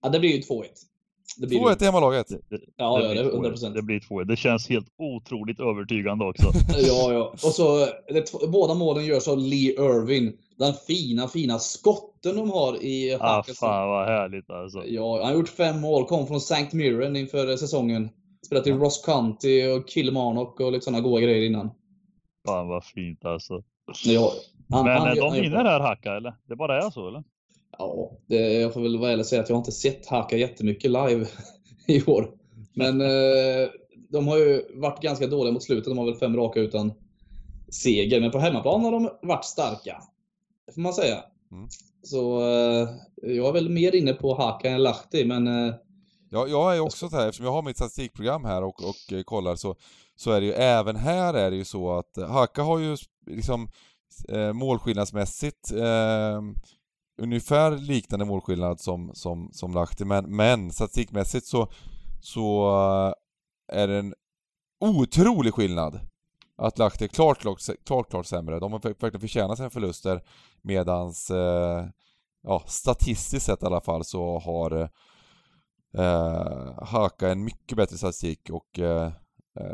Ja, 0.03 0.09
det 0.09 0.19
blir 0.19 0.29
ju 0.29 0.41
2-1. 0.41 0.63
Det 1.37 1.47
blir 1.47 1.59
2-1 1.59 1.81
i 1.81 1.85
hemmalaget. 1.85 2.27
Det, 2.27 2.39
det, 2.49 2.61
Ja, 2.77 3.01
ja, 3.01 3.13
det 3.13 3.19
är 3.19 3.39
blir 3.39 3.51
100%. 3.51 3.57
två. 3.59 3.69
det 3.69 3.81
blir 3.81 3.99
två. 3.99 4.23
Det 4.23 4.35
känns 4.35 4.69
helt 4.69 4.87
otroligt 4.97 5.59
övertygande 5.59 6.25
också. 6.25 6.43
Ja, 6.77 7.13
ja. 7.13 7.29
Och 7.33 7.53
så, 7.53 7.85
det, 8.07 8.31
båda 8.47 8.73
målen 8.73 9.05
görs 9.05 9.27
av 9.27 9.37
Lee 9.37 9.71
Irvin. 9.71 10.37
Den 10.57 10.73
fina, 10.87 11.27
fina 11.27 11.59
skotten 11.59 12.35
de 12.35 12.49
har 12.49 12.83
i 12.83 13.17
ah, 13.19 13.43
fan 13.43 13.89
vad 13.89 14.07
härligt 14.07 14.49
alltså. 14.49 14.83
Ja, 14.85 15.17
han 15.17 15.27
har 15.27 15.33
gjort 15.33 15.49
fem 15.49 15.81
mål, 15.81 16.05
kom 16.05 16.27
från 16.27 16.37
St. 16.37 16.67
Mirren 16.71 17.15
inför 17.15 17.57
säsongen. 17.57 18.09
Spelat 18.45 18.67
i 18.67 18.71
Ross 18.71 19.03
County 19.05 19.67
och 19.67 19.89
Kilmarnock 19.89 20.59
och 20.59 20.71
lite 20.71 20.85
sådana 20.85 21.01
goda 21.01 21.21
grejer 21.21 21.45
innan. 21.45 21.71
Fan 22.47 22.67
vad 22.67 22.85
fint 22.85 23.25
alltså. 23.25 23.63
Ja, 24.05 24.31
han, 24.69 24.85
Men 24.85 24.97
han, 24.97 25.15
de 25.17 25.33
vinner 25.33 25.63
här 25.65 25.79
Hacka 25.79 26.15
eller? 26.15 26.33
Det 26.47 26.55
bara 26.55 26.85
är 26.85 26.89
så 26.89 27.07
eller? 27.07 27.23
Ja, 27.77 28.11
det, 28.27 28.53
jag 28.53 28.73
får 28.73 28.81
väl 28.81 28.97
vara 28.97 29.11
ärlig 29.11 29.19
och 29.23 29.25
säga 29.25 29.41
att 29.41 29.49
jag 29.49 29.55
har 29.55 29.61
inte 29.61 29.71
sett 29.71 30.07
Haka 30.07 30.37
jättemycket 30.37 30.91
live 30.91 31.27
i 31.87 32.03
år. 32.03 32.31
Men 32.73 33.01
eh, 33.01 33.69
de 34.09 34.27
har 34.27 34.37
ju 34.37 34.61
varit 34.73 35.01
ganska 35.01 35.27
dåliga 35.27 35.53
mot 35.53 35.63
slutet. 35.63 35.85
De 35.85 35.97
har 35.97 36.05
väl 36.05 36.15
fem 36.15 36.37
raka 36.37 36.59
utan 36.59 36.93
seger. 37.69 38.21
Men 38.21 38.31
på 38.31 38.39
hemmaplan 38.39 38.83
har 38.83 38.91
de 38.91 39.09
varit 39.21 39.45
starka. 39.45 40.01
Det 40.67 40.73
får 40.73 40.81
man 40.81 40.93
säga. 40.93 41.23
Mm. 41.51 41.67
Så 42.03 42.41
eh, 42.41 42.89
jag 43.21 43.47
är 43.47 43.53
väl 43.53 43.69
mer 43.69 43.95
inne 43.95 44.13
på 44.13 44.33
Haka 44.33 44.69
än 44.69 44.83
Lahti, 44.83 45.25
men 45.25 45.47
eh, 45.47 45.75
Ja, 46.29 46.47
jag 46.47 46.75
är 46.75 46.79
också 46.79 47.09
så 47.09 47.15
här, 47.15 47.27
eftersom 47.27 47.45
jag 47.45 47.53
har 47.53 47.61
mitt 47.61 47.75
statistikprogram 47.75 48.45
här 48.45 48.63
och, 48.63 48.89
och 48.89 49.13
eh, 49.13 49.23
kollar 49.23 49.55
så, 49.55 49.75
så 50.15 50.31
är 50.31 50.41
det 50.41 50.47
ju 50.47 50.53
även 50.53 50.95
här 50.95 51.33
är 51.33 51.51
det 51.51 51.57
ju 51.57 51.65
så 51.65 51.97
att 51.97 52.17
eh, 52.17 52.27
Haka 52.27 52.61
har 52.63 52.79
ju 52.79 52.97
liksom 53.25 53.69
eh, 54.29 54.53
målskillnadsmässigt 54.53 55.71
ungefär 57.17 57.71
liknande 57.71 58.25
målskillnad 58.25 58.79
som, 58.79 59.11
som, 59.13 59.49
som 59.51 59.73
Lahti, 59.73 60.05
men, 60.05 60.35
men 60.35 60.71
statistikmässigt 60.71 61.45
så, 61.45 61.71
så 62.19 62.67
eh, 63.69 63.79
är 63.79 63.87
det 63.87 63.97
en 63.97 64.13
otrolig 64.79 65.53
skillnad. 65.53 65.99
Att 66.57 66.77
Lahti 66.77 67.03
är 67.03 67.07
klart, 67.07 67.39
klart, 67.39 67.59
klart, 67.85 68.09
klart 68.09 68.25
sämre. 68.25 68.59
De 68.59 68.71
har 68.71 68.79
verkligen 68.79 69.19
förtjänat 69.19 69.57
sina 69.57 69.69
förluster 69.69 70.23
medans, 70.61 71.31
eh, 71.31 71.85
ja, 72.41 72.63
statistiskt 72.67 73.45
sett 73.45 73.63
i 73.63 73.65
alla 73.65 73.81
fall 73.81 74.05
så 74.05 74.39
har 74.39 74.89
eh, 75.97 76.83
Haka 76.83 77.29
en 77.29 77.43
mycket 77.43 77.77
bättre 77.77 77.97
statistik 77.97 78.49
och 78.49 78.79
eh, 78.79 79.11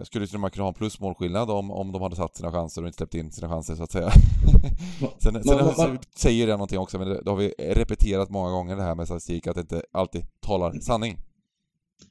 skulle 0.03 0.27
till 0.27 0.35
och 0.35 0.41
med 0.41 0.53
kunna 0.53 0.63
ha 0.63 0.67
en 0.67 0.73
plusmålskillnad 0.73 1.49
om, 1.51 1.71
om 1.71 1.91
de 1.91 2.01
hade 2.01 2.15
satt 2.15 2.35
sina 2.35 2.51
chanser 2.51 2.81
och 2.81 2.87
inte 2.87 2.97
släppt 2.97 3.15
in 3.15 3.31
sina 3.31 3.49
chanser 3.49 3.75
så 3.75 3.83
att 3.83 3.91
säga. 3.91 4.11
sen 5.19 5.43
sen 5.43 5.57
man- 5.57 5.75
så 5.75 5.97
säger 6.15 6.47
det 6.47 6.53
någonting 6.53 6.79
också, 6.79 6.99
men 6.99 7.07
det, 7.07 7.21
det 7.21 7.29
har 7.29 7.37
vi 7.37 7.53
repeterat 7.59 8.29
många 8.29 8.51
gånger 8.51 8.75
det 8.75 8.83
här 8.83 8.95
med 8.95 9.05
statistik, 9.05 9.47
att 9.47 9.55
det 9.55 9.61
inte 9.61 9.81
alltid 9.91 10.21
talar 10.41 10.79
sanning. 10.79 11.17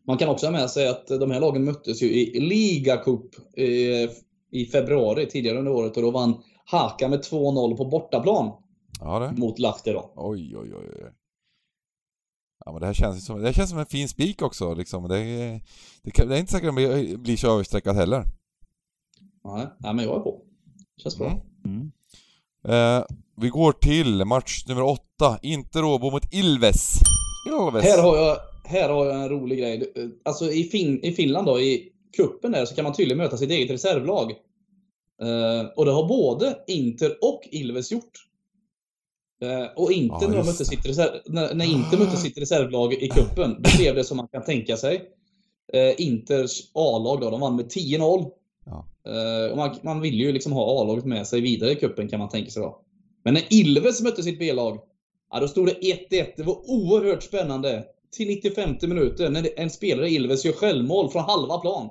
man 0.07 0.19
kan 0.19 0.29
också 0.29 0.47
ha 0.47 0.53
med 0.53 0.71
sig 0.71 0.89
att 0.89 1.07
de 1.09 1.31
här 1.31 1.41
lagen 1.41 1.65
möttes 1.65 2.03
ju 2.03 2.07
i 2.07 2.41
ligacup 2.41 3.59
i, 3.59 4.09
i 4.51 4.67
februari 4.67 5.27
tidigare 5.27 5.59
under 5.59 5.73
året 5.73 5.97
och 5.97 6.03
då 6.03 6.11
vann 6.11 6.43
Haka 6.65 7.09
med 7.09 7.19
2-0 7.21 7.77
på 7.77 7.85
bortaplan 7.85 8.53
Ja 9.01 9.19
det. 9.19 9.41
mot 9.41 9.59
Lahti 9.59 9.93
då. 9.93 10.13
Oj, 10.17 10.57
oj, 10.57 10.75
oj. 10.75 10.91
oj. 11.05 11.13
Ja 12.65 12.73
men 12.73 12.81
det 12.81 12.87
här 12.87 12.95
känns 12.95 13.27
som, 13.27 13.41
det 13.41 13.47
här 13.47 13.53
känns 13.53 13.71
som 13.71 13.79
en 13.79 13.87
fin 13.87 14.09
spik 14.09 14.43
också 14.43 14.75
liksom. 14.75 15.09
Det 15.09 15.61
det, 16.03 16.11
kan, 16.11 16.29
det 16.29 16.37
är 16.37 16.41
inte 16.41 16.53
säkert 16.53 16.69
att 16.69 16.77
det 16.77 17.05
blir, 17.05 17.17
blir 17.17 17.37
så 17.37 17.55
överstreckat 17.55 17.97
heller. 17.97 18.25
Nej, 19.45 19.67
nej, 19.79 19.95
men 19.95 20.05
jag 20.05 20.17
är 20.17 20.21
på. 20.21 20.43
Känns 20.97 21.19
bra. 21.19 21.27
Mm. 21.27 21.41
Mm. 21.65 21.91
Eh, 22.99 23.05
vi 23.37 23.49
går 23.49 23.73
till 23.73 24.25
match 24.25 24.65
nummer 24.69 24.83
åtta. 24.83 25.39
Inte 25.43 25.79
Råbo 25.79 26.11
mot 26.11 26.35
Ilves. 26.35 26.99
Ilves. 27.49 27.85
Här 27.85 28.03
har, 28.03 28.17
jag, 28.17 28.37
här 28.65 28.89
har 28.89 29.07
jag 29.07 29.23
en 29.23 29.29
rolig 29.29 29.59
grej. 29.59 29.93
Alltså 30.25 30.51
i, 30.53 30.65
fin, 30.65 31.05
i 31.05 31.13
Finland 31.13 31.47
då, 31.47 31.61
i 31.61 31.93
kuppen 32.17 32.53
där, 32.53 32.65
så 32.65 32.75
kan 32.75 32.85
man 32.85 32.93
tydligen 32.93 33.19
möta 33.19 33.37
sitt 33.37 33.51
eget 33.51 33.71
reservlag. 33.71 34.31
Eh, 35.23 35.67
och 35.77 35.85
det 35.85 35.93
har 35.93 36.09
både 36.09 36.59
Inter 36.67 37.17
och 37.25 37.49
Ilves 37.51 37.93
gjort. 37.93 38.30
Eh, 39.43 39.67
och 39.77 39.93
Inter, 39.93 40.17
Ja, 40.21 40.29
när, 40.29 40.29
de 40.29 40.37
just 40.37 40.47
mötte 40.47 40.63
det. 40.63 40.77
sitt 40.77 40.87
reserv, 40.87 41.11
när, 41.27 41.55
när 41.55 41.65
Inter 41.65 41.99
mötte 41.99 42.17
sitt 42.17 42.39
reservlag 42.39 42.93
i 42.93 43.09
kuppen, 43.09 43.57
då 43.59 43.71
blev 43.79 43.95
det 43.95 44.05
som 44.05 44.17
man 44.17 44.29
kan 44.29 44.45
tänka 44.45 44.77
sig. 44.77 45.03
Eh, 45.73 46.01
Inters 46.01 46.71
A-lag 46.75 47.21
då, 47.21 47.31
de 47.31 47.41
vann 47.41 47.57
med 47.57 47.67
10-0. 47.67 48.31
Ja. 48.67 48.87
Eh, 49.07 49.51
och 49.51 49.57
man, 49.57 49.77
man 49.83 50.01
vill 50.01 50.15
ju 50.21 50.33
liksom 50.33 50.53
ha 50.53 50.83
A-laget 50.83 51.05
med 51.05 51.27
sig 51.27 51.41
vidare 51.41 51.73
i 51.73 51.75
kuppen 51.75 52.09
kan 52.09 52.19
man 52.19 52.29
tänka 52.29 52.51
sig 52.51 52.63
då. 52.63 52.81
Men 53.25 53.35
när 53.35 53.43
Ilves 53.51 54.03
mötte 54.03 54.23
sitt 54.23 54.39
B-lag, 54.39 54.79
ja, 55.31 55.41
då 55.41 55.49
stod 55.49 55.67
det 55.67 55.73
1-1. 55.73 56.27
Det 56.37 56.43
var 56.43 56.71
oerhört 56.71 57.23
spännande. 57.23 57.85
Till 58.17 58.29
95 58.29 58.77
minuter 58.83 59.31
när 59.31 59.49
en 59.57 59.71
spelare 59.71 60.09
i 60.09 60.15
Ilves 60.15 60.45
gör 60.45 60.53
självmål 60.53 61.11
från 61.11 61.23
halva 61.23 61.59
plan. 61.59 61.89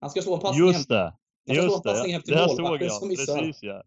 Han 0.00 0.10
ska 0.10 0.22
slå 0.22 0.34
en 0.34 0.40
passning. 0.40 0.66
Just 0.66 0.88
det. 0.88 1.12
Just 1.46 1.82
det. 1.82 2.20
Det 2.26 2.36
här 2.36 2.48
såg 2.48 2.82
jag. 2.82 3.00
Precis 3.00 3.58
ja. 3.62 3.82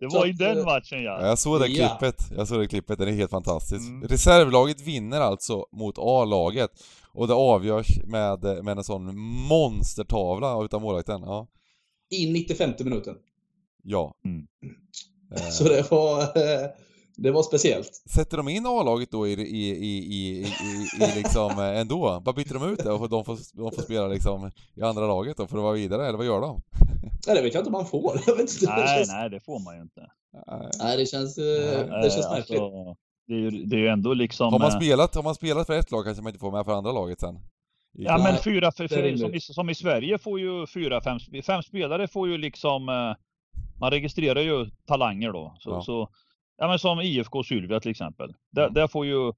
Det 0.00 0.10
Så 0.10 0.18
var 0.18 0.26
i 0.26 0.32
den 0.32 0.58
eh, 0.58 0.64
matchen 0.64 1.02
Ja, 1.02 1.20
ja. 1.20 1.26
jag 1.26 1.38
såg 1.38 1.60
det 1.60 1.66
Ja. 1.66 1.88
klippet. 1.98 2.24
Jag 2.36 2.48
såg 2.48 2.60
det 2.60 2.68
klippet. 2.68 2.98
Den 2.98 3.08
är 3.08 3.12
helt 3.12 3.30
fantastisk. 3.30 3.88
Mm. 3.88 4.08
Reservlaget 4.08 4.80
vinner 4.80 5.20
alltså 5.20 5.66
mot 5.72 5.94
A-laget. 5.98 6.70
Och 7.14 7.28
det 7.28 7.34
avgörs 7.34 7.86
med, 8.04 8.42
med 8.64 8.78
en 8.78 8.84
sån 8.84 9.18
monstertavla 9.48 10.64
utav 10.64 10.80
målvakten. 10.82 11.20
Ja. 11.22 11.46
I 12.10 12.32
95 12.32 12.70
minuten. 12.78 13.14
ja. 13.82 14.14
Mm. 14.24 14.46
Eh, 15.36 15.48
Så 15.50 15.64
det 15.64 15.90
var, 15.90 16.20
eh, 16.22 16.68
det 17.16 17.30
var 17.30 17.42
speciellt. 17.42 18.02
Sätter 18.10 18.36
de 18.36 18.48
in 18.48 18.66
A-laget 18.66 19.10
då 19.10 19.26
i, 19.28 19.32
i, 19.32 19.70
i, 19.70 19.98
i, 19.98 20.40
i, 20.40 21.04
i 21.04 21.14
liksom 21.16 21.50
eh, 21.58 21.80
ändå? 21.80 22.20
Bara 22.24 22.32
byter 22.32 22.54
de 22.54 22.72
ut 22.72 22.78
det 22.84 22.92
och 22.92 23.08
de 23.08 23.24
får, 23.24 23.38
de 23.52 23.72
får 23.72 23.82
spela 23.82 24.08
liksom 24.08 24.50
i 24.76 24.82
andra 24.82 25.06
laget 25.06 25.36
då 25.36 25.46
för 25.46 25.56
att 25.56 25.62
vara 25.62 25.74
vidare, 25.74 26.06
eller 26.08 26.18
vad 26.18 26.26
gör 26.26 26.40
de? 26.40 26.62
Nej, 27.26 27.36
det 27.36 27.42
vet 27.42 27.54
jag 27.54 27.60
inte 27.60 27.68
om 27.68 27.72
man 27.72 27.86
får. 27.86 28.20
Jag 28.26 28.36
vet 28.36 28.52
inte. 28.54 28.66
det, 28.66 28.76
Nej, 28.76 28.96
känns, 28.98 29.08
nej, 29.12 29.30
det 29.30 29.40
får 29.40 29.58
man 29.64 29.76
ju 29.76 29.82
inte. 29.82 30.06
Nej. 30.78 30.96
det 30.96 31.06
känns, 31.06 31.38
eh, 31.38 31.44
Nej, 31.90 32.02
det 32.02 32.10
känns 32.10 32.26
Eh, 32.26 32.32
märkligt. 32.32 32.60
alltså, 32.60 32.96
det, 33.26 33.34
är 33.34 33.38
ju, 33.38 33.50
det 33.50 33.76
är 33.76 33.80
ju 33.80 33.88
ändå 33.88 34.14
liksom... 34.14 34.52
Har 34.52 34.58
man, 34.60 34.68
eh, 34.70 34.76
spelat, 34.76 35.14
har 35.14 35.22
man 35.22 35.34
spelat 35.34 35.66
för 35.66 35.78
ett 35.78 35.90
lag 35.90 36.04
kanske 36.04 36.22
man 36.22 36.30
inte 36.30 36.40
får 36.40 36.52
med 36.52 36.64
för 36.64 36.72
andra 36.72 36.92
laget 36.92 37.20
sen? 37.20 37.38
Ja 37.92 38.18
men 38.18 38.36
fyra, 38.44 38.72
för, 38.72 38.82
det 38.82 38.88
för, 38.88 39.16
som, 39.16 39.34
i, 39.34 39.40
som 39.40 39.70
i 39.70 39.74
Sverige 39.74 40.18
får 40.18 40.40
ju 40.40 40.66
fyra, 40.66 41.00
fem, 41.02 41.18
fem 41.46 41.62
spelare 41.62 42.08
får 42.08 42.28
ju 42.28 42.38
liksom, 42.38 42.84
man 43.80 43.90
registrerar 43.90 44.40
ju 44.40 44.66
talanger 44.86 45.32
då. 45.32 45.56
Så, 45.58 45.70
Ja. 45.70 45.82
så, 45.82 46.08
ja 46.56 46.68
men 46.68 46.78
som 46.78 47.00
IFK 47.00 47.42
Sylvia 47.44 47.80
till 47.80 47.90
exempel. 47.90 48.34
Där, 48.52 48.62
Mm. 48.62 48.74
där 48.74 48.86
får 48.88 49.06
ju 49.06 49.32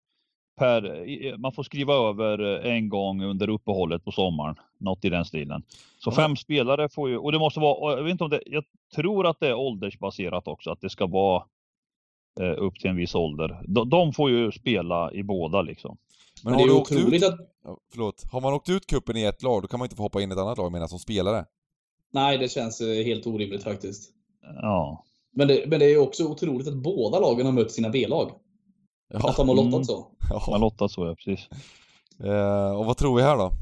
per, 0.57 1.36
man 1.38 1.53
får 1.53 1.62
skriva 1.62 1.94
över 1.94 2.38
en 2.66 2.88
gång 2.88 3.24
under 3.24 3.48
uppehållet 3.48 4.05
på 4.05 4.12
sommaren. 4.12 4.57
Något 4.78 5.05
i 5.05 5.09
den 5.09 5.24
stilen. 5.24 5.62
Så 5.98 6.11
mm. 6.11 6.16
fem 6.16 6.36
spelare 6.36 6.88
får 6.88 7.09
ju, 7.09 7.16
och 7.16 7.32
det 7.32 7.38
måste 7.38 7.61
vara, 7.61 7.96
jag 7.96 8.05
vet 8.05 8.11
inte 8.11 8.24
om 8.24 8.30
det, 8.30 8.42
jag 8.46 8.64
tror 8.94 9.26
att 9.26 9.40
det 9.40 9.48
är 9.48 9.55
åldersbaserat 9.55 10.48
också, 10.48 10.70
att 10.70 10.80
det 10.80 10.90
ska 10.90 11.07
vara 11.07 11.44
eh, 12.40 12.55
upp 12.59 12.74
till 12.74 12.90
en 12.90 12.96
viss 12.96 13.14
ålder. 13.14 13.62
De, 13.68 13.90
de, 13.90 14.12
får 14.12 14.30
ju 14.30 14.53
spela 14.53 15.12
i 15.12 15.22
båda 15.22 15.62
liksom. 15.62 15.96
Men 16.44 16.55
har 16.55 16.66
du 16.66 16.72
åkt 16.72 16.92
ut, 16.92 17.24
att... 17.24 17.40
förlåt, 17.92 18.24
har 18.32 18.40
man 18.40 18.55
åkt 18.55 18.68
ut 18.68 18.86
kuppen 18.86 19.16
i 19.16 19.24
ett 19.24 19.42
lag, 19.42 19.62
då 19.62 19.68
kan 19.68 19.78
man 19.78 19.86
inte 19.86 19.96
få 19.96 20.03
hoppa 20.03 20.22
in 20.22 20.30
i 20.30 20.32
ett 20.32 20.38
annat 20.38 20.59
lag 20.59 20.72
menar 20.72 20.86
som 20.86 20.98
spelare? 20.98 21.44
Nej, 22.12 22.38
det 22.38 22.48
känns 22.48 22.80
eh, 22.80 23.05
helt 23.05 23.26
orimligt 23.26 23.62
faktiskt. 23.62 24.11
Ja. 24.42 25.05
Men 25.34 25.48
det, 25.48 25.64
men 25.66 25.80
det 25.80 25.86
är 25.86 25.98
också 25.98 26.24
otroligt 26.24 26.68
att 26.68 26.74
båda 26.74 27.20
lagen 27.20 27.46
har 27.46 27.53
mött 27.53 27.72
sina 27.72 27.90
B-lag. 27.90 28.30
Ja. 29.12 29.28
Att 29.28 29.36
de 29.36 29.48
har 29.48 29.56
lottat 29.56 29.72
mm. 29.72 29.84
så. 29.84 30.06
Ja, 30.30 30.42
de 30.46 30.52
har 30.52 30.58
lottat 30.58 30.90
så, 30.90 31.06
ja 31.06 31.14
precis. 31.14 31.48
Eh, 32.24 32.70
och 32.76 32.84
vad 32.86 32.96
tror 32.96 33.16
vi 33.16 33.22
här 33.22 33.36
då? 33.36 33.52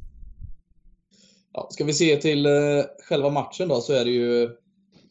Ja, 1.52 1.68
ska 1.70 1.84
vi 1.84 1.92
se 1.92 2.16
till 2.16 2.46
eh, 2.46 2.52
själva 3.08 3.30
matchen 3.30 3.68
då, 3.68 3.80
så 3.80 3.92
är 3.92 4.04
det 4.04 4.10
ju... 4.10 4.48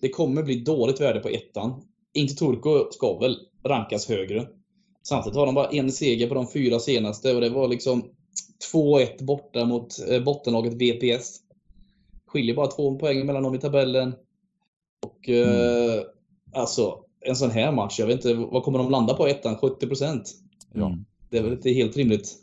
Det 0.01 0.09
kommer 0.09 0.43
bli 0.43 0.59
dåligt 0.59 1.01
värde 1.01 1.19
på 1.19 1.29
ettan. 1.29 1.81
Inte 2.13 2.35
Turko 2.35 2.91
ska 2.91 3.17
väl 3.17 3.37
rankas 3.65 4.09
högre. 4.09 4.47
Samtidigt 5.03 5.37
har 5.37 5.45
de 5.45 5.55
bara 5.55 5.69
en 5.69 5.91
seger 5.91 6.27
på 6.27 6.33
de 6.33 6.47
fyra 6.47 6.79
senaste 6.79 7.35
och 7.35 7.41
det 7.41 7.49
var 7.49 7.67
liksom 7.67 8.03
2-1 8.73 9.23
borta 9.23 9.65
mot 9.65 10.09
eh, 10.09 10.23
bottenlaget 10.23 10.73
VPS. 10.73 11.37
Skiljer 12.27 12.55
bara 12.55 12.67
två 12.67 12.99
poäng 12.99 13.25
mellan 13.25 13.43
dem 13.43 13.55
i 13.55 13.59
tabellen. 13.59 14.13
Och 15.05 15.29
mm. 15.29 15.49
eh, 15.49 16.03
alltså, 16.53 17.03
en 17.21 17.35
sån 17.35 17.51
här 17.51 17.71
match, 17.71 17.99
jag 17.99 18.07
vet 18.07 18.25
inte, 18.25 18.33
vad 18.33 18.63
kommer 18.63 18.79
de 18.79 18.91
landa 18.91 19.13
på 19.13 19.27
ettan? 19.27 19.57
70 19.57 19.87
procent? 19.87 20.31
Ja. 20.73 20.85
Mm. 20.85 21.05
Det 21.29 21.37
är 21.37 21.43
väl 21.43 21.53
inte 21.53 21.69
helt 21.69 21.97
rimligt? 21.97 22.35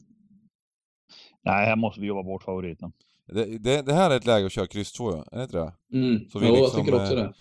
Nej, 1.45 1.67
här 1.67 1.77
måste 1.77 2.01
vi 2.01 2.07
jobba 2.07 2.23
bort 2.23 2.43
favoriten. 2.43 2.93
Det, 3.33 3.59
det, 3.59 3.83
det 3.83 3.93
här 3.93 4.11
är 4.11 4.17
ett 4.17 4.27
läge 4.27 4.47
att 4.47 4.53
köra 4.53 4.67
kryss 4.67 4.93
2, 4.93 5.11
är 5.13 5.37
det 5.37 5.43
inte 5.43 5.57
det? 5.57 5.73
Mm. 5.99 6.31
Så 6.31 6.39
vi 6.39 6.47
jo, 6.47 6.53
liksom, 6.53 6.79
jag 6.79 6.87
tycker 6.87 7.03
också 7.03 7.15
det. 7.15 7.33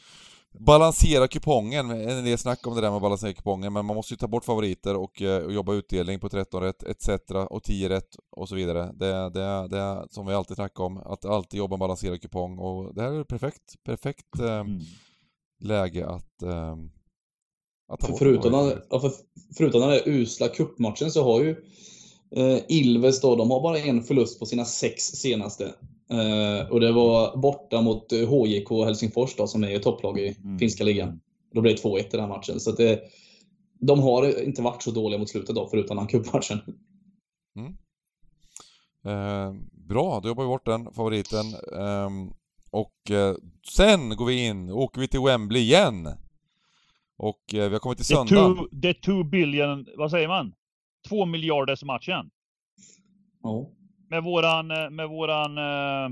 Balansera 0.60 1.28
kupongen, 1.28 1.92
en 1.92 2.26
del 2.26 2.38
snack 2.38 2.68
om 2.68 2.76
det 2.76 2.82
där 2.82 2.90
med 2.90 2.96
att 2.96 3.02
balansera 3.02 3.34
kupongen, 3.34 3.74
men 3.74 3.86
man 3.86 3.96
måste 3.96 4.14
ju 4.14 4.18
ta 4.18 4.28
bort 4.28 4.46
favoriter 4.46 4.96
och, 4.96 5.22
eh, 5.22 5.46
och 5.46 5.54
jobba 5.54 5.74
utdelning 5.74 6.20
på 6.20 6.30
13 6.30 6.64
rätt 6.64 6.84
etc. 6.84 7.10
och 7.50 7.64
10 7.64 7.90
rätt 7.90 8.16
och 8.32 8.50
så 8.50 8.56
vidare. 8.56 8.92
Det, 8.94 9.30
det, 9.30 9.68
det 9.68 10.08
som 10.10 10.26
vi 10.26 10.34
alltid 10.34 10.56
snackar 10.56 10.84
om, 10.84 10.98
att 10.98 11.26
alltid 11.26 11.58
jobba 11.58 11.74
med 11.74 11.80
balanserad 11.80 12.22
kupong 12.22 12.60
och 12.60 12.96
det 12.96 13.02
här 13.02 13.12
är 13.12 13.24
perfekt, 13.24 13.84
perfekt 13.84 14.40
eh, 14.40 14.60
mm. 14.60 14.80
läge 15.60 16.08
att, 16.08 16.42
eh, 16.44 16.76
att 17.88 18.00
bort 18.00 18.20
förutom, 18.20 18.54
ja, 18.90 19.00
för, 19.00 19.12
förutom 19.58 19.82
den 19.82 19.90
där 19.90 20.02
usla 20.06 20.48
kuppmatchen 20.48 21.12
så 21.12 21.24
har 21.24 21.44
ju 21.44 21.56
eh, 22.32 22.60
Ilves 22.68 23.22
då, 23.22 23.36
de 23.36 23.52
har 23.52 23.62
bara 23.62 23.80
en 23.80 24.04
förlust 24.04 24.40
på 24.40 24.46
sina 24.46 24.66
sex 24.66 25.04
senaste. 25.04 25.74
Eh, 26.10 26.72
och 26.72 26.80
det 26.80 26.92
var 26.92 27.38
borta 27.38 27.82
mot 27.82 28.12
HJK 28.12 28.72
eh, 28.72 28.86
Helsingfors 28.86 29.36
då, 29.36 29.48
som 29.48 29.64
är 29.64 29.80
topplag 29.80 30.20
i 30.20 30.36
mm. 30.44 30.60
finska 30.60 30.84
ligan. 30.84 31.20
Då 31.54 31.62
blev 31.62 31.76
det 31.76 31.82
2-1 31.82 32.00
i 32.00 32.18
den 32.18 32.30
matchen. 32.30 32.60
Så 32.60 32.72
det, 32.72 33.02
de 33.80 34.00
har 34.00 34.44
inte 34.44 34.62
varit 34.62 34.84
så 34.84 34.92
dåliga 34.92 35.20
mot 35.20 35.30
slutet 35.30 35.56
då, 35.56 35.68
förutom 35.68 35.98
den 35.98 36.08
cupmatchen. 36.08 36.60
Mm. 37.56 37.78
Eh, 39.06 39.54
bra, 39.72 40.20
då 40.20 40.28
jobbar 40.28 40.44
vi 40.44 40.48
bort 40.48 40.66
den 40.66 40.94
favoriten. 40.94 41.46
Eh, 41.74 42.10
och 42.72 43.12
eh, 43.12 43.36
sen 43.76 44.16
går 44.16 44.26
vi 44.26 44.46
in, 44.46 44.72
åker 44.72 45.02
vi 45.02 45.08
till 45.08 45.20
Wembley 45.20 45.62
igen. 45.62 46.10
Och 47.18 47.54
eh, 47.54 47.68
vi 47.68 47.74
har 47.74 47.80
kommit 47.80 47.98
till 47.98 48.06
söndag. 48.06 48.68
Det 48.72 48.90
är 48.90 48.94
2 48.94 49.24
billion, 49.24 49.86
vad 49.98 50.12
säger 50.12 50.28
man? 50.28 50.54
2 51.10 51.26
miljarders 51.26 51.84
matchen. 51.84 52.30
Ja 53.44 53.72
med 54.10 54.24
våran, 54.24 54.72
eh, 54.72 54.90
med 54.90 55.10
våran 55.10 55.58
uh, 55.58 56.10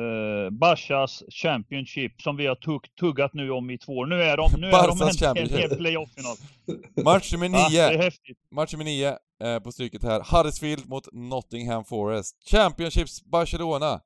uh, 0.00 0.50
Bashas 0.50 1.22
Championship 1.28 2.22
som 2.22 2.36
vi 2.36 2.46
har 2.46 2.54
tugg, 2.54 2.94
tuggat 3.00 3.34
nu 3.34 3.50
om 3.50 3.70
i 3.70 3.78
två 3.78 3.92
år. 3.92 4.06
Nu 4.06 4.22
är 4.22 4.36
de, 4.36 4.50
nu 4.60 4.66
är 4.66 4.88
de 4.88 5.36
en, 5.36 5.36
en, 5.36 5.70
en 5.70 5.78
playoff-final. 5.78 6.36
Match 7.04 7.32
nummer 7.32 7.48
nio. 7.48 7.58
Ja, 7.70 7.88
det 7.88 7.94
är 7.94 8.02
häftigt. 8.02 8.38
Match 8.50 8.72
nummer 8.72 8.84
nio 8.84 9.18
eh, 9.44 9.58
på 9.58 9.72
stryket 9.72 10.02
här. 10.02 10.36
Huddersfield 10.36 10.88
mot 10.88 11.08
Nottingham 11.12 11.84
Forest. 11.84 12.36
Championships 12.50 13.24
Barcelona. 13.24 14.00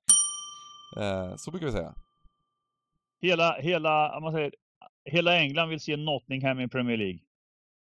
Eh, 1.01 1.37
så 1.37 1.51
brukar 1.51 1.66
vi 1.66 1.72
säga. 1.72 1.95
Hela, 3.22 3.57
hela, 3.61 4.20
man 4.20 4.32
säger, 4.32 4.53
hela 5.07 5.39
England 5.39 5.69
vill 5.69 5.81
se 5.81 5.97
Nottingham 5.97 6.61
i 6.61 6.69
Premier 6.69 6.97
League. 6.97 7.19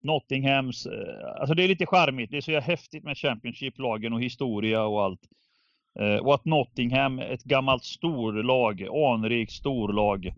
Nottinghams, 0.04 0.86
eh, 0.86 1.40
alltså 1.40 1.56
det 1.56 1.64
är 1.64 1.68
lite 1.68 1.86
charmigt. 1.86 2.32
Det 2.32 2.38
är 2.38 2.42
så 2.42 2.60
häftigt 2.60 3.04
med 3.04 3.18
Championship-lagen 3.18 4.14
och 4.14 4.22
historia 4.22 4.84
och 4.84 5.04
allt. 5.04 5.22
Eh, 6.00 6.18
och 6.18 6.34
att 6.34 6.46
Nottingham, 6.46 7.20
ett 7.20 7.44
gammalt 7.44 7.84
storlag, 7.84 8.88
anrikt 9.14 9.52
storlag, 9.52 10.34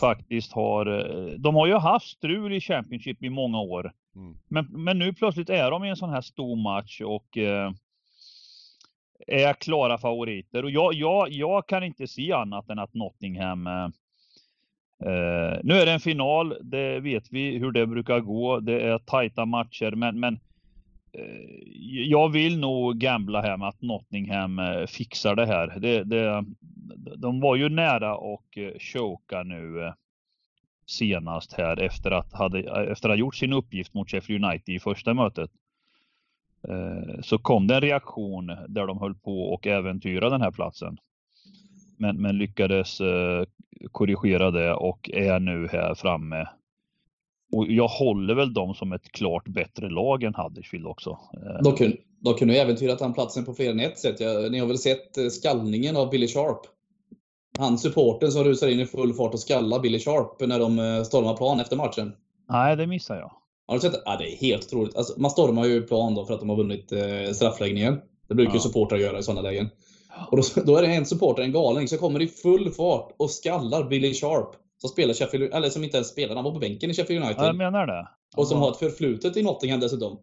faktiskt 0.00 0.52
har, 0.52 0.86
eh, 0.86 1.38
de 1.38 1.54
har 1.54 1.66
ju 1.66 1.74
haft 1.74 2.06
strul 2.06 2.52
i 2.52 2.60
Championship 2.60 3.22
i 3.22 3.30
många 3.30 3.60
år. 3.60 3.92
Mm. 4.16 4.36
Men, 4.48 4.66
men 4.70 4.98
nu 4.98 5.12
plötsligt 5.12 5.50
är 5.50 5.70
de 5.70 5.84
i 5.84 5.88
en 5.88 5.96
sån 5.96 6.10
här 6.10 6.20
stor 6.20 6.56
match 6.56 7.00
och 7.00 7.38
eh, 7.38 7.72
är 9.26 9.52
klara 9.52 9.98
favoriter. 9.98 10.62
Och 10.62 10.70
jag, 10.70 10.94
jag, 10.94 11.30
jag 11.30 11.68
kan 11.68 11.84
inte 11.84 12.06
se 12.06 12.32
annat 12.32 12.70
än 12.70 12.78
att 12.78 12.94
Nottingham 12.94 13.66
eh, 13.66 13.88
Eh, 15.00 15.58
nu 15.62 15.74
är 15.74 15.86
det 15.86 15.92
en 15.92 16.00
final, 16.00 16.56
det 16.62 17.00
vet 17.00 17.24
vi 17.30 17.58
hur 17.58 17.72
det 17.72 17.86
brukar 17.86 18.20
gå. 18.20 18.60
Det 18.60 18.80
är 18.80 18.98
tajta 18.98 19.44
matcher, 19.44 19.90
men, 19.90 20.20
men 20.20 20.34
eh, 21.12 21.70
jag 21.84 22.28
vill 22.28 22.58
nog 22.58 22.96
gambla 22.96 23.40
här 23.40 23.56
med 23.56 23.68
att 23.68 23.82
Nottingham 23.82 24.58
eh, 24.58 24.86
fixar 24.86 25.36
det 25.36 25.46
här. 25.46 25.78
Det, 25.80 26.04
det, 26.04 26.44
de 27.16 27.40
var 27.40 27.56
ju 27.56 27.68
nära 27.68 28.16
och 28.16 28.58
eh, 28.58 28.78
choka 28.78 29.42
nu 29.42 29.84
eh, 29.84 29.92
senast 30.86 31.52
här 31.52 31.80
efter 31.80 32.10
att, 32.10 32.32
hade, 32.32 32.58
efter 32.92 33.08
att 33.08 33.12
ha 33.12 33.16
gjort 33.16 33.36
sin 33.36 33.52
uppgift 33.52 33.94
mot 33.94 34.10
Sheffield 34.10 34.44
United 34.44 34.74
i 34.74 34.80
första 34.80 35.14
mötet. 35.14 35.50
Eh, 36.68 37.20
så 37.22 37.38
kom 37.38 37.66
det 37.66 37.74
en 37.74 37.80
reaktion 37.80 38.46
där 38.68 38.86
de 38.86 38.98
höll 38.98 39.14
på 39.14 39.42
och 39.54 39.66
äventyra 39.66 40.30
den 40.30 40.40
här 40.40 40.50
platsen. 40.50 40.98
Men, 41.96 42.22
men 42.22 42.38
lyckades 42.38 42.98
korrigera 43.92 44.50
det 44.50 44.74
och 44.74 45.10
är 45.12 45.40
nu 45.40 45.68
här 45.72 45.94
framme. 45.94 46.48
Och 47.52 47.66
jag 47.68 47.88
håller 47.88 48.34
väl 48.34 48.54
dem 48.54 48.74
som 48.74 48.92
ett 48.92 49.12
klart 49.12 49.48
bättre 49.48 49.90
lag 49.90 50.22
än 50.22 50.34
Huddersfield 50.34 50.86
också. 50.86 51.18
De 51.64 51.72
kunde, 51.72 51.96
de 52.20 52.34
kunde 52.34 52.60
äventyrat 52.60 52.98
den 52.98 53.12
platsen 53.12 53.44
på 53.44 53.54
fler 53.54 53.70
än 53.70 53.80
ett 53.80 53.98
sätt. 53.98 54.20
Jag, 54.20 54.52
ni 54.52 54.58
har 54.58 54.66
väl 54.66 54.78
sett 54.78 55.18
eh, 55.18 55.28
skallningen 55.28 55.96
av 55.96 56.10
Billy 56.10 56.28
Sharp? 56.28 56.60
Han 57.58 57.78
supporten 57.78 58.32
som 58.32 58.44
rusar 58.44 58.68
in 58.68 58.80
i 58.80 58.86
full 58.86 59.14
fart 59.14 59.34
och 59.34 59.40
skallar 59.40 59.80
Billy 59.80 59.98
Sharp 59.98 60.48
när 60.48 60.58
de 60.58 60.78
eh, 60.78 61.02
stormar 61.02 61.36
plan 61.36 61.60
efter 61.60 61.76
matchen. 61.76 62.12
Nej, 62.48 62.76
det 62.76 62.86
missar 62.86 63.16
jag. 63.16 63.32
Har 63.66 63.74
du 63.74 63.80
sett 63.80 63.92
det? 63.92 64.02
Ja, 64.04 64.16
det 64.16 64.32
är 64.32 64.36
helt 64.36 64.64
otroligt. 64.64 64.96
Alltså, 64.96 65.20
man 65.20 65.30
stormar 65.30 65.64
ju 65.64 65.82
plan 65.82 66.14
då 66.14 66.24
för 66.24 66.34
att 66.34 66.40
de 66.40 66.48
har 66.48 66.56
vunnit 66.56 66.92
eh, 66.92 67.32
straffläggningen. 67.32 68.00
Det 68.28 68.34
brukar 68.34 68.50
ja. 68.50 68.56
ju 68.56 68.60
supportrar 68.60 68.98
göra 68.98 69.18
i 69.18 69.22
sådana 69.22 69.40
lägen. 69.42 69.70
Och 70.30 70.36
då, 70.36 70.62
då, 70.64 70.76
är 70.76 70.82
det 70.82 70.88
en 70.88 71.06
supporter, 71.06 71.42
en 71.42 71.52
galning, 71.52 71.88
som 71.88 71.98
kommer 71.98 72.22
i 72.22 72.28
full 72.28 72.70
fart 72.70 73.14
och 73.16 73.30
skallar 73.30 73.88
Billy 73.88 74.14
Sharp. 74.14 74.48
Som 74.76 74.90
spelar 74.90 75.14
Sheffield, 75.14 75.54
eller 75.54 75.70
som 75.70 75.84
inte 75.84 75.96
ens 75.96 76.08
spelar, 76.08 76.34
han 76.34 76.44
var 76.44 76.52
på 76.52 76.58
bänken 76.58 76.90
i 76.90 76.94
Sheffield 76.94 77.24
United. 77.24 77.42
Ja, 77.42 77.46
jag 77.46 77.56
menar 77.56 77.86
det. 77.86 78.08
Och 78.36 78.48
som 78.48 78.58
har 78.58 78.70
ett 78.70 78.76
förflutet 78.76 79.36
i 79.36 79.42
Nottingham 79.42 79.80
dessutom. 79.80 80.18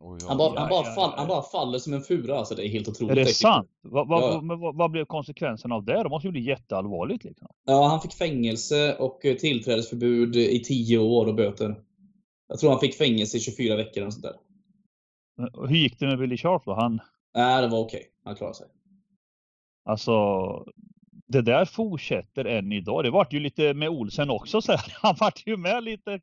Oh, 0.00 0.18
ja. 0.20 0.28
han, 0.28 0.38
bara, 0.38 0.60
han, 0.60 0.68
bara 0.68 0.84
fall, 0.84 1.12
han 1.16 1.28
bara 1.28 1.42
faller 1.42 1.78
som 1.78 1.92
en 1.92 2.02
fura. 2.02 2.38
Alltså, 2.38 2.54
det 2.54 2.66
är 2.66 2.68
helt 2.68 2.88
otroligt. 2.88 3.10
Är 3.10 3.14
det 3.14 3.20
äckligt. 3.20 3.38
sant? 3.38 3.68
Vad, 3.82 4.08
vad, 4.08 4.22
ja. 4.22 4.40
vad, 4.42 4.76
vad, 4.76 4.90
blev 4.90 5.04
konsekvensen 5.04 5.72
av 5.72 5.84
det? 5.84 6.02
Det 6.02 6.08
måste 6.08 6.28
ju 6.28 6.32
bli 6.32 6.40
jätteallvarligt. 6.40 7.24
Liksom. 7.24 7.48
Ja, 7.66 7.86
han 7.86 8.00
fick 8.00 8.12
fängelse 8.12 8.96
och 8.96 9.24
eh, 9.24 9.36
tillträdesförbud 9.36 10.36
i 10.36 10.62
10 10.64 10.98
år 10.98 11.26
och 11.26 11.34
böter. 11.34 11.76
Jag 12.48 12.58
tror 12.58 12.70
han 12.70 12.80
fick 12.80 12.94
fängelse 12.94 13.36
i 13.36 13.40
24 13.40 13.76
veckor 13.76 14.06
och 14.06 14.12
sånt 14.12 14.24
där. 14.24 14.34
Hur 15.68 15.76
gick 15.76 15.98
det 15.98 16.06
med 16.06 16.18
Billy 16.18 16.36
Sharp 16.36 16.64
då? 16.64 16.74
Han... 16.74 17.00
Nej, 17.34 17.62
det 17.62 17.68
var 17.68 17.78
okej. 17.78 17.98
Okay. 17.98 18.10
Han 18.24 18.36
klarade 18.36 18.56
sig. 18.56 18.66
Alltså, 19.88 20.12
det 21.26 21.42
där 21.42 21.64
fortsätter 21.64 22.44
än 22.44 22.72
idag. 22.72 23.04
Det 23.04 23.10
vart 23.10 23.32
ju 23.32 23.40
lite 23.40 23.74
med 23.74 23.88
Olsen 23.88 24.30
också 24.30 24.62
så 24.62 24.72
här. 24.72 24.96
Han 25.02 25.16
vart 25.20 25.46
ju 25.46 25.56
med 25.56 25.84
lite. 25.84 26.20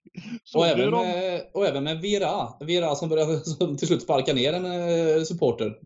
Och 0.56 0.68
även 0.68 0.92
med, 0.92 1.42
och 1.54 1.68
även 1.68 1.84
med 1.84 2.02
Vera. 2.02 2.54
Vera 2.60 2.96
som 2.96 3.10
började 3.10 3.40
som 3.46 3.78
till 3.78 3.88
slut 3.88 4.02
sparka 4.02 4.34
ner 4.34 4.54
en 4.54 4.66
eh, 4.66 5.24
supporter. 5.24 5.78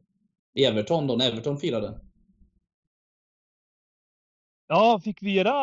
I 0.56 0.66
Everton 0.66 1.08
då, 1.08 1.16
när 1.16 1.32
Everton 1.32 1.58
firade. 1.58 2.00
Ja, 4.68 5.02
fick 5.04 5.24
Vera 5.24 5.54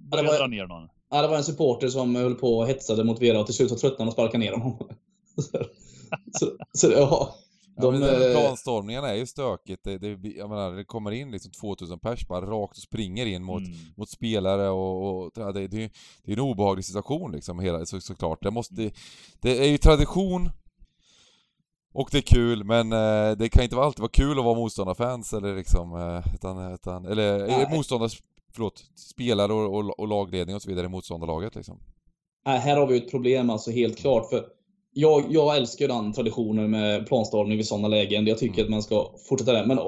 börja 0.00 0.24
ja, 0.24 0.38
dra 0.38 0.46
ner 0.46 0.66
någon? 0.66 0.88
Ja, 1.10 1.22
det 1.22 1.28
var 1.28 1.36
en 1.36 1.44
supporter 1.44 1.88
som 1.88 2.16
höll 2.16 2.34
på 2.34 2.58
och 2.58 2.66
hetsade 2.66 3.04
mot 3.04 3.22
Vera 3.22 3.40
och 3.40 3.46
till 3.46 3.54
slut 3.54 3.70
så 3.70 3.76
tröttnade 3.76 4.02
han 4.02 4.08
och 4.08 4.12
sparkade 4.12 4.38
ner 4.38 4.52
honom. 4.52 4.78
så, 5.36 5.58
så, 6.32 6.50
så, 6.72 6.92
ja, 6.92 7.34
de, 7.76 7.94
ja, 7.94 8.00
men 8.00 8.32
planstormningarna 8.32 9.08
är 9.08 9.14
ju 9.14 9.26
stökigt. 9.26 9.84
Det, 9.84 9.98
det, 9.98 10.28
jag 10.28 10.50
menar, 10.50 10.72
det 10.72 10.84
kommer 10.84 11.10
in 11.10 11.30
liksom 11.30 11.52
2000 11.52 11.98
pers 11.98 12.28
bara 12.28 12.46
rakt 12.46 12.76
och 12.76 12.82
springer 12.82 13.26
in 13.26 13.44
mot, 13.44 13.62
mm. 13.62 13.78
mot 13.96 14.10
spelare 14.10 14.68
och, 14.68 15.24
och 15.24 15.30
det, 15.34 15.52
det, 15.52 15.68
det, 15.68 16.32
är 16.32 16.32
en 16.32 16.40
obehaglig 16.40 16.84
situation 16.84 17.32
liksom, 17.32 17.58
hela, 17.58 17.86
så, 17.86 18.00
såklart. 18.00 18.42
Det, 18.42 18.50
måste, 18.50 18.74
det, 18.74 18.94
det 19.40 19.58
är 19.58 19.68
ju 19.68 19.78
tradition 19.78 20.50
och 21.94 22.08
det 22.12 22.18
är 22.18 22.22
kul, 22.22 22.64
men 22.64 22.92
eh, 22.92 23.36
det 23.36 23.48
kan 23.48 23.62
inte 23.62 23.76
alltid 23.76 24.00
vara 24.00 24.10
kul 24.10 24.38
att 24.38 24.44
vara 24.44 24.54
motståndarfans 24.54 25.32
eller 25.32 25.56
liksom, 25.56 25.96
eh, 25.96 26.34
utan, 26.34 26.72
utan, 26.72 27.06
eller 27.06 27.46
Nej. 27.46 27.66
motståndar, 27.70 28.10
förlåt, 28.52 28.84
spelare 28.96 29.52
och, 29.52 29.78
och, 29.78 30.00
och, 30.00 30.08
lagledning 30.08 30.56
och 30.56 30.62
så 30.62 30.68
vidare 30.68 30.86
i 30.86 30.88
motståndarlaget 30.88 31.54
liksom. 31.54 31.78
Nej, 32.46 32.58
här 32.58 32.76
har 32.76 32.86
vi 32.86 32.96
ett 32.96 33.10
problem 33.10 33.50
alltså 33.50 33.70
helt 33.70 33.98
klart. 33.98 34.30
För 34.30 34.44
jag, 34.94 35.24
jag 35.30 35.56
älskar 35.56 35.88
den 35.88 36.12
traditionen 36.12 36.70
med 36.70 37.06
planstormning 37.06 37.56
vid 37.56 37.66
sådana 37.66 37.88
lägen. 37.88 38.26
Jag 38.26 38.38
tycker 38.38 38.54
mm. 38.54 38.64
att 38.64 38.70
man 38.70 38.82
ska 38.82 39.10
fortsätta 39.28 39.52
det. 39.52 39.66
Men 39.66 39.78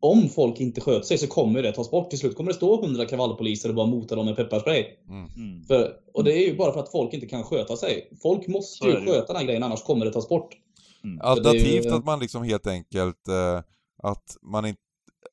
om 0.00 0.28
folk 0.28 0.60
inte 0.60 0.80
sköter 0.80 1.06
sig 1.06 1.18
så 1.18 1.26
kommer 1.26 1.62
det 1.62 1.72
tas 1.72 1.90
bort. 1.90 2.10
Till 2.10 2.18
slut 2.18 2.36
kommer 2.36 2.50
det 2.50 2.56
stå 2.56 2.84
100 2.84 3.06
kravallpoliser 3.06 3.68
och 3.68 3.74
bara 3.74 3.86
mota 3.86 4.14
dem 4.16 4.26
med 4.26 4.36
pepparspray. 4.36 4.84
Mm. 5.08 5.26
mm. 5.36 5.64
För, 5.64 5.92
och 6.14 6.24
det 6.24 6.32
är 6.32 6.48
ju 6.48 6.56
bara 6.56 6.72
för 6.72 6.80
att 6.80 6.90
folk 6.90 7.14
inte 7.14 7.26
kan 7.26 7.44
sköta 7.44 7.76
sig. 7.76 8.10
Folk 8.22 8.46
måste 8.46 8.86
ju 8.86 8.92
sköta 8.92 9.26
den 9.26 9.36
här 9.36 9.44
grejen, 9.44 9.62
annars 9.62 9.82
kommer 9.82 10.04
det 10.04 10.12
tas 10.12 10.28
bort. 10.28 10.56
Mm. 11.04 11.20
Alternativt 11.20 11.84
ju... 11.84 11.90
att 11.90 12.04
man 12.04 12.20
liksom 12.20 12.42
helt 12.42 12.66
enkelt, 12.66 13.28
eh, 13.28 13.62
att 14.02 14.36
man 14.42 14.66
inte 14.66 14.80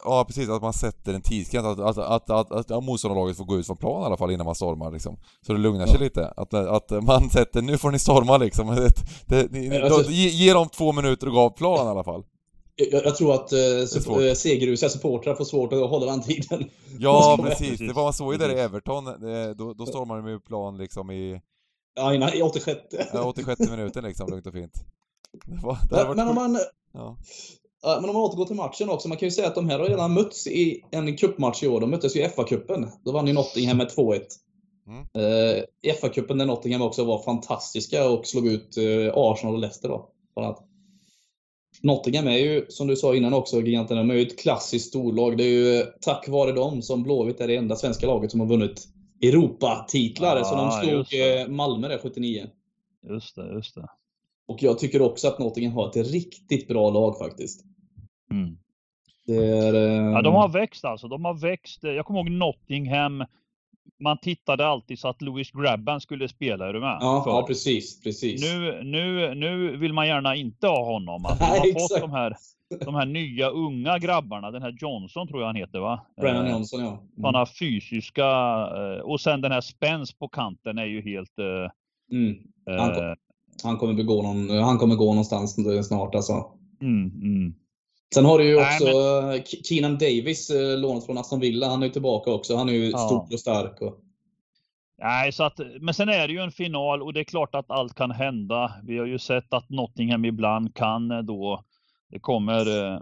Ja 0.04 0.26
precis, 0.28 0.50
att 0.50 0.62
man 0.62 0.74
sätter 0.74 1.14
en 1.14 1.22
tidsgräns, 1.22 1.66
att, 1.66 1.98
att, 1.98 2.30
att, 2.30 2.52
att, 2.52 2.72
att 2.72 2.84
motståndarlaget 2.84 3.38
får 3.38 3.46
gå 3.46 3.58
ut 3.58 3.66
från 3.66 3.78
plan 3.78 4.02
i 4.02 4.06
alla 4.06 4.18
fall 4.18 4.32
innan 4.32 4.46
man 4.46 4.56
stormar 4.56 4.92
liksom. 4.92 5.18
Så 5.46 5.54
det 5.54 5.60
lugnar 5.60 5.88
sig 5.88 6.00
lite. 6.00 6.28
Att, 6.28 6.54
att 6.54 6.92
man 7.04 7.30
sätter, 7.30 7.62
nu 7.62 7.78
får 7.78 7.92
ni 7.92 8.00
storma 8.00 8.38
liksom. 8.38 8.68
Det, 9.26 9.48
det, 9.48 9.52
ni, 9.52 9.82
alltså, 9.82 10.04
då, 10.04 10.12
ge, 10.12 10.30
ge 10.30 10.54
dem 10.54 10.70
två 10.70 10.92
minuter 10.92 11.28
att 11.28 11.34
gå 11.34 11.40
av 11.40 11.50
plan 11.50 11.88
i 11.88 11.90
alla 11.90 12.04
fall. 12.04 12.24
Jag, 12.76 13.06
jag 13.06 13.16
tror 13.16 13.34
att 13.34 13.52
eh, 13.52 14.28
eh 14.28 14.34
segerrusiga 14.34 14.90
supportrar 14.90 15.36
får 15.36 15.46
svårt 15.46 15.74
att 15.74 15.90
hålla 15.90 16.06
den 16.06 16.22
tiden. 16.22 16.70
Ja, 17.00 17.40
precis. 17.44 17.80
Det 17.80 17.94
var 17.94 18.04
man 18.04 18.14
såg 18.14 18.34
ju 18.34 18.38
där 18.38 18.56
i 18.56 18.60
Everton. 18.60 19.06
Då, 19.58 19.74
då 19.74 19.86
stormade 19.86 20.22
de 20.22 20.30
ju 20.30 20.40
plan 20.40 20.78
liksom 20.78 21.12
i... 21.12 21.42
Ja, 21.96 22.14
innan, 22.14 22.34
i 22.34 22.42
86. 22.42 22.80
Ja, 23.14 23.24
86 23.24 23.60
minuten 23.60 24.04
liksom, 24.04 24.30
lugnt 24.30 24.48
och 24.48 24.54
fint. 24.54 24.74
Det 25.46 25.62
var, 25.64 25.78
det 25.90 26.08
men, 26.08 26.18
men 26.18 26.28
om 26.28 26.36
man... 26.36 26.60
Ja. 26.94 27.18
Men 27.84 28.10
om 28.10 28.16
man 28.16 28.16
återgår 28.16 28.46
till 28.46 28.56
matchen 28.56 28.90
också, 28.90 29.08
man 29.08 29.18
kan 29.18 29.28
ju 29.28 29.32
säga 29.32 29.48
att 29.48 29.56
de 29.56 29.70
här 29.70 29.80
har 29.80 29.86
redan 29.86 30.14
mötts 30.14 30.48
i 30.48 30.84
en 30.92 31.18
cupmatch 31.18 31.64
i 31.64 31.68
år. 31.68 31.82
De 31.82 31.90
möttes 31.90 32.16
ju 32.16 32.20
i 32.20 32.28
FA-cupen. 32.28 32.88
Då 33.06 33.12
vann 33.12 33.28
ju 33.28 33.34
Nottingham 33.34 33.78
med 33.78 33.88
2-1. 33.88 34.22
Mm. 34.88 35.64
I 35.82 35.92
FA-cupen 35.92 36.38
där 36.38 36.46
Nottingham 36.46 36.82
också 36.82 37.04
var 37.04 37.24
fantastiska 37.24 38.10
och 38.10 38.28
slog 38.28 38.48
ut 38.48 38.78
uh, 38.78 39.12
Arsenal 39.16 39.54
och 39.54 39.60
Leicester 39.60 39.90
då. 39.90 40.10
Nottingham 41.82 42.28
är 42.28 42.38
ju, 42.38 42.66
som 42.70 42.88
du 42.88 42.96
sa 42.96 43.16
innan 43.16 43.34
också, 43.34 43.62
giganterna, 43.62 44.02
de 44.02 44.10
är 44.10 44.16
ju 44.16 44.22
ett 44.22 44.40
klassiskt 44.40 44.88
storlag. 44.88 45.38
Det 45.38 45.44
är 45.44 45.50
ju 45.50 45.80
eh, 45.80 45.86
tack 46.02 46.28
vare 46.28 46.52
dem 46.52 46.82
som 46.82 47.04
Blåvitt 47.04 47.42
är 47.42 47.48
det 47.48 47.56
enda 47.56 47.76
svenska 47.76 48.08
laget 48.08 48.32
som 48.32 48.40
har 48.40 48.48
vunnit 48.48 48.88
Europatitlar. 49.22 50.38
Ja, 50.38 50.44
så 50.44 50.56
de 50.56 50.72
slog 50.72 51.50
Malmö 51.50 51.88
där 51.88 51.98
79. 51.98 52.48
Just 53.10 53.36
det, 53.36 53.54
just 53.54 53.76
det. 53.76 53.88
Och 54.48 54.64
jag 54.64 54.80
tycker 54.80 55.02
också 55.02 55.28
att 55.28 55.40
Nottingham 55.40 55.74
har 55.74 55.90
ett 55.90 56.12
riktigt 56.12 56.68
bra 56.68 56.90
lag 56.90 57.18
faktiskt. 57.18 57.66
Mm. 58.32 58.58
Är, 59.28 59.74
eh... 59.74 60.12
ja, 60.12 60.22
de 60.22 60.36
har 60.36 60.50
växt 60.50 60.86
alltså. 60.86 61.08
De 61.08 61.26
har 61.26 61.34
växt. 61.34 61.84
Jag 61.84 62.06
kommer 62.06 62.20
ihåg 62.20 62.32
Nottingham. 62.32 63.26
Man 64.00 64.18
tittade 64.18 64.68
alltid 64.68 65.00
så 65.00 65.08
att 65.08 65.22
Louis 65.22 65.52
Grabban 65.52 66.02
skulle 66.02 66.28
spela, 66.28 66.68
är 66.68 66.74
du 66.74 66.80
med? 66.80 66.98
Ja, 67.02 67.24
ja 67.26 67.46
precis, 67.48 68.02
precis. 68.02 68.42
Nu, 68.42 68.84
nu, 68.84 69.36
nu 69.36 69.78
vill 69.78 69.94
man 69.94 70.08
gärna 70.08 70.36
inte 70.36 70.68
ha 70.68 70.86
honom. 70.86 71.26
Alltså, 71.26 71.46
Nej, 71.46 71.62
de 71.64 71.74
har 71.74 71.80
fått 71.80 72.02
de 72.02 72.12
här, 72.12 72.36
de 72.86 72.96
här 72.96 73.06
nya 73.06 73.50
unga 73.50 73.98
grabbarna. 73.98 74.52
Den 74.52 74.62
här 74.62 74.78
Johnson 74.80 75.28
tror 75.28 75.42
jag 75.42 75.48
han 75.48 75.56
heter 75.56 75.80
va? 75.80 76.06
Brennan 76.22 76.46
eh, 76.46 76.52
Johnson 76.52 76.80
ja. 76.80 76.88
Mm. 76.88 77.02
Sådana 77.16 77.46
fysiska. 77.46 78.26
Eh, 78.78 79.02
och 79.02 79.22
sen 79.22 79.42
den 79.42 79.52
här 79.52 79.62
spänst 79.62 80.20
på 80.20 80.28
kanten 80.28 80.78
är 80.78 80.86
ju 80.86 81.02
helt... 81.02 81.40
Eh, 81.40 82.18
mm. 82.18 82.38
Han, 82.66 83.16
han 83.64 83.78
kommer 83.78 83.94
begå 83.94 84.22
någon, 84.22 84.50
han 84.50 84.78
kommer 84.78 84.96
gå 84.96 85.06
någonstans 85.06 85.56
snart 85.88 86.16
alltså. 86.16 86.52
Mm, 86.82 87.12
mm. 87.22 87.54
Sen 88.14 88.26
har 88.26 88.40
du 88.40 88.46
ju 88.46 88.56
också 88.56 88.86
Nej, 88.86 89.38
men... 89.38 89.44
Keenan 89.44 89.98
Davis 89.98 90.50
eh, 90.50 90.80
lånat 90.80 91.06
från 91.06 91.18
Aston 91.18 91.40
Villa. 91.40 91.68
Han 91.68 91.82
är 91.82 91.88
ju 91.88 91.92
tillbaka 91.92 92.32
också. 92.32 92.56
Han 92.56 92.70
är 92.70 92.74
ju 92.74 92.90
ja. 92.90 92.98
stor 92.98 93.34
och 93.34 93.40
stark. 93.40 93.82
Och... 93.82 94.00
Nej, 94.98 95.32
så 95.32 95.44
att, 95.44 95.60
men 95.80 95.94
sen 95.94 96.10
är 96.10 96.28
det 96.28 96.34
ju 96.34 96.40
en 96.40 96.52
final 96.52 97.02
och 97.02 97.14
det 97.14 97.20
är 97.20 97.24
klart 97.24 97.56
att 97.56 97.72
allt 97.72 97.96
kan 97.96 98.12
hända. 98.12 98.74
Vi 98.84 98.98
har 98.98 99.06
ju 99.06 99.20
sett 99.20 99.54
att 99.54 99.70
Nottingham 99.70 100.26
ibland 100.26 100.76
kan 100.76 101.12
eh, 101.12 101.20
då, 101.20 101.64
det 102.10 102.20
kommer 102.20 102.68
eh, 102.68 102.94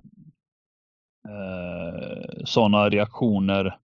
eh 1.30 2.43
sådana 2.45 2.89
reaktioner 2.89 3.78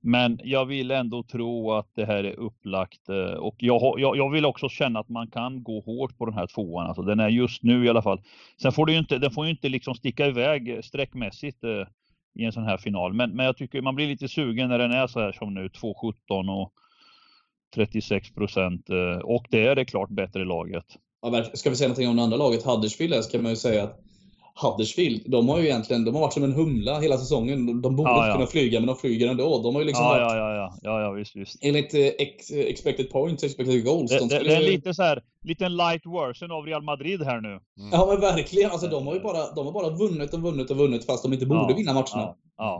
men 0.00 0.40
jag 0.44 0.66
vill 0.66 0.90
ändå 0.90 1.22
tro 1.22 1.72
att 1.72 1.88
det 1.94 2.04
här 2.04 2.24
är 2.24 2.38
upplagt 2.38 3.08
eh, 3.08 3.16
och 3.16 3.54
jag, 3.58 4.00
jag, 4.00 4.16
jag, 4.16 4.30
vill 4.30 4.46
också 4.46 4.68
känna 4.68 5.00
att 5.00 5.08
man 5.08 5.30
kan 5.30 5.62
gå 5.62 5.80
hårt 5.80 6.18
på 6.18 6.26
den 6.26 6.34
här 6.34 6.46
tvåan. 6.46 6.86
Alltså 6.86 7.02
den 7.02 7.20
är 7.20 7.28
just 7.28 7.62
nu 7.62 7.84
i 7.84 7.88
alla 7.88 8.02
fall. 8.02 8.20
Sen 8.62 8.72
får 8.72 8.86
det 8.86 8.92
ju 8.92 8.98
inte, 8.98 9.18
den 9.18 9.30
får 9.30 9.44
ju 9.44 9.50
inte 9.50 9.68
liksom 9.68 9.94
sticka 9.94 10.26
iväg 10.26 10.68
eh, 10.68 10.80
sträckmässigt 10.80 11.64
eh, 11.64 11.86
i 12.34 12.44
en 12.44 12.52
sån 12.52 12.64
här 12.64 12.76
final. 12.76 13.12
Men, 13.12 13.30
men 13.30 13.46
jag 13.46 13.56
tycker 13.56 13.82
man 13.82 13.94
blir 13.94 14.06
lite 14.06 14.28
sugen 14.28 14.68
när 14.68 14.78
den 14.78 14.92
är 14.92 15.06
så 15.06 15.20
här 15.20 15.32
som 15.32 15.54
nu 15.54 15.68
2.17 15.68 16.62
och 16.62 16.72
36 17.74 18.34
procent 18.34 18.90
eh, 18.90 19.18
och 19.18 19.46
det 19.50 19.66
är 19.66 19.74
det 19.74 19.84
klart 19.84 20.10
bättre 20.10 20.44
laget. 20.44 20.84
Ja, 21.22 21.44
ska 21.54 21.70
vi 21.70 21.76
säga 21.76 21.88
någonting 21.88 22.08
om 22.08 22.16
det 22.16 22.22
andra 22.22 22.36
laget, 22.36 22.64
Huddersfield, 22.64 23.24
så 23.24 23.30
kan 23.30 23.42
man 23.42 23.52
ju 23.52 23.56
säga 23.56 23.84
att 23.84 24.00
Huddersfield, 24.62 25.22
de 25.26 25.48
har 25.48 25.58
ju 25.58 25.64
egentligen 25.64 26.04
de 26.04 26.14
har 26.14 26.20
varit 26.20 26.32
som 26.32 26.44
en 26.44 26.52
humla 26.52 27.00
hela 27.00 27.18
säsongen. 27.18 27.82
De 27.82 27.96
borde 27.96 28.10
ja, 28.10 28.26
ja. 28.26 28.34
kunna 28.34 28.46
flyga, 28.46 28.80
men 28.80 28.86
de 28.86 28.96
flyger 28.96 29.28
ändå. 29.28 29.62
De 29.62 29.74
har 29.74 29.82
ju 29.82 29.86
liksom 29.86 30.04
ja, 30.04 30.10
varit... 30.10 30.22
Ja, 30.22 30.54
ja, 30.54 30.78
ja, 30.82 31.00
ja, 31.00 31.10
visst, 31.10 31.36
visst. 31.36 31.58
Enligt 31.60 31.94
eh, 31.94 32.00
ex, 32.00 32.50
expected 32.50 33.10
points, 33.10 33.44
expected 33.44 33.84
goals. 33.84 34.10
Det, 34.10 34.18
de 34.18 34.28
det, 34.28 34.38
det 34.38 34.54
är 34.54 34.60
lite 34.60 34.94
så 34.94 35.02
här, 35.02 35.22
liten 35.44 35.76
light 35.76 36.06
version 36.06 36.52
av 36.52 36.66
Real 36.66 36.82
Madrid 36.82 37.22
här 37.22 37.40
nu. 37.40 37.48
Mm. 37.48 37.60
Ja, 37.92 38.06
men 38.06 38.20
verkligen. 38.20 38.70
Alltså, 38.70 38.86
de 38.86 39.06
har 39.06 39.14
ju 39.14 39.20
bara, 39.20 39.54
de 39.54 39.66
har 39.66 39.72
bara 39.72 39.90
vunnit 39.90 40.34
och 40.34 40.40
vunnit 40.40 40.70
och 40.70 40.76
vunnit 40.76 41.04
fast 41.04 41.22
de 41.22 41.32
inte 41.32 41.46
borde 41.46 41.74
vinna 41.74 41.92
matcherna. 41.92 42.34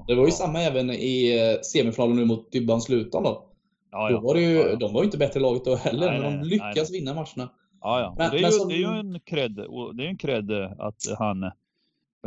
det 0.06 0.14
var 0.14 0.26
ju 0.26 0.32
samma 0.32 0.62
även 0.62 0.90
i 0.90 1.38
eh, 1.38 1.60
semifinalen 1.60 2.16
nu 2.16 2.24
mot 2.24 2.52
Dybban 2.52 2.80
Slutan 2.80 3.22
då. 3.22 3.46
Ja, 3.92 4.10
då 4.10 4.20
var 4.20 4.34
det 4.34 4.40
ju, 4.40 4.76
De 4.76 4.92
var 4.92 5.00
ju 5.00 5.04
inte 5.04 5.18
bättre 5.18 5.40
laget 5.40 5.64
då 5.64 5.76
heller, 5.76 6.10
nej, 6.10 6.20
men 6.20 6.40
de 6.40 6.48
lyckas 6.48 6.90
nej. 6.90 7.00
vinna 7.00 7.14
matcherna. 7.14 7.50
Ja, 7.80 8.00
ja. 8.00 8.14
Men, 8.18 8.30
det, 8.30 8.36
är 8.36 8.40
ju, 8.40 8.50
som... 8.50 8.68
det 8.68 8.74
är 8.74 8.78
ju 8.78 8.98
en 8.98 9.20
cred, 9.20 9.56
det 9.94 10.04
är 10.04 10.08
en 10.08 10.18
cred 10.18 10.50
att 10.78 11.18
han 11.18 11.50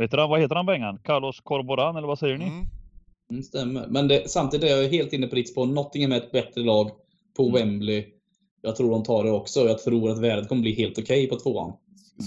heter 0.02 0.18
han, 0.18 0.30
vad 0.30 0.40
heter 0.40 0.54
han 0.56 0.66
Bengan? 0.66 0.98
Carlos 1.04 1.40
Corboran 1.40 1.96
eller 1.96 2.06
vad 2.06 2.18
säger 2.18 2.38
ni? 2.38 2.44
Mm. 2.44 2.66
Mm, 3.30 3.42
stämmer. 3.42 3.86
Men 3.86 4.08
det, 4.08 4.30
samtidigt 4.30 4.70
är 4.70 4.76
jag 4.76 4.88
helt 4.88 5.12
inne 5.12 5.26
på 5.26 5.34
ditt 5.34 5.50
spår. 5.50 5.66
Nottingham 5.66 6.12
är 6.12 6.16
ett 6.16 6.32
bättre 6.32 6.60
lag 6.60 6.90
på 7.36 7.48
mm. 7.48 7.54
Wembley. 7.54 8.06
Jag 8.62 8.76
tror 8.76 8.90
de 8.90 9.02
tar 9.02 9.24
det 9.24 9.30
också. 9.30 9.60
Jag 9.60 9.78
tror 9.78 10.10
att 10.10 10.18
värdet 10.18 10.48
kommer 10.48 10.62
bli 10.62 10.74
helt 10.74 10.98
okej 10.98 11.26
okay 11.26 11.28
på 11.28 11.42
tvåan. 11.42 11.72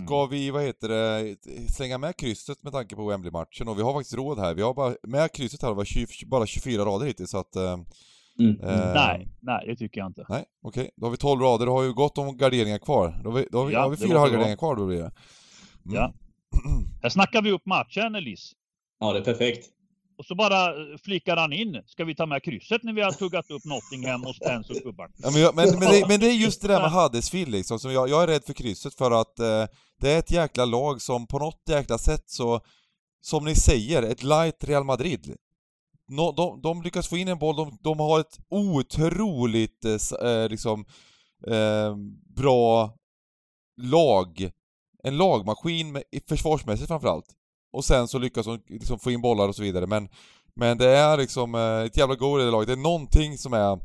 Ska 0.06 0.26
vi, 0.26 0.52
vad 0.52 0.64
heter 0.64 0.90
det, 0.90 1.36
slänga 1.76 1.98
med 1.98 2.18
krysset 2.18 2.64
med 2.64 2.74
tanke 2.74 2.96
på 2.96 3.08
Wembley-matchen? 3.10 3.68
Och 3.68 3.78
vi 3.78 3.82
har 3.82 3.94
faktiskt 3.94 4.16
råd 4.16 4.40
här. 4.40 4.54
Vi 4.54 4.62
har 4.62 4.74
bara, 4.74 4.96
med 5.04 5.32
krysset 5.32 5.62
här, 5.62 5.74
var 5.74 5.86
20, 5.86 6.08
bara 6.26 6.46
24 6.46 6.86
rader 6.86 7.06
hittills 7.06 7.30
så 7.30 7.38
att... 7.38 7.56
Eh, 7.56 7.78
mm. 8.40 8.62
Eh, 8.62 8.94
nej, 8.94 9.28
nej 9.40 9.68
det 9.68 9.76
tycker 9.76 10.00
jag 10.00 10.08
inte. 10.08 10.26
Nej, 10.30 10.46
okej. 10.62 10.82
Okay. 10.82 10.92
Då 10.96 11.06
har 11.06 11.12
vi 11.12 11.18
12 11.18 11.42
rader, 11.42 11.66
då 11.66 11.72
har 11.72 11.84
vi 11.84 11.94
gott 11.94 12.18
om 12.18 12.38
garderingar 12.38 12.78
kvar. 12.78 13.22
Då 13.24 13.30
har 13.30 13.38
vi, 13.38 13.48
då 13.52 13.58
har 13.58 13.66
vi, 13.66 13.74
ja, 13.74 13.82
har 13.82 13.90
vi 13.90 13.98
fyra 13.98 14.20
halvgarderingar 14.20 14.58
kvar 14.58 14.76
då 14.76 14.86
blir 14.86 14.98
det. 14.98 15.12
Mm. 15.86 15.96
Ja. 15.96 16.14
Här 17.02 17.10
snackar 17.10 17.42
vi 17.42 17.52
upp 17.52 17.66
matchen, 17.66 18.16
Elis. 18.16 18.54
Ja, 19.00 19.14
det 19.14 19.20
är 19.20 19.24
perfekt. 19.24 19.70
Och 20.18 20.26
så 20.26 20.36
bara 20.36 20.66
eh, 20.66 20.98
flikar 21.04 21.38
han 21.38 21.54
in. 21.54 21.84
Ska 21.86 22.06
vi 22.06 22.16
ta 22.16 22.26
med 22.26 22.44
krysset 22.44 22.84
när 22.84 22.94
vi 22.94 23.02
har 23.02 23.12
tuggat 23.12 23.52
upp 23.52 23.66
Nottingham 23.66 24.26
och 24.26 24.36
Spence 24.36 24.74
och 24.74 24.80
gubbarna? 24.80 25.14
Ja, 25.18 25.32
men, 25.32 25.42
men, 25.56 25.80
men, 25.80 25.92
det, 25.92 26.08
men, 26.08 26.20
det, 26.20 26.28
är 26.28 26.34
just 26.34 26.62
det 26.62 26.68
där 26.68 26.82
med 26.82 26.92
Huddersfield 27.02 27.52
liksom, 27.52 27.80
som 27.80 27.92
jag, 27.92 28.10
jag 28.10 28.24
är 28.24 28.28
rädd 28.28 28.44
för 28.46 28.54
krysset 28.54 28.94
för 28.94 29.22
att 29.22 29.40
eh, 29.40 29.66
det 30.02 30.12
är 30.12 30.20
ett 30.20 30.32
jäkla 30.32 30.66
lag 30.66 31.02
som 31.02 31.28
på 31.28 31.40
något 31.40 31.62
jäkla 31.70 31.98
sätt 31.98 32.24
så, 32.26 32.62
som 33.22 33.46
ni 33.46 33.56
säger, 33.56 34.04
ett 34.04 34.24
light 34.24 34.64
Real 34.64 34.84
Madrid. 34.84 35.36
No, 36.10 36.32
de, 36.32 36.62
de 36.62 36.82
lyckas 36.82 37.08
få 37.08 37.18
in 37.18 37.28
en 37.28 37.40
boll, 37.40 37.56
de, 37.56 37.78
de 37.82 38.00
har 38.00 38.20
ett 38.20 38.40
otroligt 38.50 39.86
eh, 39.86 40.30
eh 40.30 40.50
liksom 40.50 40.86
eh, 41.48 41.96
bra 42.36 42.94
lag 43.82 44.52
en 45.08 45.18
lagmaskin 45.18 45.92
med, 45.92 46.04
försvarsmässigt 46.30 46.88
framförallt. 46.88 47.26
Och 47.74 47.86
sen 47.86 48.08
så 48.08 48.18
lyckas 48.18 48.46
de 48.46 48.60
liksom 48.68 49.00
få 49.00 49.12
in 49.12 49.22
bollar 49.22 49.48
och 49.48 49.56
så 49.56 49.62
vidare 49.62 49.88
men 49.88 50.10
Men 50.56 50.78
det 50.78 50.90
är 50.90 51.18
liksom 51.18 51.56
eh, 51.56 51.86
ett 51.86 51.98
jävla 51.98 52.16
go 52.16 52.40
i 52.40 52.44
det 52.44 52.52
laget. 52.52 52.68
Det 52.68 52.74
är 52.74 52.78
någonting 52.78 53.38
som 53.38 53.54
är 53.54 53.80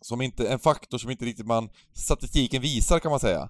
Som 0.00 0.22
inte, 0.22 0.48
en 0.48 0.58
faktor 0.58 0.98
som 0.98 1.10
inte 1.10 1.24
riktigt 1.24 1.46
man 1.46 1.68
Statistiken 1.94 2.62
visar 2.62 2.98
kan 2.98 3.10
man 3.10 3.20
säga. 3.20 3.48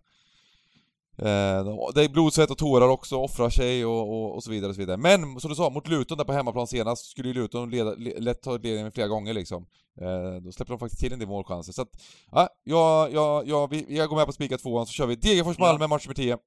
Eh, 1.18 1.92
det 1.94 2.04
är 2.04 2.09
blod, 2.09 2.32
svett 2.32 2.50
och 2.50 2.59
tårar 2.59 2.88
också, 2.88 3.16
offrar 3.16 3.50
sig 3.50 3.86
och, 3.86 4.09
och, 4.09 4.34
och, 4.34 4.44
så 4.44 4.50
vidare 4.50 4.68
och 4.68 4.74
så 4.74 4.80
vidare. 4.80 4.96
Men 4.96 5.40
som 5.40 5.50
du 5.50 5.56
sa, 5.56 5.70
mot 5.70 5.88
Luton 5.88 6.18
där 6.18 6.24
på 6.24 6.32
hemmaplan 6.32 6.66
senast 6.66 7.11
skulle 7.11 7.28
ju 7.28 7.34
Luton 7.34 7.70
leda, 7.70 7.94
lätt 7.96 8.42
ta 8.42 8.52
ledningen 8.52 8.92
flera 8.92 9.09
gånger 9.09 9.34
liksom. 9.34 9.66
Eh, 10.00 10.42
då 10.42 10.52
släpper 10.52 10.72
de 10.72 10.78
faktiskt 10.78 11.00
till 11.00 11.12
en 11.12 11.18
del 11.18 11.28
målchanser. 11.28 11.72
Så 11.72 11.82
att, 11.82 11.88
ja, 12.32 12.48
jag, 12.64 13.12
jag, 13.12 13.48
jag, 13.48 13.84
jag 13.88 14.09
går 14.09 14.16
med 14.16 14.26
på 14.26 14.32
spika 14.32 14.59
tvåan 14.59 14.86
så 14.86 14.92
kör 14.92 15.06
vi 15.06 15.14
Degerfors-Malmö 15.14 15.86
match 15.86 16.06
nummer 16.06 16.14
10. 16.14 16.38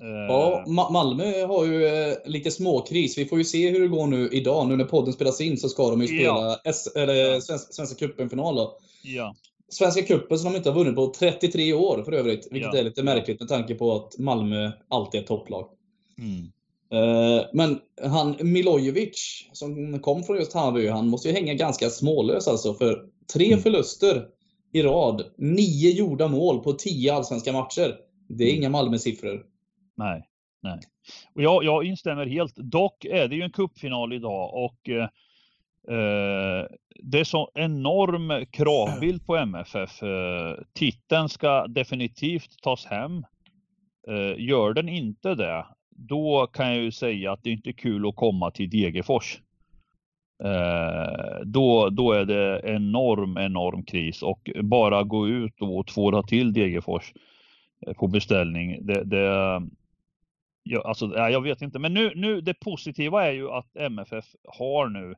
Ja, 0.00 0.64
Ma 0.66 0.90
Malmö 0.90 1.46
har 1.46 1.64
ju 1.64 1.86
eh, 1.86 2.16
lite 2.24 2.50
småkris. 2.50 3.18
Vi 3.18 3.26
får 3.26 3.38
ju 3.38 3.44
se 3.44 3.70
hur 3.70 3.80
det 3.80 3.88
går 3.88 4.06
nu 4.06 4.28
idag. 4.32 4.68
Nu 4.68 4.76
när 4.76 4.84
podden 4.84 5.12
spelas 5.12 5.40
in 5.40 5.56
så 5.56 5.68
ska 5.68 5.90
de 5.90 6.00
ju 6.00 6.06
spela 6.06 6.24
ja. 6.24 6.60
S 6.64 6.88
eller 6.96 7.40
Svenska, 7.40 7.72
Svenska 7.72 8.06
cupen-final. 8.06 8.68
Ja. 9.02 9.34
Svenska 9.68 10.02
cupen 10.02 10.38
som 10.38 10.52
de 10.52 10.56
inte 10.56 10.70
har 10.70 10.76
vunnit 10.78 10.96
på 10.96 11.12
33 11.18 11.72
år 11.72 12.02
för 12.04 12.12
övrigt. 12.12 12.48
Vilket 12.50 12.74
ja. 12.74 12.80
är 12.80 12.84
lite 12.84 13.02
märkligt 13.02 13.40
med 13.40 13.48
tanke 13.48 13.74
på 13.74 13.92
att 13.94 14.18
Malmö 14.18 14.72
alltid 14.88 15.18
är 15.18 15.22
ett 15.22 15.28
topplag. 15.28 15.68
Mm. 16.18 16.50
Eh, 16.92 17.44
men 17.52 17.78
han 18.02 18.36
Milojevic, 18.40 19.48
som 19.52 19.98
kom 19.98 20.22
från 20.22 20.36
just 20.36 20.52
Hammarby, 20.52 20.88
han 20.88 21.08
måste 21.08 21.28
ju 21.28 21.34
hänga 21.34 21.54
ganska 21.54 21.90
smålös 21.90 22.48
alltså. 22.48 22.74
För 22.74 23.06
tre 23.32 23.46
mm. 23.46 23.60
förluster 23.62 24.26
i 24.72 24.82
rad, 24.82 25.24
nio 25.36 25.90
gjorda 25.90 26.28
mål 26.28 26.60
på 26.60 26.72
tio 26.72 27.14
allsvenska 27.14 27.52
matcher. 27.52 27.96
Det 28.28 28.44
är 28.44 28.48
mm. 28.48 28.58
inga 28.58 28.68
Malmö-siffror. 28.68 29.53
Nej, 29.96 30.28
nej. 30.62 30.78
Och 31.34 31.42
jag, 31.42 31.64
jag 31.64 31.84
instämmer 31.84 32.26
helt. 32.26 32.56
Dock 32.56 33.04
är 33.04 33.28
det 33.28 33.36
ju 33.36 33.42
en 33.42 33.52
kuppfinal 33.52 34.12
idag 34.12 34.54
och 34.54 34.88
eh, 34.88 35.08
eh, 35.88 36.66
det 37.02 37.20
är 37.20 37.24
så 37.24 37.50
enorm 37.54 38.46
kravbild 38.50 39.26
på 39.26 39.36
MFF. 39.36 40.02
Eh, 40.02 40.54
titeln 40.72 41.28
ska 41.28 41.66
definitivt 41.66 42.62
tas 42.62 42.86
hem. 42.86 43.24
Eh, 44.08 44.34
gör 44.38 44.74
den 44.74 44.88
inte 44.88 45.34
det, 45.34 45.66
då 45.90 46.46
kan 46.46 46.66
jag 46.66 46.82
ju 46.82 46.92
säga 46.92 47.32
att 47.32 47.42
det 47.42 47.50
inte 47.50 47.70
är 47.70 47.72
kul 47.72 48.08
att 48.08 48.16
komma 48.16 48.50
till 48.50 48.70
Degerfors. 48.70 49.40
Eh, 50.44 51.40
då, 51.44 51.88
då 51.90 52.12
är 52.12 52.24
det 52.24 52.60
enorm, 52.64 53.38
enorm 53.38 53.82
kris 53.82 54.22
och 54.22 54.50
bara 54.62 55.02
gå 55.02 55.28
ut 55.28 55.62
och 55.62 55.86
tvåla 55.86 56.22
till 56.22 56.52
Degerfors 56.52 57.12
eh, 57.86 57.92
på 57.92 58.06
beställning. 58.06 58.86
Det, 58.86 59.04
det, 59.04 59.62
ja, 60.64 60.82
alltså, 60.84 61.06
jag 61.16 61.40
vet 61.40 61.62
inte, 61.62 61.78
men 61.78 61.94
nu, 61.94 62.12
nu 62.14 62.40
det 62.40 62.54
positiva 62.54 63.26
är 63.26 63.32
ju 63.32 63.50
att 63.50 63.76
MFF 63.76 64.24
har 64.48 64.88
nu 64.88 65.14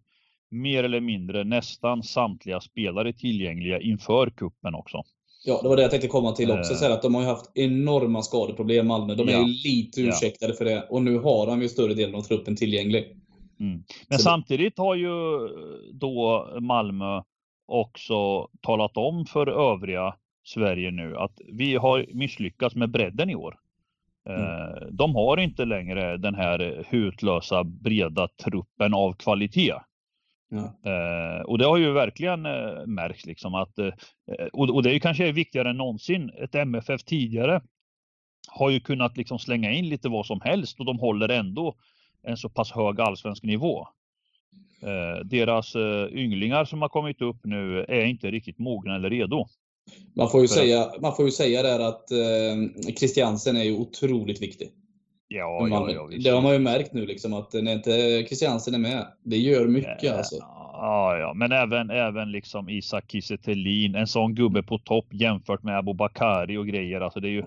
mer 0.51 0.85
eller 0.85 1.01
mindre 1.01 1.45
nästan 1.45 2.03
samtliga 2.03 2.61
spelare 2.61 3.13
tillgängliga 3.13 3.81
inför 3.81 4.31
kuppen 4.31 4.75
också. 4.75 5.03
Ja, 5.45 5.61
det 5.63 5.69
var 5.69 5.77
det 5.77 5.83
jag 5.83 5.91
tänkte 5.91 6.09
komma 6.09 6.33
till 6.33 6.51
också. 6.51 6.75
Så 6.75 6.93
att 6.93 7.03
de 7.03 7.15
har 7.15 7.23
ju 7.23 7.29
haft 7.29 7.51
enorma 7.55 8.23
skadeproblem 8.23 8.87
Malmö. 8.87 9.15
De 9.15 9.29
är 9.29 9.33
ja. 9.33 9.39
ju 9.39 9.47
lite 9.47 10.01
ursäktade 10.01 10.53
ja. 10.53 10.57
för 10.57 10.65
det. 10.65 10.87
Och 10.91 11.03
nu 11.03 11.19
har 11.19 11.47
de 11.47 11.63
ju 11.63 11.69
större 11.69 11.95
delen 11.95 12.15
av 12.15 12.21
truppen 12.21 12.57
tillgänglig. 12.57 13.17
Mm. 13.61 13.85
Men 14.09 14.19
så 14.19 14.23
samtidigt 14.25 14.79
har 14.79 14.95
ju 14.95 15.11
då 15.93 16.49
Malmö 16.61 17.23
också 17.67 18.49
talat 18.61 18.97
om 18.97 19.27
för 19.27 19.73
övriga 19.73 20.15
Sverige 20.45 20.91
nu 20.91 21.17
att 21.17 21.41
vi 21.53 21.77
har 21.77 22.07
misslyckats 22.13 22.75
med 22.75 22.91
bredden 22.91 23.31
i 23.31 23.35
år. 23.35 23.59
Mm. 24.27 24.41
Eh, 24.41 24.87
de 24.91 25.15
har 25.15 25.37
inte 25.37 25.65
längre 25.65 26.17
den 26.17 26.35
här 26.35 26.85
hutlösa 26.89 27.65
breda 27.65 28.29
truppen 28.29 28.95
av 28.95 29.13
kvalitet. 29.13 29.75
Ja. 30.49 30.91
Eh, 30.91 31.41
och 31.41 31.59
det 31.59 31.65
har 31.65 31.77
ju 31.77 31.93
verkligen 31.93 32.47
eh, 32.47 32.87
märkts 32.87 33.27
liksom 33.27 33.55
att, 33.55 33.79
eh, 33.79 33.93
och, 34.53 34.71
och, 34.71 34.83
det 34.83 34.91
är 34.91 34.95
ju 34.95 35.01
kanske 35.01 35.33
viktigare 35.33 35.71
än 35.71 35.77
någonsin. 35.77 36.31
Ett 36.37 36.55
MFF 36.55 37.05
tidigare 37.05 37.63
har 38.49 38.71
ju 38.71 38.81
kunnat 38.81 39.17
liksom 39.17 39.39
slänga 39.39 39.71
in 39.71 39.89
lite 39.89 40.09
vad 40.09 40.27
som 40.27 40.41
helst 40.41 40.81
och 40.81 40.87
de 40.87 40.99
håller 40.99 41.29
ändå 41.29 41.75
en 42.23 42.37
så 42.37 42.49
pass 42.49 42.73
hög 42.73 43.01
allsvensk 43.01 43.43
nivå. 43.43 43.89
Deras 45.25 45.77
ynglingar 46.11 46.65
som 46.65 46.83
har 46.83 46.89
kommit 46.89 47.23
upp 47.23 47.37
nu 47.45 47.85
är 47.89 48.05
inte 48.05 48.31
riktigt 48.31 48.59
mogna 48.59 48.95
eller 48.95 49.11
redo. 49.11 49.47
Man 50.15 50.31
får 50.31 50.41
ju, 50.41 50.49
säga, 50.49 50.93
man 51.01 51.17
får 51.17 51.25
ju 51.25 51.31
säga 51.31 51.63
där 51.63 51.81
att 51.81 52.11
eh, 52.11 52.93
Christiansen 52.97 53.57
är 53.57 53.65
ju 53.65 53.77
otroligt 53.77 54.43
viktig. 54.43 54.73
Ja, 55.29 55.69
ja, 55.71 55.91
ja 55.91 56.11
Det 56.25 56.31
har 56.31 56.43
man 56.43 56.53
ju 56.53 56.59
märkt 56.59 56.93
nu 56.93 57.07
liksom 57.07 57.35
att 57.35 57.53
när 57.53 57.73
inte 57.73 58.25
Christiansen 58.29 58.75
är 58.75 58.79
med, 58.79 59.07
det 59.23 59.37
gör 59.37 59.67
mycket 59.67 60.03
ja, 60.03 60.17
alltså. 60.17 60.37
Ja, 60.73 61.19
ja, 61.19 61.35
men 61.35 61.53
även, 61.53 61.91
även 61.91 62.33
liksom 62.33 62.69
Isak 62.69 63.11
Kiese 63.11 63.39
en 63.95 64.07
sån 64.07 64.35
gubbe 64.35 64.63
på 64.63 64.79
topp 64.79 65.07
jämfört 65.11 65.63
med 65.63 65.79
Abubakari 65.79 66.57
och 66.57 66.67
grejer. 66.67 67.01
Alltså 67.01 67.21
det 67.21 67.29
är 67.29 67.33
ju 67.33 67.45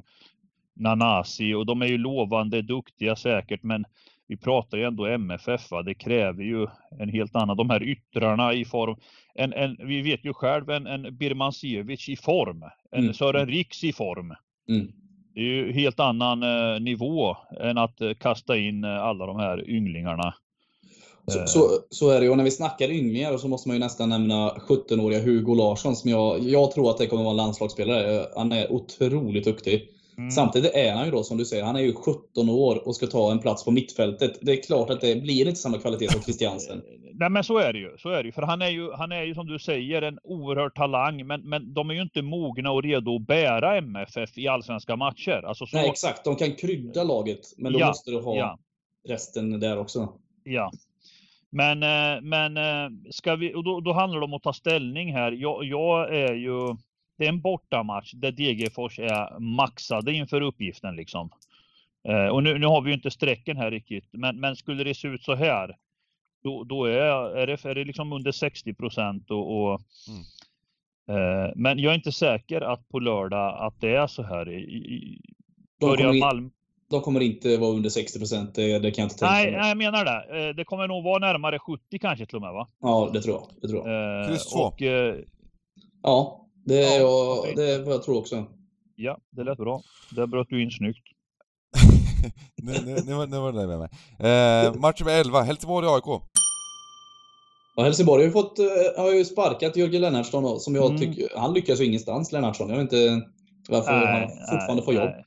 Nanasi 0.74 1.54
och 1.54 1.66
de 1.66 1.82
är 1.82 1.86
ju 1.86 1.98
lovande 1.98 2.62
duktiga 2.62 3.16
säkert, 3.16 3.64
men 3.64 3.86
vi 4.30 4.38
pratar 4.38 4.78
ju 4.78 4.84
ändå 4.84 5.06
MFF, 5.06 5.72
va? 5.72 5.84
det 5.84 5.94
kräver 5.94 6.44
ju 6.44 6.68
en 7.00 7.10
helt 7.10 7.36
annan, 7.36 7.58
de 7.58 7.70
här 7.70 7.84
yttrarna 7.84 8.54
i 8.54 8.66
form, 8.66 8.96
en, 9.36 9.54
en, 9.54 9.78
vi 9.88 10.02
vet 10.02 10.26
ju 10.26 10.34
själv 10.34 10.70
en, 10.70 10.88
en 10.88 11.18
Birmancevic 11.18 12.10
i 12.10 12.16
form, 12.16 12.64
en 12.92 13.04
mm. 13.04 13.14
Sören 13.14 13.48
Riks 13.48 13.84
i 13.84 13.94
form. 13.94 14.34
Mm. 14.70 14.92
Det 15.34 15.40
är 15.40 15.44
ju 15.44 15.72
helt 15.72 16.00
annan 16.00 16.44
eh, 16.44 16.80
nivå 16.80 17.38
än 17.60 17.78
att 17.78 18.02
eh, 18.02 18.14
kasta 18.14 18.58
in 18.58 18.84
eh, 18.84 19.04
alla 19.04 19.26
de 19.26 19.40
här 19.40 19.70
ynglingarna. 19.70 20.34
Så, 21.28 21.48
så, 21.48 21.70
så, 21.90 22.10
är 22.10 22.20
det 22.20 22.26
ju. 22.26 22.32
Och 22.32 22.38
när 22.38 22.44
vi 22.44 22.52
snackar 22.52 22.90
ynglingar 22.90 23.38
så 23.38 23.48
måste 23.48 23.70
man 23.70 23.76
ju 23.76 23.80
nästan 23.80 24.10
nämna 24.10 24.50
17-åriga 24.50 25.22
Hugo 25.22 25.56
Larsson 25.56 25.96
som 25.96 26.10
jag, 26.10 26.40
jag 26.40 26.72
tror 26.72 26.90
att 26.90 26.98
det 26.98 27.08
kommer 27.08 27.22
att 27.22 27.26
vara 27.26 27.34
en 27.34 27.38
landslagsspelare. 27.38 28.26
Han 28.36 28.52
är 28.52 28.72
otroligt 28.72 29.46
duktig. 29.46 29.90
Mm. 30.20 30.32
Samtidigt 30.32 30.74
är 30.74 30.94
han 30.94 31.06
ju 31.06 31.12
då 31.12 31.24
som 31.24 31.38
du 31.38 31.46
säger, 31.46 31.64
han 31.64 31.76
är 31.76 31.80
ju 31.80 31.94
17 31.94 32.50
år 32.50 32.88
och 32.88 32.96
ska 32.96 33.08
ta 33.08 33.32
en 33.32 33.40
plats 33.40 33.66
på 33.66 33.72
mittfältet. 33.72 34.38
Det 34.42 34.52
är 34.52 34.64
klart 34.64 34.90
att 34.90 35.02
det 35.02 35.22
blir 35.22 35.48
inte 35.48 35.60
samma 35.60 35.78
kvalitet 35.78 36.12
som 36.12 36.22
Christiansen. 36.22 36.82
Nej 37.14 37.30
men 37.30 37.44
så 37.44 37.58
är 37.58 37.74
det 37.74 37.80
ju. 37.80 37.98
Så 37.98 38.10
är 38.10 38.24
det 38.24 38.26
ju. 38.26 38.32
För 38.32 38.42
han 38.42 38.62
är 38.62 38.70
ju, 38.70 38.92
han 38.92 39.12
är 39.12 39.24
ju 39.24 39.36
som 39.36 39.48
du 39.48 39.60
säger 39.60 40.02
en 40.02 40.20
oerhörd 40.24 40.76
talang. 40.76 41.28
Men, 41.28 41.50
men 41.50 41.74
de 41.74 41.90
är 41.90 41.94
ju 41.94 42.02
inte 42.02 42.22
mogna 42.22 42.72
och 42.72 42.84
redo 42.84 43.16
att 43.16 43.28
bära 43.28 43.78
MFF 43.78 44.38
i 44.38 44.48
allsvenska 44.48 44.96
matcher. 44.96 45.44
Alltså 45.46 45.66
så... 45.66 45.78
Nej 45.78 45.90
exakt, 45.90 46.24
de 46.24 46.36
kan 46.36 46.52
krydda 46.52 47.04
laget. 47.04 47.40
Men 47.58 47.74
då 47.74 47.80
ja, 47.80 47.88
måste 47.88 48.12
du 48.12 48.22
ha 48.22 48.36
ja. 48.36 48.60
resten 49.08 49.60
där 49.60 49.78
också. 49.78 50.14
Ja. 50.44 50.72
Men, 51.50 51.84
eh, 51.84 52.22
men 52.22 52.58
eh, 52.58 53.12
ska 53.12 53.36
vi, 53.36 53.54
och 53.54 53.64
då, 53.64 53.80
då 53.80 53.94
handlar 53.94 54.20
det 54.20 54.26
om 54.26 54.34
att 54.34 54.44
ta 54.44 54.54
ställning 54.54 55.14
här. 55.14 55.32
Jag, 55.32 55.64
jag 55.64 56.16
är 56.16 56.34
ju 56.34 56.76
det 57.20 57.26
är 57.26 57.30
en 57.30 57.42
bortamatch 57.42 58.14
där 58.14 58.32
Degerfors 58.32 59.00
är 59.00 59.40
maxade 59.40 60.14
inför 60.14 60.42
uppgiften 60.42 60.96
liksom. 60.96 61.30
Eh, 62.08 62.28
och 62.28 62.44
nu, 62.44 62.60
nu 62.60 62.68
har 62.68 62.82
vi 62.82 62.90
ju 62.90 62.96
inte 62.96 63.12
strecken 63.12 63.58
här 63.58 63.72
riktigt, 63.72 64.06
men, 64.12 64.40
men 64.40 64.56
skulle 64.56 64.84
det 64.84 64.96
se 64.96 65.08
ut 65.08 65.24
så 65.24 65.36
här, 65.36 65.76
då, 66.44 66.64
då 66.64 66.86
är, 66.86 67.38
är, 67.38 67.48
det, 67.48 67.66
är 67.66 67.76
det 67.76 67.86
liksom 67.86 68.14
under 68.14 68.32
60 68.32 68.74
procent 68.74 69.32
och, 69.32 69.58
och 69.58 69.82
mm. 70.08 71.46
eh, 71.46 71.52
men 71.56 71.80
jag 71.80 71.92
är 71.92 71.96
inte 71.96 72.12
säker 72.12 72.62
att 72.62 72.90
på 72.90 73.00
lördag 73.00 73.68
att 73.68 73.82
det 73.82 73.96
är 73.96 74.08
så 74.08 74.24
här. 74.24 74.50
I, 74.50 74.62
i, 74.62 75.22
de, 75.80 75.98
kommer 75.98 76.20
Malm... 76.20 76.52
de 76.90 77.02
kommer 77.02 77.20
inte 77.20 77.58
vara 77.58 77.72
under 77.72 77.90
60 77.90 78.20
procent, 78.20 78.56
det, 78.56 78.80
det, 78.80 78.92
kan 78.92 79.02
jag 79.02 79.06
inte 79.06 79.20
tänka 79.20 79.34
mig. 79.34 79.52
Nej, 79.52 79.68
jag 79.68 79.78
menar 79.78 80.06
det. 80.06 80.48
Eh, 80.48 80.56
det 80.56 80.66
kommer 80.66 80.88
nog 80.88 81.04
vara 81.04 81.20
närmare 81.20 81.60
70 81.60 82.00
kanske 82.00 82.26
till 82.26 82.36
och 82.36 82.42
med 82.42 82.54
va? 82.54 82.68
Ja, 82.82 83.10
det 83.14 83.22
tror 83.22 83.36
jag. 83.36 83.62
Det 83.62 83.68
tror 83.68 83.90
jag. 83.90 84.22
Eh, 84.22 84.28
Kryss 84.28 84.50
2. 84.50 84.74
Eh, 84.80 85.16
ja, 86.04 86.49
det 86.70 86.86
är, 86.86 87.00
ja, 87.00 87.44
jag, 87.46 87.56
det 87.56 87.72
är 87.72 87.84
vad 87.84 87.94
jag 87.94 88.04
tror 88.04 88.18
också. 88.18 88.46
Ja, 88.96 89.18
det 89.32 89.44
lät 89.44 89.58
bra. 89.58 89.82
Där 90.12 90.28
bröt 90.28 90.50
du 90.50 90.64
in 90.64 90.72
snyggt. 90.72 91.04
nu, 92.64 92.72
nu, 92.86 92.98
nu, 93.06 93.14
var, 93.14 93.28
nu 93.28 93.38
var 93.38 93.52
det 93.52 93.68
med 93.68 93.80
mig. 93.80 93.90
Eh, 94.20 94.74
match 94.74 95.00
nummer 95.00 95.20
11, 95.20 95.42
Helsingborg-AIK. 95.42 96.22
Ja, 97.76 97.84
Helsingborg 97.84 98.22
har 98.22 98.26
ju, 98.26 98.32
fått, 98.32 98.60
eh, 98.60 98.66
har 99.04 99.14
ju 99.14 99.26
sparkat 99.26 99.76
Jörgen 99.76 100.02
Lennartsson 100.02 100.60
som 100.60 100.76
jag 100.76 100.86
mm. 100.86 100.98
tycker, 100.98 101.38
han 101.38 101.54
lyckas 101.54 101.80
ju 101.80 101.86
ingenstans 101.86 102.32
Lennartsson. 102.32 102.70
Jag 102.70 102.76
vet 102.78 102.94
inte 102.94 103.22
varför 103.70 103.92
nej, 103.92 104.06
han 104.06 104.30
fortfarande 104.30 104.76
nej, 104.76 104.86
får 104.86 104.94
jobb. 104.94 105.10
Nej. 105.10 105.26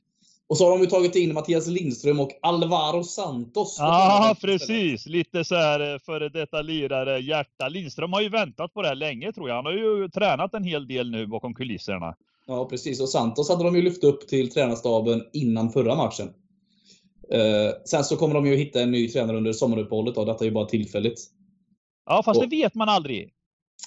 Och 0.53 0.57
så 0.57 0.65
har 0.65 0.71
de 0.71 0.81
ju 0.81 0.87
tagit 0.87 1.15
in 1.15 1.33
Mattias 1.33 1.67
Lindström 1.67 2.19
och 2.19 2.31
Alvaro 2.41 3.03
Santos. 3.03 3.75
Ja, 3.79 4.35
precis. 4.41 5.05
Lite 5.05 5.43
så 5.43 5.55
här 5.55 5.93
eh, 5.93 5.99
före 5.99 6.29
detta 6.29 6.61
lirare 6.61 7.19
hjärta. 7.19 7.69
Lindström 7.69 8.13
har 8.13 8.21
ju 8.21 8.29
väntat 8.29 8.73
på 8.73 8.81
det 8.81 8.87
här 8.87 8.95
länge 8.95 9.31
tror 9.31 9.49
jag. 9.49 9.55
Han 9.55 9.65
har 9.65 9.73
ju 9.73 10.09
tränat 10.09 10.53
en 10.53 10.63
hel 10.63 10.87
del 10.87 11.11
nu 11.11 11.27
bakom 11.27 11.53
kulisserna. 11.53 12.15
Ja, 12.47 12.65
precis. 12.65 13.01
Och 13.01 13.09
Santos 13.09 13.49
hade 13.49 13.63
de 13.63 13.75
ju 13.75 13.81
lyft 13.81 14.03
upp 14.03 14.27
till 14.27 14.51
tränarstaben 14.51 15.23
innan 15.33 15.69
förra 15.69 15.95
matchen. 15.95 16.27
Eh, 17.31 17.71
sen 17.85 18.03
så 18.03 18.17
kommer 18.17 18.33
de 18.33 18.45
ju 18.45 18.55
hitta 18.55 18.81
en 18.81 18.91
ny 18.91 19.07
tränare 19.07 19.37
under 19.37 19.53
sommaruppehållet. 19.53 20.15
Då. 20.15 20.25
Detta 20.25 20.43
är 20.43 20.47
ju 20.47 20.53
bara 20.53 20.65
tillfälligt. 20.65 21.19
Ja, 22.05 22.23
fast 22.25 22.37
och, 22.37 22.49
det 22.49 22.55
vet 22.55 22.75
man 22.75 22.89
aldrig. 22.89 23.33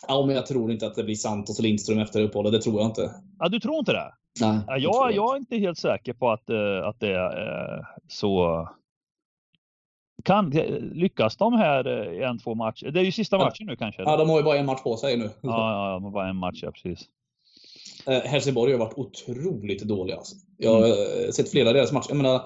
Ja, 0.08 0.26
men 0.26 0.36
jag 0.36 0.46
tror 0.46 0.72
inte 0.72 0.86
att 0.86 0.94
det 0.94 1.04
blir 1.04 1.14
Santos 1.14 1.58
och 1.58 1.64
Lindström 1.64 1.98
efter 1.98 2.22
uppehållet. 2.22 2.52
Det 2.52 2.60
tror 2.60 2.80
jag 2.80 2.90
inte. 2.90 3.10
Ja, 3.38 3.48
du 3.48 3.60
tror 3.60 3.78
inte 3.78 3.92
det? 3.92 4.12
Nej, 4.40 4.60
ja, 4.66 4.78
jag, 4.78 5.12
jag 5.12 5.34
är 5.34 5.36
inte 5.36 5.56
helt 5.56 5.78
säker 5.78 6.12
på 6.12 6.30
att, 6.30 6.50
uh, 6.50 6.86
att 6.86 7.00
det 7.00 7.12
är 7.12 7.78
uh, 7.78 7.84
så. 8.08 8.68
Kan, 10.24 10.50
lyckas 10.92 11.36
de 11.36 11.52
här 11.52 11.88
uh, 11.88 12.28
en, 12.28 12.38
två 12.38 12.54
matcher? 12.54 12.90
Det 12.90 13.00
är 13.00 13.04
ju 13.04 13.12
sista 13.12 13.38
matchen 13.38 13.66
ja. 13.66 13.66
nu 13.66 13.76
kanske? 13.76 14.02
Ja, 14.02 14.16
de 14.16 14.30
har 14.30 14.36
ju 14.36 14.42
bara 14.42 14.58
en 14.58 14.66
match 14.66 14.82
på 14.82 14.96
sig 14.96 15.16
nu. 15.16 15.30
Ja, 15.40 15.88
ja 15.88 15.92
de 15.94 16.04
har 16.04 16.10
bara 16.10 16.28
en 16.28 16.36
match, 16.36 16.60
ja 16.62 16.70
precis. 16.70 17.08
Helsingborg 18.24 18.72
har 18.72 18.78
varit 18.78 18.98
otroligt 18.98 19.82
dåliga. 19.82 20.16
Alltså. 20.16 20.36
Jag 20.56 20.72
har 20.72 20.78
mm. 20.78 21.32
sett 21.32 21.50
flera 21.50 21.68
av 21.68 21.74
deras 21.74 21.92
matcher. 21.92 22.08
Jag 22.08 22.16
menar, 22.16 22.42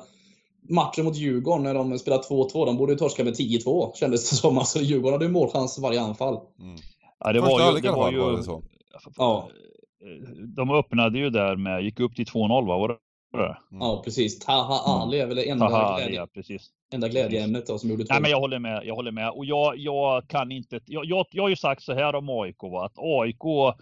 matchen 0.69 1.05
mot 1.05 1.17
Djurgården 1.17 1.63
när 1.63 1.75
de 1.75 1.99
spelade 1.99 2.23
2-2, 2.23 2.67
de 2.67 2.77
borde 2.77 2.93
ju 2.93 2.99
torska 2.99 3.25
med 3.25 3.35
10-2 3.35 3.95
kändes 3.95 4.31
det 4.31 4.37
som. 4.37 4.59
Alltså, 4.59 4.79
Djurgården 4.79 5.13
hade 5.13 5.25
ju 5.25 5.31
målchans 5.31 5.79
varje 5.79 6.01
anfall. 6.01 6.41
Mm. 6.61 6.77
Ja, 7.19 7.33
det 7.33 7.41
var 7.41 7.75
ju... 7.75 7.81
Det 7.81 7.91
var 7.91 8.11
ju 8.11 8.19
var 8.19 8.43
så. 8.43 8.63
Ja. 9.17 9.49
De 10.57 10.71
öppnade 10.71 11.19
ju 11.19 11.31
där 11.31 11.57
med, 11.57 11.83
gick 11.83 12.01
upp 12.01 12.17
till 12.17 12.25
2-0 12.25 12.67
va? 12.67 12.79
Var 12.79 12.89
det? 12.89 12.97
Mm. 13.39 13.57
Ja 13.71 14.03
precis. 14.05 14.39
Taha 14.39 15.03
Ali 15.03 15.19
är 15.19 15.27
väl 15.27 15.37
det 15.37 15.49
enda, 15.49 15.69
Taha 15.69 15.97
glädje, 15.97 16.17
ja, 16.17 16.27
precis. 16.35 16.71
enda 16.93 17.09
glädjeämnet 17.09 17.67
då, 17.67 17.79
som 17.79 17.91
gjorde 17.91 18.05
två. 18.05 18.15
Nej 18.15 18.23
men 18.23 18.31
jag 18.31 18.41
håller 18.41 18.59
med, 18.59 18.83
jag 18.85 18.95
håller 18.95 19.11
med. 19.11 19.31
Och 19.31 19.45
jag, 19.45 19.77
jag 19.77 20.29
kan 20.29 20.53
inte, 20.53 20.81
jag, 20.87 21.05
jag, 21.05 21.27
jag 21.31 21.43
har 21.43 21.49
ju 21.49 21.57
sagt 21.57 21.83
så 21.83 21.95
här 21.95 22.15
om 22.15 22.29
AIK 22.29 22.63
va, 22.63 22.85
att 22.85 22.99
AIK 22.99 23.75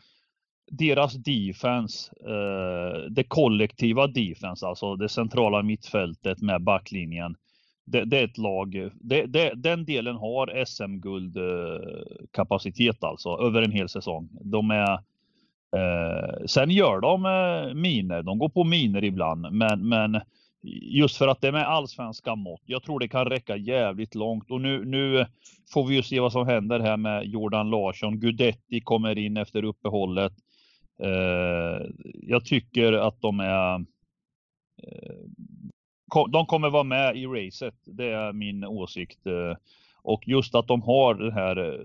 deras 0.70 1.12
defense, 1.14 2.12
eh, 2.26 3.10
det 3.10 3.24
kollektiva 3.24 4.06
defense, 4.06 4.66
alltså 4.66 4.96
det 4.96 5.08
centrala 5.08 5.62
mittfältet 5.62 6.42
med 6.42 6.62
backlinjen. 6.62 7.36
Det, 7.84 8.04
det 8.04 8.18
är 8.18 8.24
ett 8.24 8.38
lag, 8.38 8.90
det, 8.94 9.26
det, 9.26 9.52
den 9.54 9.84
delen 9.84 10.16
har 10.16 10.64
SM-guld 10.64 11.36
eh, 11.36 12.22
kapacitet 12.30 13.04
alltså 13.04 13.28
över 13.28 13.62
en 13.62 13.72
hel 13.72 13.88
säsong. 13.88 14.28
De 14.40 14.70
är 14.70 14.98
eh, 15.76 16.46
Sen 16.46 16.70
gör 16.70 17.00
de 17.00 17.24
eh, 17.24 17.74
miner, 17.74 18.22
de 18.22 18.38
går 18.38 18.48
på 18.48 18.64
miner 18.64 19.04
ibland, 19.04 19.52
men, 19.52 19.88
men 19.88 20.20
just 20.82 21.16
för 21.16 21.28
att 21.28 21.40
det 21.40 21.48
är 21.48 21.52
med 21.52 21.68
allsvenska 21.68 22.34
mått. 22.34 22.62
Jag 22.64 22.82
tror 22.82 23.00
det 23.00 23.08
kan 23.08 23.24
räcka 23.24 23.56
jävligt 23.56 24.14
långt 24.14 24.50
och 24.50 24.60
nu, 24.60 24.84
nu 24.84 25.26
får 25.72 25.86
vi 25.86 25.94
ju 25.94 26.02
se 26.02 26.20
vad 26.20 26.32
som 26.32 26.46
händer 26.46 26.80
här 26.80 26.96
med 26.96 27.24
Jordan 27.24 27.70
Larsson. 27.70 28.20
Gudetti 28.20 28.80
kommer 28.80 29.18
in 29.18 29.36
efter 29.36 29.64
uppehållet. 29.64 30.32
Eh, 31.02 31.86
jag 32.22 32.44
tycker 32.44 32.92
att 32.92 33.20
de 33.20 33.40
är 33.40 33.74
eh, 34.82 35.24
de 36.28 36.46
kommer 36.46 36.70
vara 36.70 36.84
med 36.84 37.16
i 37.16 37.26
racet. 37.26 37.74
Det 37.84 38.10
är 38.10 38.32
min 38.32 38.64
åsikt. 38.64 39.26
Eh, 39.26 39.56
och 40.02 40.28
just 40.28 40.54
att 40.54 40.66
de 40.66 40.82
har 40.82 41.14
det 41.14 41.32
här. 41.32 41.56
Eh, 41.56 41.80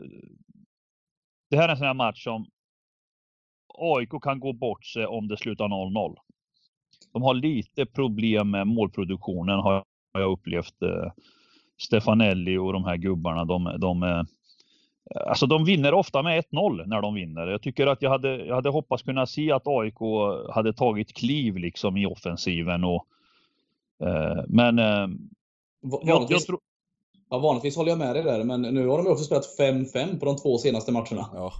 det 1.49 1.57
här 1.57 1.67
är 1.67 1.71
en 1.71 1.77
sån 1.77 1.87
här 1.87 1.93
match 1.93 2.23
som 2.23 2.45
AIK 3.73 4.09
kan 4.21 4.39
gå 4.39 4.53
bort 4.53 4.85
sig 4.85 5.05
om 5.05 5.27
det 5.27 5.37
slutar 5.37 5.65
0-0. 5.65 6.15
De 7.13 7.21
har 7.21 7.33
lite 7.33 7.85
problem 7.85 8.51
med 8.51 8.67
målproduktionen 8.67 9.59
har 9.59 9.83
jag 10.13 10.31
upplevt. 10.31 10.75
Stefanelli 11.77 12.57
och 12.57 12.73
de 12.73 12.83
här 12.83 12.97
gubbarna, 12.97 13.45
de, 13.45 13.75
de, 13.79 14.25
Alltså 15.15 15.45
de 15.45 15.65
vinner 15.65 15.93
ofta 15.93 16.23
med 16.23 16.43
1-0 16.43 16.85
när 16.85 17.01
de 17.01 17.13
vinner. 17.13 17.47
Jag 17.47 17.61
tycker 17.61 17.87
att 17.87 18.01
jag 18.01 18.09
hade, 18.09 18.45
jag 18.45 18.55
hade 18.55 18.69
hoppats 18.69 19.03
kunna 19.03 19.25
se 19.25 19.51
att 19.51 19.67
AIK 19.67 19.97
hade 20.49 20.73
tagit 20.73 21.13
kliv 21.13 21.57
liksom 21.57 21.97
i 21.97 22.05
offensiven 22.05 22.83
och 22.83 23.05
eh, 23.99 24.43
men 24.47 24.79
eh, 24.79 25.07
vanligtvis, 25.81 26.29
jag, 26.29 26.41
tror... 26.41 26.59
ja, 27.29 27.37
vanligtvis 27.37 27.77
håller 27.77 27.89
jag 27.89 27.99
med 27.99 28.15
dig 28.15 28.23
där, 28.23 28.43
men 28.43 28.61
nu 28.61 28.87
har 28.87 28.97
de 28.97 29.07
också 29.07 29.23
spelat 29.23 29.59
5-5 29.59 30.19
på 30.19 30.25
de 30.25 30.35
två 30.35 30.57
senaste 30.57 30.91
matcherna. 30.91 31.29
Ja. 31.33 31.53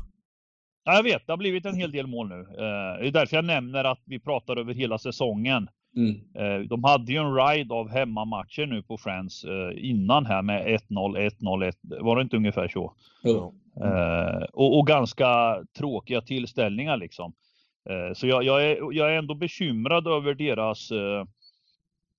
Ja. 0.84 0.94
jag 0.94 1.04
vet, 1.04 1.28
det 1.28 1.32
har 1.32 1.38
blivit 1.38 1.66
en 1.66 1.76
hel 1.76 1.92
del 1.92 2.08
mål 2.08 2.30
nu. 2.30 2.40
Eh, 2.40 3.02
det 3.02 3.08
är 3.08 3.12
därför 3.12 3.38
jag 3.38 3.46
nämner 3.46 3.84
att 3.84 4.02
vi 4.06 4.20
pratar 4.20 4.58
över 4.58 4.74
hela 4.74 4.98
säsongen. 4.98 5.68
Mm. 5.96 6.22
Eh, 6.36 6.68
de 6.68 6.84
hade 6.84 7.12
ju 7.12 7.18
en 7.18 7.36
ride 7.36 7.74
av 7.74 7.90
hemmamatcher 7.90 8.66
nu 8.66 8.84
på 8.84 8.98
Friends 8.98 9.44
eh, 9.44 9.72
innan 9.90 10.26
här 10.26 10.42
med 10.42 10.68
1-0, 10.68 10.80
1-0, 11.40 11.68
1 11.68 11.78
Var 11.82 12.16
det 12.16 12.22
inte 12.22 12.38
ungefär 12.38 12.68
så? 12.68 12.94
Mm. 13.26 13.40
Och, 14.54 14.80
och, 14.80 14.88
ganska 14.88 15.64
tråkiga 15.78 16.22
tillställningar 16.22 16.98
liksom. 16.98 17.34
Så 18.16 18.28
jag, 18.28 18.44
jag, 18.44 18.66
är, 18.66 18.78
jag 18.94 19.14
är 19.14 19.18
ändå 19.18 19.36
bekymrad 19.36 20.08
över 20.08 20.34
deras 20.34 20.92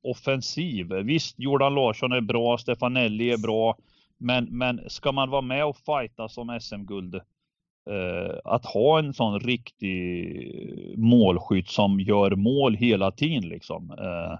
offensiv. 0.02 0.86
Visst, 0.86 1.38
Jordan 1.38 1.74
Larsson 1.74 2.12
är 2.12 2.20
bra, 2.20 2.58
Stefanelli 2.58 3.30
är 3.30 3.38
bra. 3.38 3.76
Men, 4.18 4.44
men 4.44 4.90
ska 4.90 5.12
man 5.12 5.30
vara 5.30 5.42
med 5.42 5.64
och 5.64 5.76
fighta 5.76 6.28
som 6.28 6.60
SM-guld 6.60 7.20
att 8.44 8.66
ha 8.66 8.98
en 8.98 9.14
sån 9.14 9.40
riktig 9.40 10.94
målskytt 10.98 11.68
som 11.68 12.00
gör 12.00 12.36
mål 12.36 12.74
hela 12.74 13.10
tiden 13.10 13.48
liksom. 13.48 13.90
Eh, 13.90 14.38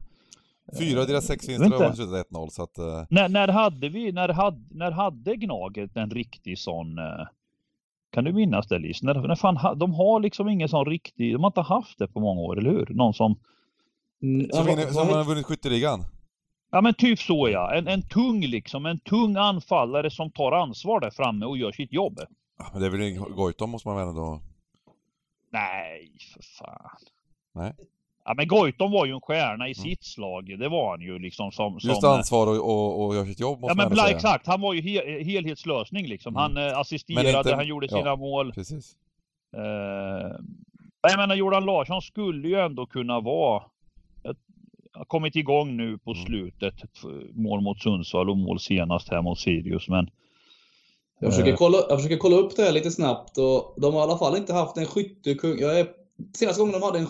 Fyra 0.79 1.01
av 1.01 1.07
deras 1.07 1.27
sex 1.27 1.49
vinster 1.49 1.85
har 1.85 1.93
slutat 1.93 2.31
1-0 2.31 2.49
så 2.49 2.63
att... 2.63 2.79
Uh... 2.79 3.05
När, 3.11 3.29
när 3.29 3.49
hade 3.49 3.89
vi, 3.89 4.13
när 4.13 4.29
hade, 4.29 4.61
när 4.71 4.91
hade 4.91 5.37
Gnaget 5.37 5.97
en 5.97 6.11
riktig 6.11 6.59
sån... 6.59 6.99
Uh... 6.99 7.27
Kan 8.11 8.25
du 8.25 8.33
minnas 8.33 8.67
det 8.67 8.79
Lis? 8.79 9.03
När, 9.03 9.15
när 9.15 9.35
fan, 9.35 9.79
de 9.79 9.95
har 9.95 10.21
liksom 10.21 10.49
ingen 10.49 10.69
sån 10.69 10.87
riktig, 10.87 11.33
de 11.33 11.43
har 11.43 11.51
inte 11.51 11.61
haft 11.61 11.99
det 11.99 12.09
på 12.09 12.21
många 12.21 12.41
år, 12.41 12.59
eller 12.59 12.71
hur? 12.71 12.87
Någon 12.91 13.15
som... 13.15 13.37
Mm, 14.23 14.51
som, 14.51 14.67
vinner, 14.67 14.87
som 14.87 15.09
har 15.09 15.25
vunnit 15.25 15.47
skytteligan? 15.47 16.05
Ja 16.71 16.81
men 16.81 16.95
typ 16.95 17.19
så 17.19 17.49
ja. 17.49 17.75
En, 17.75 17.89
en 17.89 18.03
tung 18.03 18.41
liksom, 18.41 18.87
en 18.87 18.99
tung 18.99 19.37
anfallare 19.37 20.11
som 20.11 20.31
tar 20.31 20.53
ansvar 20.53 21.01
där 21.01 21.11
framme 21.11 21.47
och 21.47 21.59
gör 21.59 21.73
sitt 21.73 21.93
jobb. 21.93 22.21
Men 22.73 22.81
det 22.81 22.87
är 22.87 22.91
väl 22.91 23.35
Goitom 23.35 23.71
måste 23.71 23.89
man 23.89 23.97
väl 23.97 24.09
ändå... 24.09 24.41
Nej, 25.51 26.11
för 26.35 26.43
fan. 26.43 26.99
Nej. 27.53 27.73
Ja 28.25 28.35
men 28.35 28.49
Goitom 28.49 28.93
var 28.93 29.07
ju 29.07 29.13
en 29.13 29.21
stjärna 29.21 29.69
i 29.69 29.73
mm. 29.73 29.75
sitt 29.75 30.05
slag. 30.05 30.59
Det 30.59 30.69
var 30.69 30.91
han 30.91 31.01
ju 31.01 31.19
liksom 31.19 31.53
som... 31.53 31.81
som 31.81 31.91
Just 31.91 32.05
ansvar 32.05 32.47
och, 32.47 32.71
och, 32.71 33.07
och 33.07 33.15
gör 33.15 33.25
sitt 33.25 33.41
jobb 33.41 33.61
måste 33.61 33.71
Ja 33.71 33.75
men 33.85 33.95
bla, 33.95 34.03
säga. 34.03 34.17
exakt, 34.17 34.47
han 34.47 34.61
var 34.61 34.75
ju 34.75 34.81
he 34.81 35.23
helhetslösning 35.25 36.07
liksom. 36.07 36.37
Mm. 36.37 36.43
Han 36.43 36.57
eh, 36.57 36.79
assisterade, 36.79 37.39
inte... 37.39 37.55
han 37.55 37.67
gjorde 37.67 37.89
sina 37.89 38.01
ja, 38.01 38.17
mål. 38.17 38.53
Precis. 38.53 38.97
Eh, 39.57 39.63
jag 41.03 41.17
menar 41.17 41.35
Jordan 41.35 41.65
Larsson 41.65 42.03
skulle 42.03 42.49
ju 42.49 42.61
ändå 42.61 42.87
kunna 42.87 43.21
vara 43.21 43.63
har 44.95 45.05
kommit 45.05 45.37
igång 45.37 45.77
nu 45.77 45.99
på 45.99 46.13
mm. 46.13 46.25
slutet. 46.25 46.75
Mål 47.33 47.61
mot 47.61 47.81
Sundsvall 47.81 48.31
och 48.31 48.37
mål 48.37 48.61
senast 48.61 49.09
här 49.11 49.23
mot 49.23 49.39
Sirius. 49.39 49.89
Men 49.89 50.11
jag 51.21 51.33
försöker, 51.33 51.51
eh. 51.51 51.57
kolla, 51.57 51.79
jag 51.89 51.99
försöker 51.99 52.17
kolla 52.17 52.37
upp 52.37 52.57
det 52.57 52.63
här 52.63 52.73
lite 52.73 52.91
snabbt 52.91 53.39
och 53.39 53.75
de 53.77 53.95
har 53.95 54.01
i 54.01 54.05
alla 54.05 54.19
fall 54.19 54.37
inte 54.37 54.53
haft 54.53 54.77
en 54.77 54.87
skyttekung. 54.87 55.59
Jag 55.59 55.81
är, 55.81 55.87
senaste 56.37 56.61
gången 56.61 56.73
de 56.73 56.83
hade 56.83 56.99
en 56.99 57.07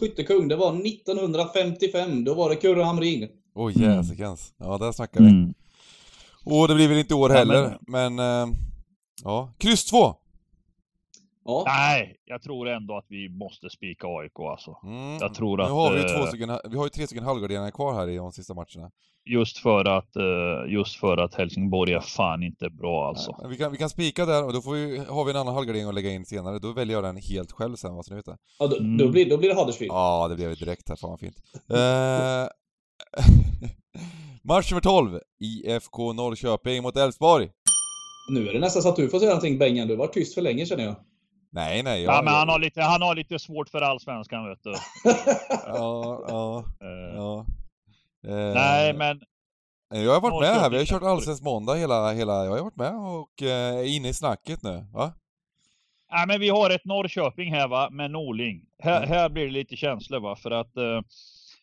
skyttekung, 0.00 0.48
det 0.48 0.56
var 0.56 0.86
1955. 0.86 2.24
Då 2.24 2.34
var 2.34 2.50
det 2.50 2.56
Kurre 2.56 2.82
Hamrin. 2.82 3.28
Oj 3.54 3.74
oh, 3.74 3.82
jäsikens. 3.82 4.52
Ja, 4.58 4.78
där 4.78 4.92
snackar 4.92 5.20
vi. 5.20 5.30
Mm. 5.30 5.54
Och 6.44 6.68
det 6.68 6.74
blir 6.74 6.88
väl 6.88 6.98
inte 6.98 7.14
år 7.14 7.28
heller, 7.28 7.78
men... 7.86 8.16
men 8.16 8.48
äh, 8.48 8.54
ja, 9.24 9.54
kryss 9.58 9.84
2. 9.84 10.14
Ja. 11.48 11.62
Nej, 11.66 12.16
jag 12.24 12.42
tror 12.42 12.68
ändå 12.68 12.96
att 12.96 13.06
vi 13.08 13.28
måste 13.28 13.70
spika 13.70 14.06
AIK 14.06 14.40
alltså. 14.50 14.76
Mm. 14.84 15.18
Jag 15.20 15.34
tror 15.34 15.60
att... 15.60 15.68
Nu 15.68 15.74
har 15.74 15.92
vi, 15.92 16.02
två 16.02 16.18
eh, 16.18 16.26
stycken, 16.26 16.58
vi 16.70 16.76
har 16.76 16.84
ju 16.84 16.90
tre 16.90 17.06
stycken 17.06 17.24
halvgarderingar 17.24 17.70
kvar 17.70 17.94
här 17.94 18.08
i 18.08 18.16
de 18.16 18.32
sista 18.32 18.54
matcherna. 18.54 18.90
Just 19.24 19.58
för 19.58 19.84
att, 19.84 20.16
eh, 20.16 20.72
just 20.72 20.96
för 21.00 21.16
att 21.16 21.34
Helsingborg 21.34 21.92
är 21.92 22.00
fan 22.00 22.42
inte 22.42 22.70
bra 22.70 23.08
alltså. 23.08 23.36
Nej, 23.40 23.50
vi, 23.50 23.56
kan, 23.56 23.72
vi 23.72 23.78
kan 23.78 23.90
spika 23.90 24.26
där 24.26 24.46
och 24.46 24.52
då 24.52 24.62
får 24.62 24.72
vi, 24.72 24.98
har 24.98 25.24
vi 25.24 25.30
en 25.30 25.36
annan 25.36 25.54
halvgardering 25.54 25.88
att 25.88 25.94
lägga 25.94 26.10
in 26.10 26.24
senare. 26.26 26.58
Då 26.58 26.72
väljer 26.72 26.96
jag 26.96 27.04
den 27.04 27.16
helt 27.16 27.52
själv 27.52 27.76
sen, 27.76 27.94
vad 27.94 28.04
så 28.04 28.14
ni 28.14 28.16
vet 28.16 28.26
det. 28.26 28.36
Ja, 28.58 28.66
då, 28.66 28.76
mm. 28.76 28.96
då, 28.96 29.08
blir, 29.08 29.30
då 29.30 29.38
blir 29.38 29.48
det 29.48 29.54
Huddersfield. 29.54 29.92
Ja, 29.92 30.28
det 30.28 30.36
blir 30.36 30.48
det 30.48 30.54
direkt 30.54 30.88
här. 30.88 30.96
Fan 30.96 31.10
vad 31.10 31.20
fint. 31.20 31.36
uh, 31.72 31.78
match 34.42 34.70
nummer 34.70 34.82
12. 34.82 35.20
IFK 35.40 36.12
Norrköping 36.12 36.82
mot 36.82 36.96
Elfsborg. 36.96 37.50
Nu 38.30 38.48
är 38.48 38.52
det 38.52 38.60
nästan 38.60 38.82
så 38.82 38.88
att 38.88 38.96
du 38.96 39.08
får 39.08 39.18
säga 39.18 39.30
någonting 39.30 39.58
Bengan. 39.58 39.88
Du 39.88 39.96
varit 39.96 40.12
tyst 40.12 40.34
för 40.34 40.42
länge 40.42 40.66
känner 40.66 40.84
jag. 40.84 40.96
Nej, 41.50 41.82
nej. 41.82 42.02
Jag, 42.02 42.14
ja, 42.14 42.22
men 42.22 42.34
han 42.34 42.48
har, 42.48 42.58
lite, 42.58 42.82
han 42.82 43.02
har 43.02 43.14
lite 43.14 43.38
svårt 43.38 43.68
för 43.68 43.80
allsvenskan, 43.80 44.48
vet 44.48 44.62
du. 44.62 44.70
ja, 45.66 46.24
ja, 46.28 46.64
ja. 47.14 47.46
Uh, 48.26 48.54
nej, 48.54 48.92
men... 48.92 49.20
Jag 49.90 50.14
har 50.14 50.20
varit 50.20 50.40
med 50.40 50.60
här. 50.60 50.70
Vi 50.70 50.78
har 50.78 50.84
kört 50.84 51.02
Allsvensk 51.02 51.42
måndag 51.42 51.74
hela, 51.74 52.12
hela... 52.12 52.44
Jag 52.44 52.50
har 52.50 52.62
varit 52.62 52.76
med 52.76 52.94
och 52.94 53.42
uh, 53.42 53.48
är 53.48 53.96
inne 53.96 54.08
i 54.08 54.14
snacket 54.14 54.62
nu. 54.62 54.86
Va? 54.92 55.12
Nej, 56.12 56.26
men 56.26 56.40
vi 56.40 56.48
har 56.48 56.70
ett 56.70 56.84
Norrköping 56.84 57.52
här 57.52 57.68
va, 57.68 57.88
med 57.90 58.10
Norling. 58.10 58.62
Här, 58.82 58.96
mm. 58.96 59.08
här 59.08 59.28
blir 59.28 59.44
det 59.44 59.50
lite 59.50 59.76
känslor 59.76 60.20
va, 60.20 60.36
för 60.36 60.50
att 60.50 60.76
uh, 60.76 61.00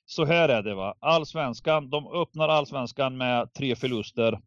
så 0.06 0.26
här 0.26 0.50
är 0.50 0.64
det 0.64 0.76
va. 0.76 0.96
Allsvenskan, 1.00 1.90
de 1.90 2.08
öppnar 2.08 2.50
allsvenskan 2.50 3.18
med 3.18 3.54
tre 3.54 3.76
förluster 3.76 4.40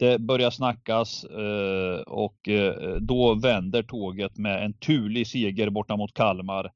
det 0.00 0.18
börjar 0.18 0.50
snackas 0.50 1.24
eh, 1.24 2.00
och 2.00 2.48
eh, 2.48 2.96
då 3.00 3.34
vänder 3.34 3.82
tåget 3.82 4.38
med 4.38 4.64
en 4.64 4.72
turlig 4.72 5.26
seger 5.26 5.70
borta 5.70 5.96
mot 5.96 6.14
Kalmar. 6.14 6.70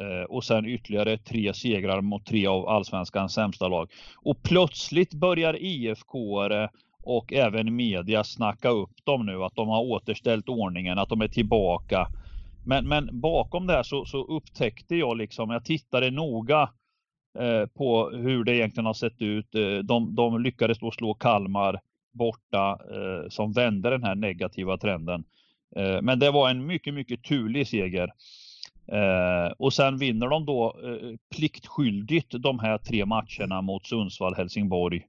Eh, 0.00 0.24
och 0.28 0.44
sen 0.44 0.66
ytterligare 0.66 1.18
tre 1.18 1.54
segrar 1.54 2.00
mot 2.00 2.26
tre 2.26 2.46
av 2.46 2.68
allsvenskans 2.68 3.32
sämsta 3.32 3.68
lag. 3.68 3.90
Och 4.16 4.42
plötsligt 4.42 5.14
börjar 5.14 5.62
IFK 5.62 6.42
och 7.02 7.32
även 7.32 7.76
media 7.76 8.24
snacka 8.24 8.68
upp 8.68 9.04
dem 9.04 9.26
nu, 9.26 9.44
att 9.44 9.54
de 9.54 9.68
har 9.68 9.82
återställt 9.82 10.48
ordningen, 10.48 10.98
att 10.98 11.08
de 11.08 11.20
är 11.20 11.28
tillbaka. 11.28 12.08
Men, 12.66 12.88
men 12.88 13.20
bakom 13.20 13.66
det 13.66 13.72
här 13.72 13.82
så, 13.82 14.04
så 14.04 14.24
upptäckte 14.24 14.96
jag 14.96 15.16
liksom, 15.16 15.50
jag 15.50 15.64
tittade 15.64 16.10
noga 16.10 16.70
på 17.74 18.10
hur 18.10 18.44
det 18.44 18.56
egentligen 18.56 18.86
har 18.86 18.94
sett 18.94 19.22
ut. 19.22 19.46
De, 19.84 20.14
de 20.14 20.42
lyckades 20.42 20.78
då 20.78 20.90
slå 20.90 21.14
Kalmar 21.14 21.80
borta 22.18 22.78
eh, 22.90 23.28
som 23.28 23.52
vände 23.52 23.90
den 23.90 24.04
här 24.04 24.14
negativa 24.14 24.76
trenden. 24.76 25.24
Eh, 25.76 26.02
men 26.02 26.18
det 26.18 26.30
var 26.30 26.50
en 26.50 26.66
mycket, 26.66 26.94
mycket 26.94 27.24
turlig 27.24 27.68
seger. 27.68 28.12
Eh, 28.92 29.52
och 29.58 29.72
sen 29.72 29.98
vinner 29.98 30.28
de 30.28 30.46
då 30.46 30.76
eh, 30.84 31.16
pliktskyldigt 31.36 32.34
de 32.38 32.58
här 32.58 32.78
tre 32.78 33.06
matcherna 33.06 33.62
mot 33.62 33.86
Sundsvall, 33.86 34.34
Helsingborg 34.34 35.06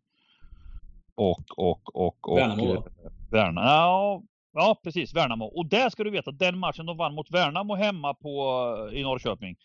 och, 1.16 1.43
och, 1.57 1.95
och, 1.95 2.30
och 2.30 2.38
Värnamo. 2.38 2.74
Eh, 2.74 2.84
Värnamo. 3.32 3.68
Ja, 3.68 4.24
ja, 4.53 4.80
precis. 4.84 5.16
Värnamo. 5.16 5.45
Och 5.45 5.66
där 5.66 5.89
ska 5.89 6.03
du 6.03 6.10
veta, 6.10 6.32
den 6.32 6.57
matchen 6.57 6.86
de 6.86 6.97
vann 6.97 7.16
mot 7.16 7.32
Värnamo 7.32 7.76
hemma 7.76 8.14
på, 8.14 8.89
i 8.93 9.03
Norrköping. 9.03 9.55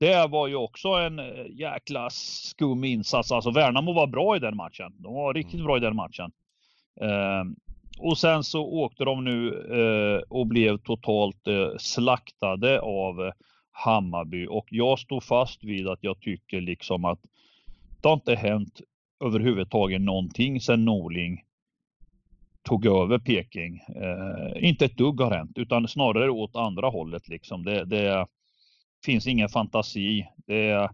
Det 0.00 0.26
var 0.26 0.46
ju 0.46 0.54
också 0.54 0.88
en 0.88 1.18
eh, 1.18 1.46
jäkla 1.50 2.10
skum 2.10 2.84
insats. 2.84 3.32
Alltså 3.32 3.50
Värnamo 3.50 3.92
var 3.92 4.06
bra 4.06 4.36
i 4.36 4.38
den 4.38 4.56
matchen. 4.56 4.92
De 4.98 5.14
var 5.14 5.34
riktigt 5.34 5.54
mm. 5.54 5.66
bra 5.66 5.76
i 5.76 5.80
den 5.80 5.96
matchen. 5.96 6.32
Ehm, 7.00 7.56
och 7.98 8.18
sen 8.18 8.44
så 8.44 8.64
åkte 8.64 9.04
de 9.04 9.24
nu 9.24 9.48
eh, 9.48 10.22
och 10.28 10.46
blev 10.46 10.78
totalt 10.78 11.46
eh, 11.46 11.70
slaktade 11.78 12.80
av 12.80 13.32
Hammarby 13.70 14.46
och 14.46 14.66
jag 14.70 14.98
står 14.98 15.20
fast 15.20 15.64
vid 15.64 15.88
att 15.88 15.98
jag 16.02 16.20
tycker 16.20 16.60
liksom 16.60 17.04
att 17.04 17.20
det 18.00 18.08
har 18.08 18.14
inte 18.14 18.34
hänt 18.34 18.80
överhuvudtaget 19.24 20.00
någonting 20.00 20.60
sedan 20.60 20.84
Norling 20.84 21.44
tog 22.62 22.86
över 22.86 23.18
Peking. 23.18 23.76
Eh, 23.76 24.68
inte 24.68 24.84
ett 24.84 24.96
dugg 24.96 25.20
har 25.20 25.30
hänt 25.30 25.58
utan 25.58 25.88
snarare 25.88 26.30
åt 26.30 26.56
andra 26.56 26.88
hållet 26.88 27.28
liksom. 27.28 27.64
Det, 27.64 27.84
det 27.84 28.26
finns 29.04 29.26
ingen 29.26 29.48
fantasi. 29.48 30.28
Det, 30.46 30.90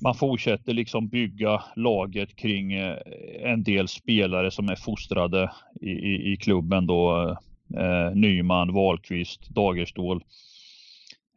man 0.00 0.14
fortsätter 0.14 0.72
liksom 0.72 1.08
bygga 1.08 1.62
laget 1.76 2.36
kring 2.36 2.72
eh, 2.72 2.96
en 3.42 3.62
del 3.62 3.88
spelare 3.88 4.50
som 4.50 4.68
är 4.68 4.76
fostrade 4.76 5.50
i, 5.80 5.90
i, 5.90 6.32
i 6.32 6.36
klubben 6.36 6.86
då. 6.86 7.36
Eh, 7.76 8.14
Nyman, 8.14 8.72
Wahlqvist, 8.72 9.48
Dagerstål. 9.48 10.24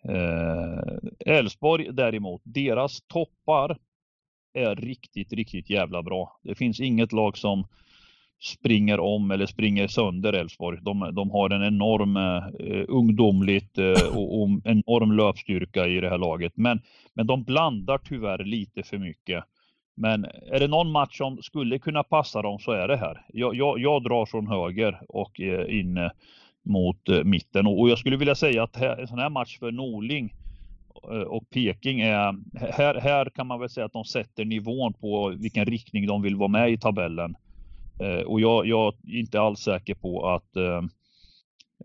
Eh, 0.04 1.36
Elfsborg 1.36 1.88
eh, 1.88 1.94
däremot, 1.94 2.42
deras 2.44 3.02
toppar 3.02 3.78
är 4.54 4.76
riktigt, 4.76 5.34
riktigt 5.34 5.70
jävla 5.70 6.04
bra. 6.04 6.40
Det 6.44 6.56
finns 6.56 6.80
inget 6.80 7.12
lag 7.12 7.38
som 7.38 7.68
springer 8.42 9.00
om 9.00 9.32
eller 9.32 9.46
springer 9.46 9.88
sönder 9.88 10.34
Elfsborg. 10.34 10.80
De, 10.82 11.10
de, 11.14 11.32
har 11.32 11.50
en 11.50 11.64
enorm 11.64 12.18
eh, 12.18 12.86
ungdomligt 12.88 13.78
eh, 13.78 14.18
och, 14.18 14.42
och 14.42 14.50
enorm 14.64 15.12
löpstyrka 15.12 15.88
i 15.88 16.02
det 16.02 16.10
här 16.10 16.18
laget. 16.18 16.54
Men, 16.56 16.82
men 17.14 17.28
de 17.28 17.44
blandar 17.44 17.98
tyvärr 17.98 18.44
lite 18.44 18.84
för 18.84 18.98
mycket. 18.98 19.44
Men 19.96 20.26
är 20.26 20.60
det 20.60 20.68
någon 20.68 20.92
match 20.92 21.18
som 21.18 21.38
skulle 21.42 21.80
kunna 21.80 22.04
passa 22.04 22.42
dem 22.42 22.60
så 22.60 22.72
är 22.72 22.88
det 22.88 22.98
här. 22.98 23.26
Jag, 23.28 23.56
jag, 23.56 23.80
jag 23.80 24.04
drar 24.04 24.26
från 24.26 24.48
höger 24.48 25.02
och 25.08 25.42
eh, 25.42 25.80
in 25.80 25.98
eh, 25.98 26.10
mot 26.64 27.10
eh, 27.10 27.24
mitten 27.24 27.68
och, 27.68 27.80
och 27.80 27.90
jag 27.90 27.98
skulle 27.98 28.18
vilja 28.18 28.36
säga 28.36 28.64
att 28.64 28.76
här, 28.76 28.98
en 28.98 29.08
sån 29.08 29.20
här 29.20 29.30
match 29.30 29.60
för 29.60 29.72
Norling 29.72 30.34
eh, 31.12 31.22
och 31.22 31.50
Peking 31.50 32.02
är, 32.02 32.36
här, 32.72 32.96
här 32.96 33.26
kan 33.26 33.48
man 33.48 33.60
väl 33.60 33.70
säga 33.70 33.86
att 33.86 33.94
de 33.94 34.06
sätter 34.06 34.46
nivån 34.46 34.94
på 34.94 35.30
vilken 35.30 35.66
riktning 35.66 36.08
de 36.08 36.22
vill 36.22 36.36
vara 36.36 36.48
med 36.48 36.72
i 36.72 36.78
tabellen. 36.78 37.36
Eh, 38.02 38.22
och 38.22 38.42
jag, 38.42 38.66
jag 38.68 38.94
är 39.08 39.20
inte 39.20 39.42
alls 39.42 39.60
säker 39.60 39.96
på 39.96 40.30
att 40.30 40.56
eh, 40.56 40.82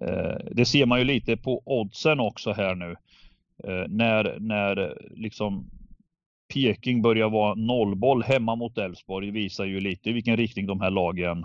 eh, 0.00 0.36
det 0.50 0.64
ser 0.64 0.86
man 0.86 0.98
ju 0.98 1.04
lite 1.04 1.36
på 1.36 1.62
oddsen 1.64 2.20
också 2.20 2.52
här 2.52 2.74
nu. 2.74 2.96
Eh, 3.64 3.88
när, 3.88 4.36
när 4.40 4.98
liksom 5.16 5.70
Peking 6.54 7.02
börjar 7.02 7.30
vara 7.30 7.54
nollboll 7.54 8.22
hemma 8.22 8.56
mot 8.56 8.78
Elfsborg 8.78 9.30
visar 9.30 9.64
ju 9.64 9.80
lite 9.80 10.12
vilken 10.12 10.36
riktning 10.36 10.66
de 10.66 10.80
här 10.80 10.90
lagen 10.90 11.44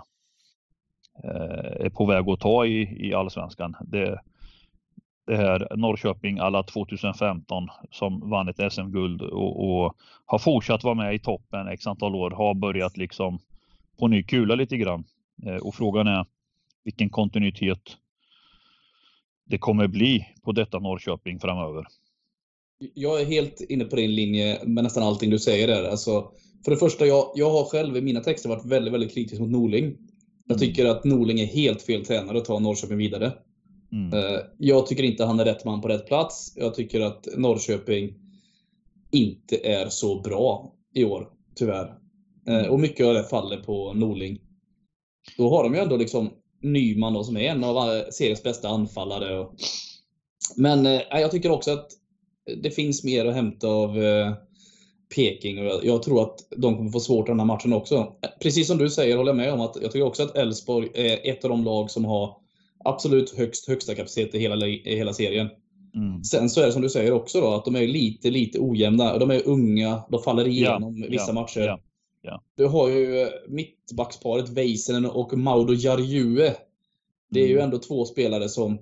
är 1.80 1.90
på 1.90 2.04
väg 2.04 2.28
att 2.28 2.40
ta 2.40 2.66
i, 2.66 3.08
i 3.08 3.14
allsvenskan. 3.14 3.76
Det, 3.80 4.20
det 5.26 5.36
här 5.36 5.76
Norrköping 5.76 6.38
alla 6.38 6.62
2015 6.62 7.68
som 7.90 8.30
vann 8.30 8.48
ett 8.48 8.72
SM-guld 8.72 9.22
och, 9.22 9.84
och, 9.84 9.96
har 10.26 10.38
fortsatt 10.38 10.84
vara 10.84 10.94
med 10.94 11.14
i 11.14 11.18
toppen 11.18 11.68
x 11.68 11.86
antal 11.86 12.14
år 12.14 12.30
har 12.30 12.54
börjat 12.54 12.96
liksom 12.96 13.38
på 13.98 14.08
ny 14.08 14.22
kula 14.22 14.54
lite 14.54 14.76
grann. 14.76 15.04
Eh, 15.46 15.56
och 15.56 15.74
frågan 15.74 16.06
är 16.06 16.26
vilken 16.84 17.10
kontinuitet 17.10 17.96
det 19.44 19.58
kommer 19.58 19.86
bli 19.86 20.26
på 20.42 20.52
detta 20.52 20.78
Norrköping 20.78 21.40
framöver. 21.40 21.86
Jag 22.94 23.20
är 23.20 23.24
helt 23.24 23.60
inne 23.60 23.84
på 23.84 23.96
din 23.96 24.14
linje 24.14 24.64
med 24.64 24.84
nästan 24.84 25.02
allting 25.02 25.30
du 25.30 25.38
säger 25.38 25.68
där. 25.68 25.90
Alltså, 25.90 26.32
för 26.64 26.70
det 26.70 26.76
första, 26.76 27.06
jag, 27.06 27.32
jag 27.34 27.50
har 27.50 27.64
själv 27.64 27.96
i 27.96 28.00
mina 28.00 28.20
texter 28.20 28.48
varit 28.48 28.66
väldigt, 28.66 28.94
väldigt 28.94 29.14
kritisk 29.14 29.40
mot 29.40 29.50
Norling. 29.50 29.96
Jag 30.46 30.56
mm. 30.56 30.58
tycker 30.58 30.86
att 30.86 31.04
Norling 31.04 31.40
är 31.40 31.46
helt 31.46 31.82
fel 31.82 32.04
tränare 32.04 32.38
att 32.38 32.44
ta 32.44 32.58
Norrköping 32.58 32.98
vidare. 32.98 33.32
Mm. 33.92 34.12
Eh, 34.18 34.40
jag 34.58 34.86
tycker 34.86 35.02
inte 35.02 35.24
han 35.24 35.40
är 35.40 35.44
rätt 35.44 35.64
man 35.64 35.80
på 35.80 35.88
rätt 35.88 36.06
plats. 36.06 36.52
Jag 36.56 36.74
tycker 36.74 37.00
att 37.00 37.28
Norrköping 37.36 38.14
inte 39.10 39.56
är 39.56 39.88
så 39.88 40.20
bra 40.20 40.72
i 40.94 41.04
år, 41.04 41.28
tyvärr. 41.54 42.01
Eh, 42.48 42.66
och 42.66 42.80
mycket 42.80 43.06
av 43.06 43.14
det 43.14 43.24
faller 43.24 43.56
på 43.56 43.92
Norling. 43.92 44.38
Då 45.36 45.50
har 45.50 45.64
de 45.64 45.74
ju 45.74 45.80
ändå 45.80 45.96
liksom 45.96 46.30
Nyman 46.62 47.12
då, 47.12 47.24
som 47.24 47.36
är 47.36 47.40
en 47.40 47.64
av 47.64 47.76
eh, 47.76 48.02
seriens 48.10 48.42
bästa 48.42 48.68
anfallare. 48.68 49.46
Men 50.56 50.86
eh, 50.86 51.00
jag 51.10 51.30
tycker 51.30 51.50
också 51.50 51.70
att 51.70 51.86
det 52.62 52.70
finns 52.70 53.04
mer 53.04 53.26
att 53.26 53.34
hämta 53.34 53.68
av 53.68 53.96
Peking 55.16 55.58
och 55.58 55.80
jag 55.82 56.02
tror 56.02 56.22
att 56.22 56.38
de 56.56 56.76
kommer 56.76 56.90
få 56.90 57.00
svårt 57.00 57.26
den 57.26 57.38
här 57.38 57.46
matchen 57.46 57.72
också. 57.72 58.12
Precis 58.40 58.66
som 58.66 58.78
du 58.78 58.90
säger 58.90 59.16
håller 59.16 59.30
jag 59.30 59.36
med 59.36 59.52
om 59.52 59.60
att 59.60 59.76
jag 59.82 59.92
tycker 59.92 60.06
också 60.06 60.22
att 60.22 60.36
Elfsborg 60.36 60.90
är 60.94 61.30
ett 61.30 61.44
av 61.44 61.50
de 61.50 61.64
lag 61.64 61.90
som 61.90 62.04
har 62.04 62.36
absolut 62.84 63.36
högst, 63.36 63.68
högsta 63.68 63.94
kapacitet 63.94 64.34
i 64.34 64.38
hela, 64.38 64.66
i 64.66 64.96
hela 64.96 65.12
serien. 65.12 65.48
Mm. 65.94 66.24
Sen 66.24 66.50
så 66.50 66.60
är 66.60 66.66
det 66.66 66.72
som 66.72 66.82
du 66.82 66.88
säger 66.88 67.12
också 67.12 67.40
då, 67.40 67.54
att 67.54 67.64
de 67.64 67.76
är 67.76 67.86
lite, 67.86 68.30
lite 68.30 68.58
ojämna. 68.60 69.18
De 69.18 69.30
är 69.30 69.48
unga, 69.48 70.02
de 70.10 70.22
faller 70.22 70.48
igenom 70.48 70.98
ja, 70.98 71.06
vissa 71.10 71.28
ja, 71.28 71.32
matcher. 71.32 71.60
Ja. 71.60 71.78
Ja. 72.22 72.42
Du 72.56 72.66
har 72.66 72.88
ju 72.88 73.20
eh, 73.20 73.28
mittbacksparet 73.48 74.48
Väisänen 74.48 75.06
och 75.06 75.38
Maudo 75.38 75.74
Jarjue. 75.74 76.56
Det 77.30 77.40
är 77.40 77.44
mm. 77.44 77.56
ju 77.56 77.60
ändå 77.60 77.78
två 77.78 78.04
spelare 78.04 78.48
som 78.48 78.78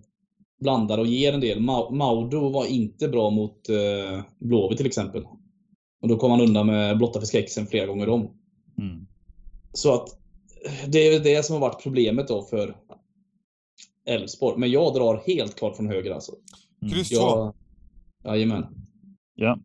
blandar 0.61 0.99
och 0.99 1.07
ger 1.07 1.33
en 1.33 1.41
del. 1.41 1.61
Maudo 1.91 2.49
var 2.49 2.67
inte 2.67 3.09
bra 3.09 3.31
mot 3.31 3.69
eh, 3.69 4.21
Blåvitt 4.39 4.79
till 4.79 4.87
exempel. 4.87 5.27
Och 6.03 6.09
då 6.09 6.17
kom 6.17 6.31
han 6.31 6.41
undan 6.41 6.67
med 6.67 6.99
blotta 6.99 7.21
förskräckelsen 7.21 7.67
flera 7.67 7.87
gånger 7.87 8.09
om. 8.09 8.21
Mm. 8.79 9.07
Så 9.73 9.95
att 9.95 10.21
det 10.87 10.99
är 10.99 11.21
det 11.21 11.45
som 11.47 11.53
har 11.53 11.61
varit 11.61 11.83
problemet 11.83 12.29
då 12.29 12.43
för 12.43 12.77
Elfsborg. 14.07 14.59
Men 14.59 14.71
jag 14.71 14.95
drar 14.95 15.23
helt 15.27 15.59
klart 15.59 15.77
från 15.77 15.89
höger 15.89 16.11
alltså. 16.11 16.33
Mm. 16.83 16.95
Kryss 16.95 17.09
2. 17.09 17.55
Jajamän. 18.25 18.67
Ja. 19.35 19.59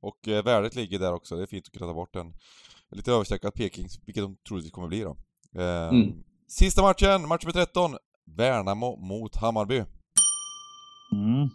Och 0.00 0.28
eh, 0.28 0.44
värdet 0.44 0.74
ligger 0.74 0.98
där 0.98 1.12
också. 1.12 1.36
Det 1.36 1.42
är 1.42 1.46
fint 1.46 1.66
att 1.66 1.72
kunna 1.72 1.86
ta 1.86 1.94
bort 1.94 2.16
en 2.16 2.32
lite 2.92 3.12
överstreckat 3.12 3.54
Peking, 3.54 3.86
vilket 4.06 4.22
de 4.22 4.36
troligtvis 4.48 4.72
kommer 4.72 4.88
bli 4.88 5.00
då. 5.00 5.16
Eh, 5.62 5.88
mm. 5.88 6.12
Sista 6.48 6.82
matchen, 6.82 7.28
match 7.28 7.44
nummer 7.44 7.52
13. 7.52 7.96
Värnamo 8.36 8.96
mot 8.96 9.36
Hammarby. 9.36 9.84
Mm. 11.12 11.48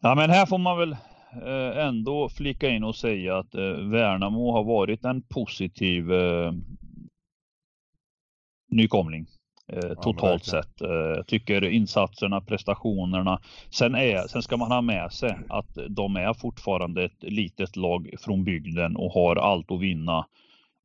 Ja 0.00 0.14
men 0.14 0.30
här 0.30 0.46
får 0.46 0.58
man 0.58 0.78
väl 0.78 0.92
eh, 1.32 1.86
ändå 1.86 2.28
flika 2.28 2.70
in 2.70 2.84
och 2.84 2.96
säga 2.96 3.38
att 3.38 3.54
eh, 3.54 3.62
Värnamo 3.62 4.52
har 4.52 4.64
varit 4.64 5.04
en 5.04 5.22
positiv 5.22 6.12
eh, 6.12 6.52
nykomling. 8.70 9.26
Eh, 9.72 9.94
totalt 10.02 10.42
ja, 10.46 10.62
sett. 10.62 10.80
Eh, 10.80 10.88
jag 10.90 11.26
tycker 11.26 11.64
insatserna, 11.64 12.40
prestationerna. 12.40 13.40
Sen, 13.70 13.94
är, 13.94 14.28
sen 14.28 14.42
ska 14.42 14.56
man 14.56 14.72
ha 14.72 14.80
med 14.80 15.12
sig 15.12 15.38
att 15.48 15.78
de 15.88 16.16
är 16.16 16.34
fortfarande 16.34 17.04
ett 17.04 17.22
litet 17.22 17.76
lag 17.76 18.10
från 18.20 18.44
bygden 18.44 18.96
och 18.96 19.12
har 19.12 19.36
allt 19.36 19.70
att 19.70 19.80
vinna 19.80 20.26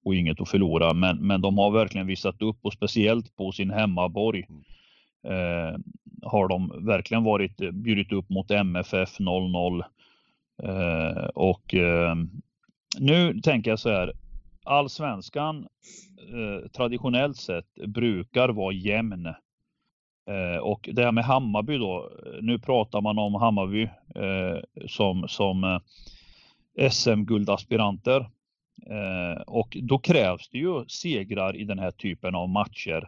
och 0.05 0.15
inget 0.15 0.41
att 0.41 0.49
förlora. 0.49 0.93
Men, 0.93 1.27
men 1.27 1.41
de 1.41 1.57
har 1.57 1.71
verkligen 1.71 2.07
visat 2.07 2.41
upp 2.41 2.57
och 2.61 2.73
speciellt 2.73 3.35
på 3.35 3.51
sin 3.51 3.71
hemmaborg 3.71 4.45
mm. 4.49 4.63
eh, 5.23 5.79
har 6.23 6.47
de 6.47 6.85
verkligen 6.85 7.23
varit 7.23 7.57
bjudit 7.57 8.11
upp 8.11 8.29
mot 8.29 8.51
MFF 8.51 9.19
0-0. 9.19 9.83
Eh, 10.63 11.25
och 11.25 11.73
eh, 11.75 12.15
nu 12.99 13.41
tänker 13.41 13.71
jag 13.71 13.79
så 13.79 13.89
här. 13.89 14.13
Allsvenskan 14.63 15.67
eh, 16.33 16.69
traditionellt 16.69 17.37
sett 17.37 17.73
brukar 17.87 18.49
vara 18.49 18.73
jämn. 18.73 19.25
Eh, 20.27 20.57
och 20.61 20.89
det 20.93 21.03
här 21.03 21.11
med 21.11 21.23
Hammarby 21.23 21.77
då, 21.77 22.11
eh, 22.25 22.41
nu 22.41 22.59
pratar 22.59 23.01
man 23.01 23.19
om 23.19 23.35
Hammarby 23.35 23.83
eh, 24.15 24.85
som, 24.87 25.27
som 25.27 25.63
eh, 25.63 26.89
SM-guldaspiranter. 26.89 28.29
Eh, 28.85 29.41
och 29.41 29.77
då 29.81 29.99
krävs 29.99 30.49
det 30.49 30.57
ju 30.57 30.85
segrar 30.85 31.55
i 31.55 31.63
den 31.63 31.79
här 31.79 31.91
typen 31.91 32.35
av 32.35 32.49
matcher. 32.49 33.07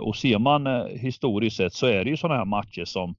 Och 0.00 0.16
ser 0.16 0.38
man 0.38 0.88
historiskt 0.90 1.56
sett 1.56 1.72
så 1.72 1.86
är 1.86 2.04
det 2.04 2.10
ju 2.10 2.16
sådana 2.16 2.38
här 2.38 2.44
matcher 2.44 2.84
som 2.84 3.14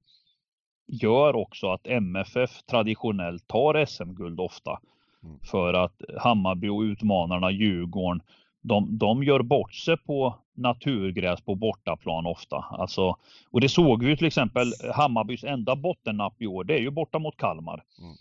gör 0.88 1.36
också 1.36 1.72
att 1.72 1.88
MFF 1.88 2.64
traditionellt 2.64 3.48
tar 3.48 3.86
SM-guld 3.86 4.40
ofta. 4.40 4.80
Mm. 5.24 5.40
För 5.44 5.74
att 5.74 6.02
Hammarby 6.18 6.68
och 6.68 6.82
utmanarna 6.82 7.52
Djurgården, 7.52 8.22
de, 8.62 8.98
de 8.98 9.24
gör 9.24 9.42
bort 9.42 9.74
sig 9.74 9.98
på 9.98 10.36
naturgräs 10.54 11.42
på 11.42 11.56
bortaplan 11.56 12.26
ofta. 12.26 12.66
Alltså, 12.72 13.16
och 13.52 13.62
det 13.62 13.70
såg 13.70 14.04
vi 14.04 14.18
till 14.18 14.28
exempel 14.28 14.68
Hammarbys 14.94 15.44
enda 15.44 15.76
bottennapp 15.76 16.42
i 16.42 16.48
år, 16.48 16.64
det 16.64 16.74
är 16.74 16.82
ju 16.82 16.90
borta 16.90 17.20
mot 17.20 17.38
Kalmar. 17.38 17.84
Mm. 18.00 18.16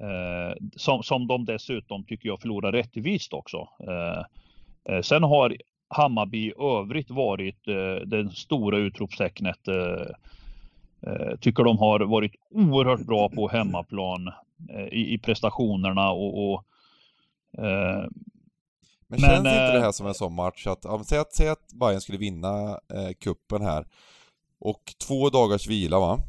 Eh, 0.00 0.54
som, 0.76 1.02
som 1.02 1.26
de 1.26 1.44
dessutom 1.44 2.04
tycker 2.04 2.28
jag 2.28 2.40
förlorar 2.40 2.72
rättvist 2.72 3.32
också. 3.32 3.68
Eh, 3.88 4.24
eh, 4.94 5.02
sen 5.02 5.22
har 5.22 5.56
Hammarby 5.88 6.38
i 6.38 6.52
övrigt 6.58 7.10
varit 7.10 7.68
eh, 7.68 8.06
den 8.06 8.30
stora 8.30 8.78
utropstecknet. 8.78 9.68
Eh, 9.68 10.06
eh, 11.12 11.36
tycker 11.40 11.64
de 11.64 11.78
har 11.78 12.00
varit 12.00 12.32
oerhört 12.50 13.06
bra 13.06 13.28
på 13.28 13.48
hemmaplan 13.48 14.32
i, 14.92 15.14
i 15.14 15.18
prestationerna 15.18 16.10
och, 16.10 16.52
och 16.52 16.64
Men, 19.08 19.20
Men 19.20 19.20
känns 19.20 19.38
inte 19.38 19.72
det 19.72 19.80
här 19.80 19.92
som 19.92 20.06
en 20.06 20.14
sån 20.14 20.34
match 20.34 20.66
att, 20.66 20.84
ja, 20.84 21.02
säg 21.04 21.18
att, 21.18 21.34
säg 21.34 21.48
att 21.48 21.72
Bayern 21.72 22.00
skulle 22.00 22.18
vinna 22.18 22.70
eh, 22.70 23.12
kuppen 23.20 23.62
här 23.62 23.86
och 24.58 24.94
två 25.06 25.30
dagars 25.30 25.66
vila 25.66 25.98
va? 25.98 26.20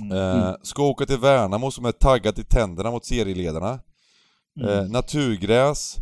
Mm. 0.00 0.18
Eh, 0.18 0.54
ska 0.62 0.82
åka 0.82 1.06
till 1.06 1.18
Värnamo 1.18 1.70
som 1.70 1.84
är 1.84 1.92
taggat 1.92 2.38
i 2.38 2.44
tänderna 2.44 2.90
mot 2.90 3.04
serieledarna. 3.04 3.80
Mm. 4.60 4.68
Eh, 4.68 4.90
naturgräs 4.90 5.96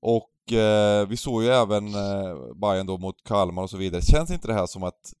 och 0.00 0.52
eh, 0.52 1.06
vi 1.06 1.16
såg 1.16 1.42
ju 1.42 1.48
även 1.48 1.94
eh, 1.94 2.54
Bayern 2.54 2.86
då 2.86 2.98
mot 2.98 3.24
Kalmar 3.24 3.62
och 3.62 3.70
så 3.70 3.76
vidare. 3.76 4.02
Känns 4.02 4.30
inte 4.30 4.48
det 4.48 4.54
här 4.54 4.66
som 4.66 4.82
att 4.82 5.12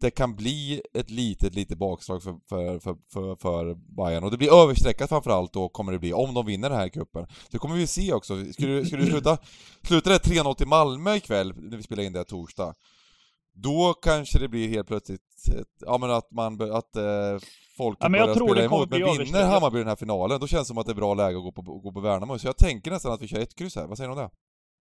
det 0.00 0.10
kan 0.10 0.36
bli 0.36 0.82
ett 0.94 1.10
litet, 1.10 1.54
litet 1.54 1.78
bakslag 1.78 2.22
för, 2.22 2.34
för, 2.48 2.78
för, 2.78 2.96
för, 3.12 3.36
för 3.36 3.74
Bayern 3.74 4.24
och 4.24 4.30
det 4.30 4.36
blir 4.36 4.62
överstreckat 4.62 5.08
framförallt 5.08 5.52
då 5.52 5.68
kommer 5.68 5.92
det 5.92 5.98
bli, 5.98 6.12
om 6.12 6.34
de 6.34 6.46
vinner 6.46 6.70
den 6.70 6.78
här 6.78 6.88
cupen. 6.88 7.26
Det 7.50 7.58
kommer 7.58 7.76
vi 7.76 7.86
se 7.86 8.12
också. 8.12 8.52
Skulle, 8.52 8.84
skulle 8.84 9.04
det 9.04 9.10
sluta, 9.10 9.38
sluta 9.82 10.10
det 10.10 10.18
3-0 10.18 10.54
till 10.54 10.66
Malmö 10.66 11.16
ikväll, 11.16 11.54
när 11.56 11.76
vi 11.76 11.82
spelar 11.82 12.02
in 12.02 12.12
det 12.12 12.18
här 12.18 12.24
torsdag, 12.24 12.74
då 13.54 13.94
kanske 14.02 14.38
det 14.38 14.48
blir 14.48 14.68
helt 14.68 14.88
plötsligt, 14.88 15.20
ja 15.80 15.98
men 15.98 16.10
att 16.10 16.30
man, 16.30 16.72
att 16.72 16.96
eh, 16.96 17.38
folk 17.76 17.98
ja, 18.00 18.08
börjar 18.08 18.34
spela 18.34 18.64
emot. 18.64 18.90
Men 18.90 19.18
vinner 19.18 19.44
Hammarby 19.44 19.78
den 19.78 19.88
här 19.88 19.96
finalen, 19.96 20.40
då 20.40 20.46
känns 20.46 20.62
det 20.62 20.68
som 20.68 20.78
att 20.78 20.86
det 20.86 20.92
är 20.92 20.94
bra 20.94 21.14
läge 21.14 21.38
att 21.38 21.44
gå 21.44 21.52
på, 21.52 21.62
gå 21.62 21.92
på 21.92 22.00
Värnamo. 22.00 22.38
Så 22.38 22.46
jag 22.46 22.56
tänker 22.56 22.90
nästan 22.90 23.12
att 23.12 23.22
vi 23.22 23.28
kör 23.28 23.40
ett 23.40 23.54
kryss 23.54 23.76
här. 23.76 23.86
Vad 23.86 23.96
säger 23.96 24.08
du 24.08 24.16
om 24.16 24.22
det? 24.22 24.30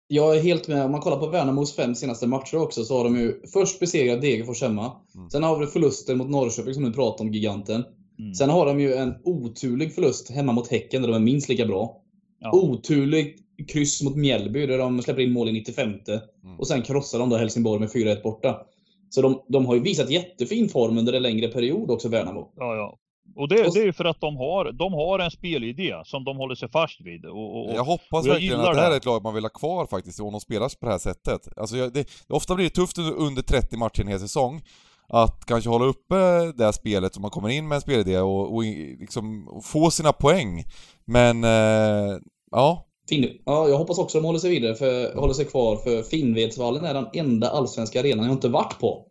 Jag 0.08 0.38
är 0.38 0.42
helt 0.42 0.68
med. 0.68 0.86
Om 0.86 0.92
man 0.92 1.02
kollar 1.02 1.18
på 1.18 1.28
Värnamos 1.28 1.76
fem 1.76 1.96
senaste 1.96 2.28
matcher 2.28 2.58
också 2.58 2.84
så 2.84 2.98
har 2.98 3.04
de 3.04 3.18
ju 3.18 3.42
först 3.54 3.80
besegrat 3.80 4.22
Degerfors 4.22 4.62
hemma. 4.62 4.92
Mm. 5.16 5.30
Sen 5.30 5.44
har 5.44 5.60
vi 5.60 5.68
förluster 5.68 6.16
mot 6.16 6.30
Norrköping 6.30 6.74
som 6.74 6.84
du 6.84 6.94
pratade 6.94 7.30
om, 7.30 7.34
giganten. 7.34 7.84
Mm. 8.20 8.34
Sen 8.34 8.50
har 8.50 8.66
de 8.66 8.80
ju 8.80 8.94
en 8.94 9.14
oturlig 9.24 9.96
förlust 9.96 10.32
hemma 10.32 10.52
mot 10.52 10.68
Häcken 10.68 11.02
där 11.02 11.10
de 11.10 11.16
är 11.16 11.20
minst 11.20 11.50
lika 11.50 11.66
bra. 11.66 12.02
Ja. 12.40 12.52
Oturlig 12.52 13.38
kryss 13.68 14.04
mot 14.04 14.16
Mjällby 14.16 14.66
där 14.66 14.78
de 14.78 15.02
släpper 15.02 15.22
in 15.22 15.32
mål 15.32 15.50
i 15.50 15.52
95. 15.52 15.90
Mm. 15.90 16.60
Och 16.60 16.68
sen 16.68 16.82
krossar 16.82 17.20
de 17.20 17.30
då 17.30 17.38
Helsingborg 17.38 17.80
med 17.80 17.90
4-1 17.90 18.24
borta. 18.24 18.62
Så 19.10 19.22
de, 19.22 19.44
de 19.48 19.66
har 19.66 19.76
ju 19.76 19.82
visat 19.82 20.10
jättefin 20.10 20.70
form 20.70 20.98
under 20.98 21.14
en 21.14 21.24
längre 21.24 21.48
period 21.48 21.92
också, 21.92 22.10
Värnamo. 22.10 22.52
Ja, 22.56 22.76
ja. 22.76 22.98
Och 23.36 23.48
det, 23.48 23.56
det 23.56 23.80
är 23.80 23.86
ju 23.86 23.94
för 23.94 24.06
att 24.06 24.22
de 24.22 24.38
har, 24.38 24.72
de 24.72 24.94
har 24.94 25.20
en 25.20 25.32
spelidé 25.32 25.94
som 26.06 26.24
de 26.24 26.38
håller 26.38 26.56
sig 26.56 26.70
fast 26.70 27.02
vid. 27.02 27.26
Och, 27.26 27.66
och, 27.66 27.76
jag 27.76 27.84
hoppas 27.84 28.26
och 28.26 28.28
jag 28.28 28.34
verkligen 28.34 28.60
att 28.60 28.74
det 28.76 28.82
här 28.82 28.92
är 28.92 28.98
ett 28.98 29.06
lag 29.06 29.24
man 29.24 29.34
vill 29.34 29.44
ha 29.44 29.50
kvar 29.50 29.86
faktiskt, 29.86 30.20
om 30.20 30.32
de 30.32 30.42
spelar 30.42 30.80
på 30.80 30.86
det 30.86 30.92
här 30.92 31.00
sättet. 31.00 31.58
Alltså, 31.58 31.78
jag, 31.78 31.94
det, 31.94 32.08
ofta 32.30 32.56
blir 32.56 32.66
det 32.66 32.70
tufft 32.70 32.98
under 32.98 33.42
30 33.42 33.78
matcher 33.78 34.00
i 34.00 34.02
en 34.02 34.08
hel 34.08 34.20
säsong 34.20 34.62
att 35.10 35.46
kanske 35.46 35.70
hålla 35.70 35.86
uppe 35.86 36.16
det 36.56 36.66
här 36.66 36.72
spelet 36.72 37.14
så 37.14 37.22
man 37.22 37.32
kommer 37.32 37.50
in 37.50 37.68
med 37.68 37.76
en 37.76 37.82
spelidé 37.82 38.20
och, 38.20 38.56
och 38.56 38.64
liksom 39.00 39.48
få 39.64 39.92
sina 39.92 40.14
poäng. 40.14 40.64
Men, 41.06 41.44
eh, 41.44 42.18
ja. 42.52 42.84
Fin, 43.10 43.42
ja, 43.46 43.68
jag 43.68 43.78
hoppas 43.78 43.98
också 43.98 44.18
de 44.18 44.26
håller 44.26 44.40
sig 44.40 44.50
vidare, 44.50 44.76
för, 44.76 45.16
håller 45.16 45.34
sig 45.34 45.46
kvar, 45.46 45.76
för 45.76 46.04
Finnvedsvallen 46.04 46.86
är 46.86 46.94
den 46.94 47.08
enda 47.14 47.50
allsvenska 47.50 48.00
arenan 48.00 48.26
jag 48.26 48.34
inte 48.34 48.50
varit 48.50 48.80
på. 48.80 49.06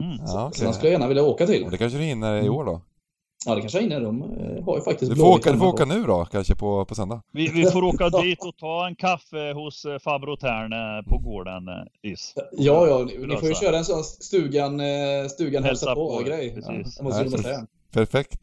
Mm. 0.00 0.16
Ja, 0.26 0.46
okay. 0.46 0.58
Så 0.58 0.64
den 0.64 0.74
skulle 0.74 0.88
jag 0.88 0.92
gärna 0.92 1.08
vilja 1.08 1.22
åka 1.22 1.46
till. 1.46 1.64
Och 1.64 1.70
det 1.70 1.78
kanske 1.78 1.98
du 1.98 2.04
hinner 2.04 2.44
i 2.44 2.48
år 2.48 2.64
då? 2.64 2.82
Ja, 3.46 3.54
det 3.54 3.60
kanske 3.60 3.78
jag 3.78 3.82
hinner. 3.82 4.00
De 4.00 4.22
eh, 4.22 4.64
har 4.64 4.76
ju 4.76 4.82
faktiskt 4.82 5.10
Du 5.10 5.16
får 5.16 5.26
åka, 5.26 5.52
du 5.52 5.58
får 5.58 5.66
åka 5.66 5.84
nu 5.84 6.02
då, 6.02 6.24
kanske 6.24 6.54
på, 6.54 6.84
på 6.84 6.94
söndag? 6.94 7.22
Vi, 7.32 7.48
vi 7.48 7.64
får 7.64 7.84
åka 7.94 8.08
dit 8.08 8.44
och 8.44 8.56
ta 8.56 8.86
en 8.86 8.96
kaffe 8.96 9.52
hos 9.52 9.84
eh, 9.84 9.98
farbror 9.98 10.36
Tern 10.36 10.72
eh, 10.72 11.10
på 11.10 11.18
gården, 11.18 11.62
Is. 12.02 12.34
Ja, 12.52 12.86
ja, 12.86 13.04
ni, 13.04 13.26
ni 13.26 13.36
får 13.36 13.48
ju 13.48 13.54
köra 13.54 13.78
en 13.78 13.84
sån 13.84 14.04
stugan, 14.04 14.80
stugan 15.30 15.64
hälsa, 15.64 15.86
hälsa 15.86 15.94
på, 15.94 16.16
på 16.16 16.22
grej. 16.22 16.54
Precis. 16.54 16.98
Ja, 17.00 17.24
ja, 17.44 17.66
Perfekt. 17.92 18.40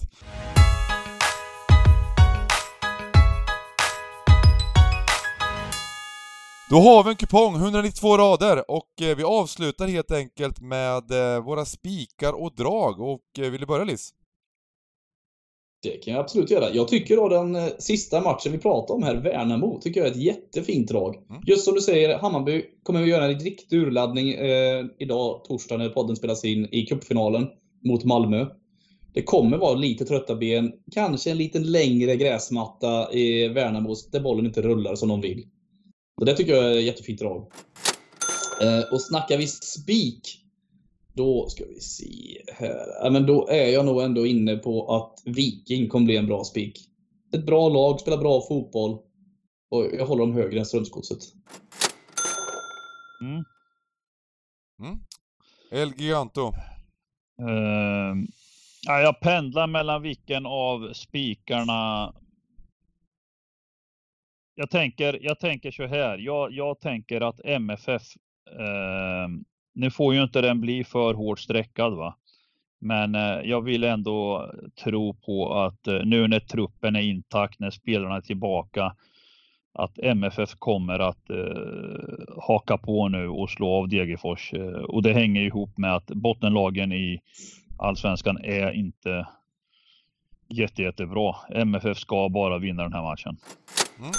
Då 6.69 6.79
har 6.79 7.03
vi 7.03 7.09
en 7.09 7.15
kupong, 7.15 7.55
192 7.55 8.17
rader, 8.17 8.71
och 8.71 8.89
vi 8.97 9.23
avslutar 9.23 9.87
helt 9.87 10.11
enkelt 10.11 10.59
med 10.59 11.03
våra 11.43 11.65
spikar 11.65 12.33
och 12.33 12.55
drag. 12.55 12.99
Och 12.99 13.21
vill 13.37 13.59
du 13.59 13.65
börja 13.65 13.83
Liz? 13.83 14.13
Det 15.83 15.89
kan 15.89 16.13
jag 16.13 16.21
absolut 16.21 16.51
göra. 16.51 16.73
Jag 16.73 16.87
tycker 16.87 17.15
då 17.15 17.29
den 17.29 17.55
eh, 17.55 17.67
sista 17.79 18.21
matchen 18.21 18.51
vi 18.51 18.57
pratade 18.57 18.97
om 18.97 19.03
här, 19.03 19.15
Värnamo, 19.15 19.79
tycker 19.81 19.99
jag 19.99 20.07
är 20.07 20.11
ett 20.11 20.23
jättefint 20.23 20.87
drag. 20.87 21.15
Mm. 21.29 21.41
Just 21.47 21.65
som 21.65 21.73
du 21.73 21.81
säger, 21.81 22.17
Hammarby 22.17 22.65
kommer 22.83 23.01
att 23.01 23.07
göra 23.07 23.25
en 23.25 23.39
riktig 23.39 23.77
urladdning 23.77 24.33
eh, 24.33 24.85
idag, 24.99 25.43
torsdag, 25.43 25.77
när 25.77 25.89
podden 25.89 26.15
spelas 26.15 26.45
in, 26.45 26.67
i 26.71 26.85
cupfinalen 26.85 27.47
mot 27.85 28.03
Malmö. 28.03 28.45
Det 29.13 29.23
kommer 29.23 29.57
vara 29.57 29.75
lite 29.75 30.05
trötta 30.05 30.35
ben, 30.35 30.71
kanske 30.91 31.31
en 31.31 31.37
lite 31.37 31.59
längre 31.59 32.15
gräsmatta 32.15 33.13
i 33.13 33.47
Värnamo, 33.47 33.95
där 34.11 34.19
bollen 34.19 34.45
inte 34.45 34.61
rullar 34.61 34.95
som 34.95 35.09
de 35.09 35.21
vill. 35.21 35.43
Så 36.19 36.25
det 36.25 36.35
tycker 36.35 36.55
jag 36.55 36.65
är 36.65 36.77
ett 36.77 36.83
jättefint 36.83 37.19
drag. 37.19 37.47
Eh, 38.61 38.93
och 38.93 39.01
snackar 39.01 39.37
vi 39.37 39.47
spik, 39.47 40.42
då 41.13 41.49
ska 41.49 41.65
vi 41.65 41.79
se 41.79 42.41
här. 42.53 42.85
Ja, 43.03 43.09
men 43.09 43.25
då 43.25 43.47
är 43.47 43.67
jag 43.67 43.85
nog 43.85 44.01
ändå 44.01 44.25
inne 44.25 44.55
på 44.55 44.95
att 44.95 45.21
Viking 45.25 45.89
kommer 45.89 46.05
bli 46.05 46.17
en 46.17 46.27
bra 46.27 46.43
spik. 46.43 46.89
Ett 47.33 47.45
bra 47.45 47.69
lag, 47.69 47.99
spelar 47.99 48.17
bra 48.17 48.41
fotboll. 48.41 48.99
Och 49.69 49.85
jag 49.93 50.05
håller 50.05 50.25
dem 50.25 50.33
högre 50.33 50.59
än 50.59 50.65
Strömsgodset. 50.65 51.19
Mm. 53.21 53.43
Mm. 54.83 54.99
El 55.71 55.93
Giganto. 55.97 56.47
Uh, 57.41 58.15
ja, 58.81 58.99
jag 59.01 59.19
pendlar 59.19 59.67
mellan 59.67 60.01
vilken 60.01 60.45
av 60.45 60.93
spikarna 60.93 62.13
jag 64.55 64.69
tänker, 64.69 65.19
jag 65.21 65.39
tänker 65.39 65.71
så 65.71 65.85
här. 65.87 66.17
Jag, 66.17 66.51
jag 66.51 66.79
tänker 66.79 67.21
att 67.21 67.39
MFF 67.43 68.03
eh, 68.59 69.27
nu 69.73 69.91
får 69.91 70.13
ju 70.13 70.23
inte 70.23 70.41
den 70.41 70.61
bli 70.61 70.83
för 70.83 71.13
hårt 71.13 71.39
sträckad 71.39 71.93
va. 71.93 72.15
Men 72.79 73.15
eh, 73.15 73.41
jag 73.43 73.61
vill 73.61 73.83
ändå 73.83 74.51
tro 74.83 75.13
på 75.13 75.53
att 75.53 75.87
eh, 75.87 75.99
nu 76.05 76.27
när 76.27 76.39
truppen 76.39 76.95
är 76.95 77.01
intakt, 77.01 77.59
när 77.59 77.69
spelarna 77.69 78.15
är 78.15 78.21
tillbaka, 78.21 78.95
att 79.73 79.99
MFF 79.99 80.55
kommer 80.55 80.99
att 80.99 81.29
eh, 81.29 82.43
haka 82.47 82.77
på 82.77 83.07
nu 83.09 83.27
och 83.27 83.49
slå 83.49 83.67
av 83.69 83.89
Degerfors. 83.89 84.53
Eh, 84.53 84.63
och 84.63 85.03
det 85.03 85.13
hänger 85.13 85.41
ihop 85.41 85.77
med 85.77 85.95
att 85.95 86.07
bottenlagen 86.07 86.91
i 86.91 87.19
allsvenskan 87.77 88.37
är 88.37 88.71
inte 88.71 89.27
jätte, 90.49 90.81
jättebra. 90.81 91.35
MFF 91.49 91.97
ska 91.97 92.29
bara 92.29 92.57
vinna 92.57 92.83
den 92.83 92.93
här 92.93 93.03
matchen. 93.03 93.37
Mm. 93.99 94.11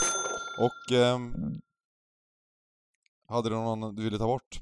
Och 0.61 0.97
eh, 0.97 1.19
hade 3.29 3.49
du 3.49 3.55
någon 3.55 3.95
du 3.95 4.03
ville 4.05 4.19
ta 4.19 4.27
bort? 4.27 4.61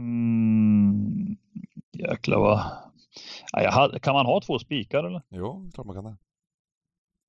Mm, 0.00 1.36
jäklar 1.92 2.38
vad... 2.38 2.60
Ja, 3.52 3.98
kan 4.02 4.14
man 4.14 4.26
ha 4.26 4.40
två 4.40 4.58
spikar 4.58 5.04
eller? 5.04 5.22
Jo, 5.28 5.70
klart 5.74 5.86
man 5.86 5.96
kan 5.96 6.04
det. 6.04 6.16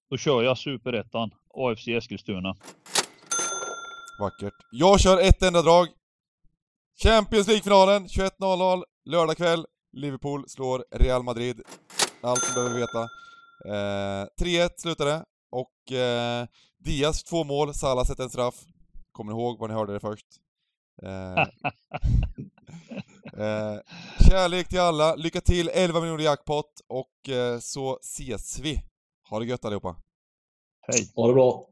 Då 0.10 0.18
kör 0.18 0.44
jag 0.44 0.58
superettan, 0.58 1.32
AFC 1.54 1.88
Eskilstuna. 1.88 2.58
Vackert. 4.20 4.54
Jag 4.72 5.00
kör 5.00 5.22
ett 5.22 5.44
enda 5.44 5.62
drag. 5.62 5.88
Champions 7.04 7.48
League-finalen 7.48 8.08
21.00 8.08 8.84
lördag 9.06 9.38
kväll. 9.38 9.66
Liverpool 9.92 10.50
slår 10.50 10.86
Real 10.92 11.24
Madrid. 11.24 11.62
Allt 12.22 12.48
du 12.48 12.54
behöver 12.54 12.76
veta. 12.76 13.02
Eh, 13.66 14.28
3-1 14.42 14.70
slutade 14.78 15.26
och 15.50 15.92
eh, 15.92 16.48
Diaz 16.78 17.24
två 17.24 17.44
mål, 17.44 17.74
Salah 17.74 18.06
sätter 18.06 18.24
en 18.24 18.30
straff. 18.30 18.56
Kommer 19.12 19.34
ni 19.34 19.40
ihåg 19.40 19.60
var 19.60 19.68
ni 19.68 19.74
hörde 19.74 19.94
det 19.94 20.00
först? 20.00 20.26
Eh, 21.04 21.46
eh, 23.38 23.80
kärlek 24.30 24.68
till 24.68 24.80
alla, 24.80 25.16
lycka 25.16 25.42
till, 25.42 25.70
11 25.74 26.02
miljoner 26.02 26.24
jackpot 26.24 26.66
och 26.88 27.30
eh, 27.30 27.60
så 27.60 28.00
ses 28.02 28.60
vi. 28.60 28.82
Ha 29.30 29.40
det 29.40 29.46
gött 29.46 29.66
allihopa. 29.66 29.96
Hej. 30.88 31.12
Ha 31.16 31.28
det 31.28 31.34
bra. 31.34 31.68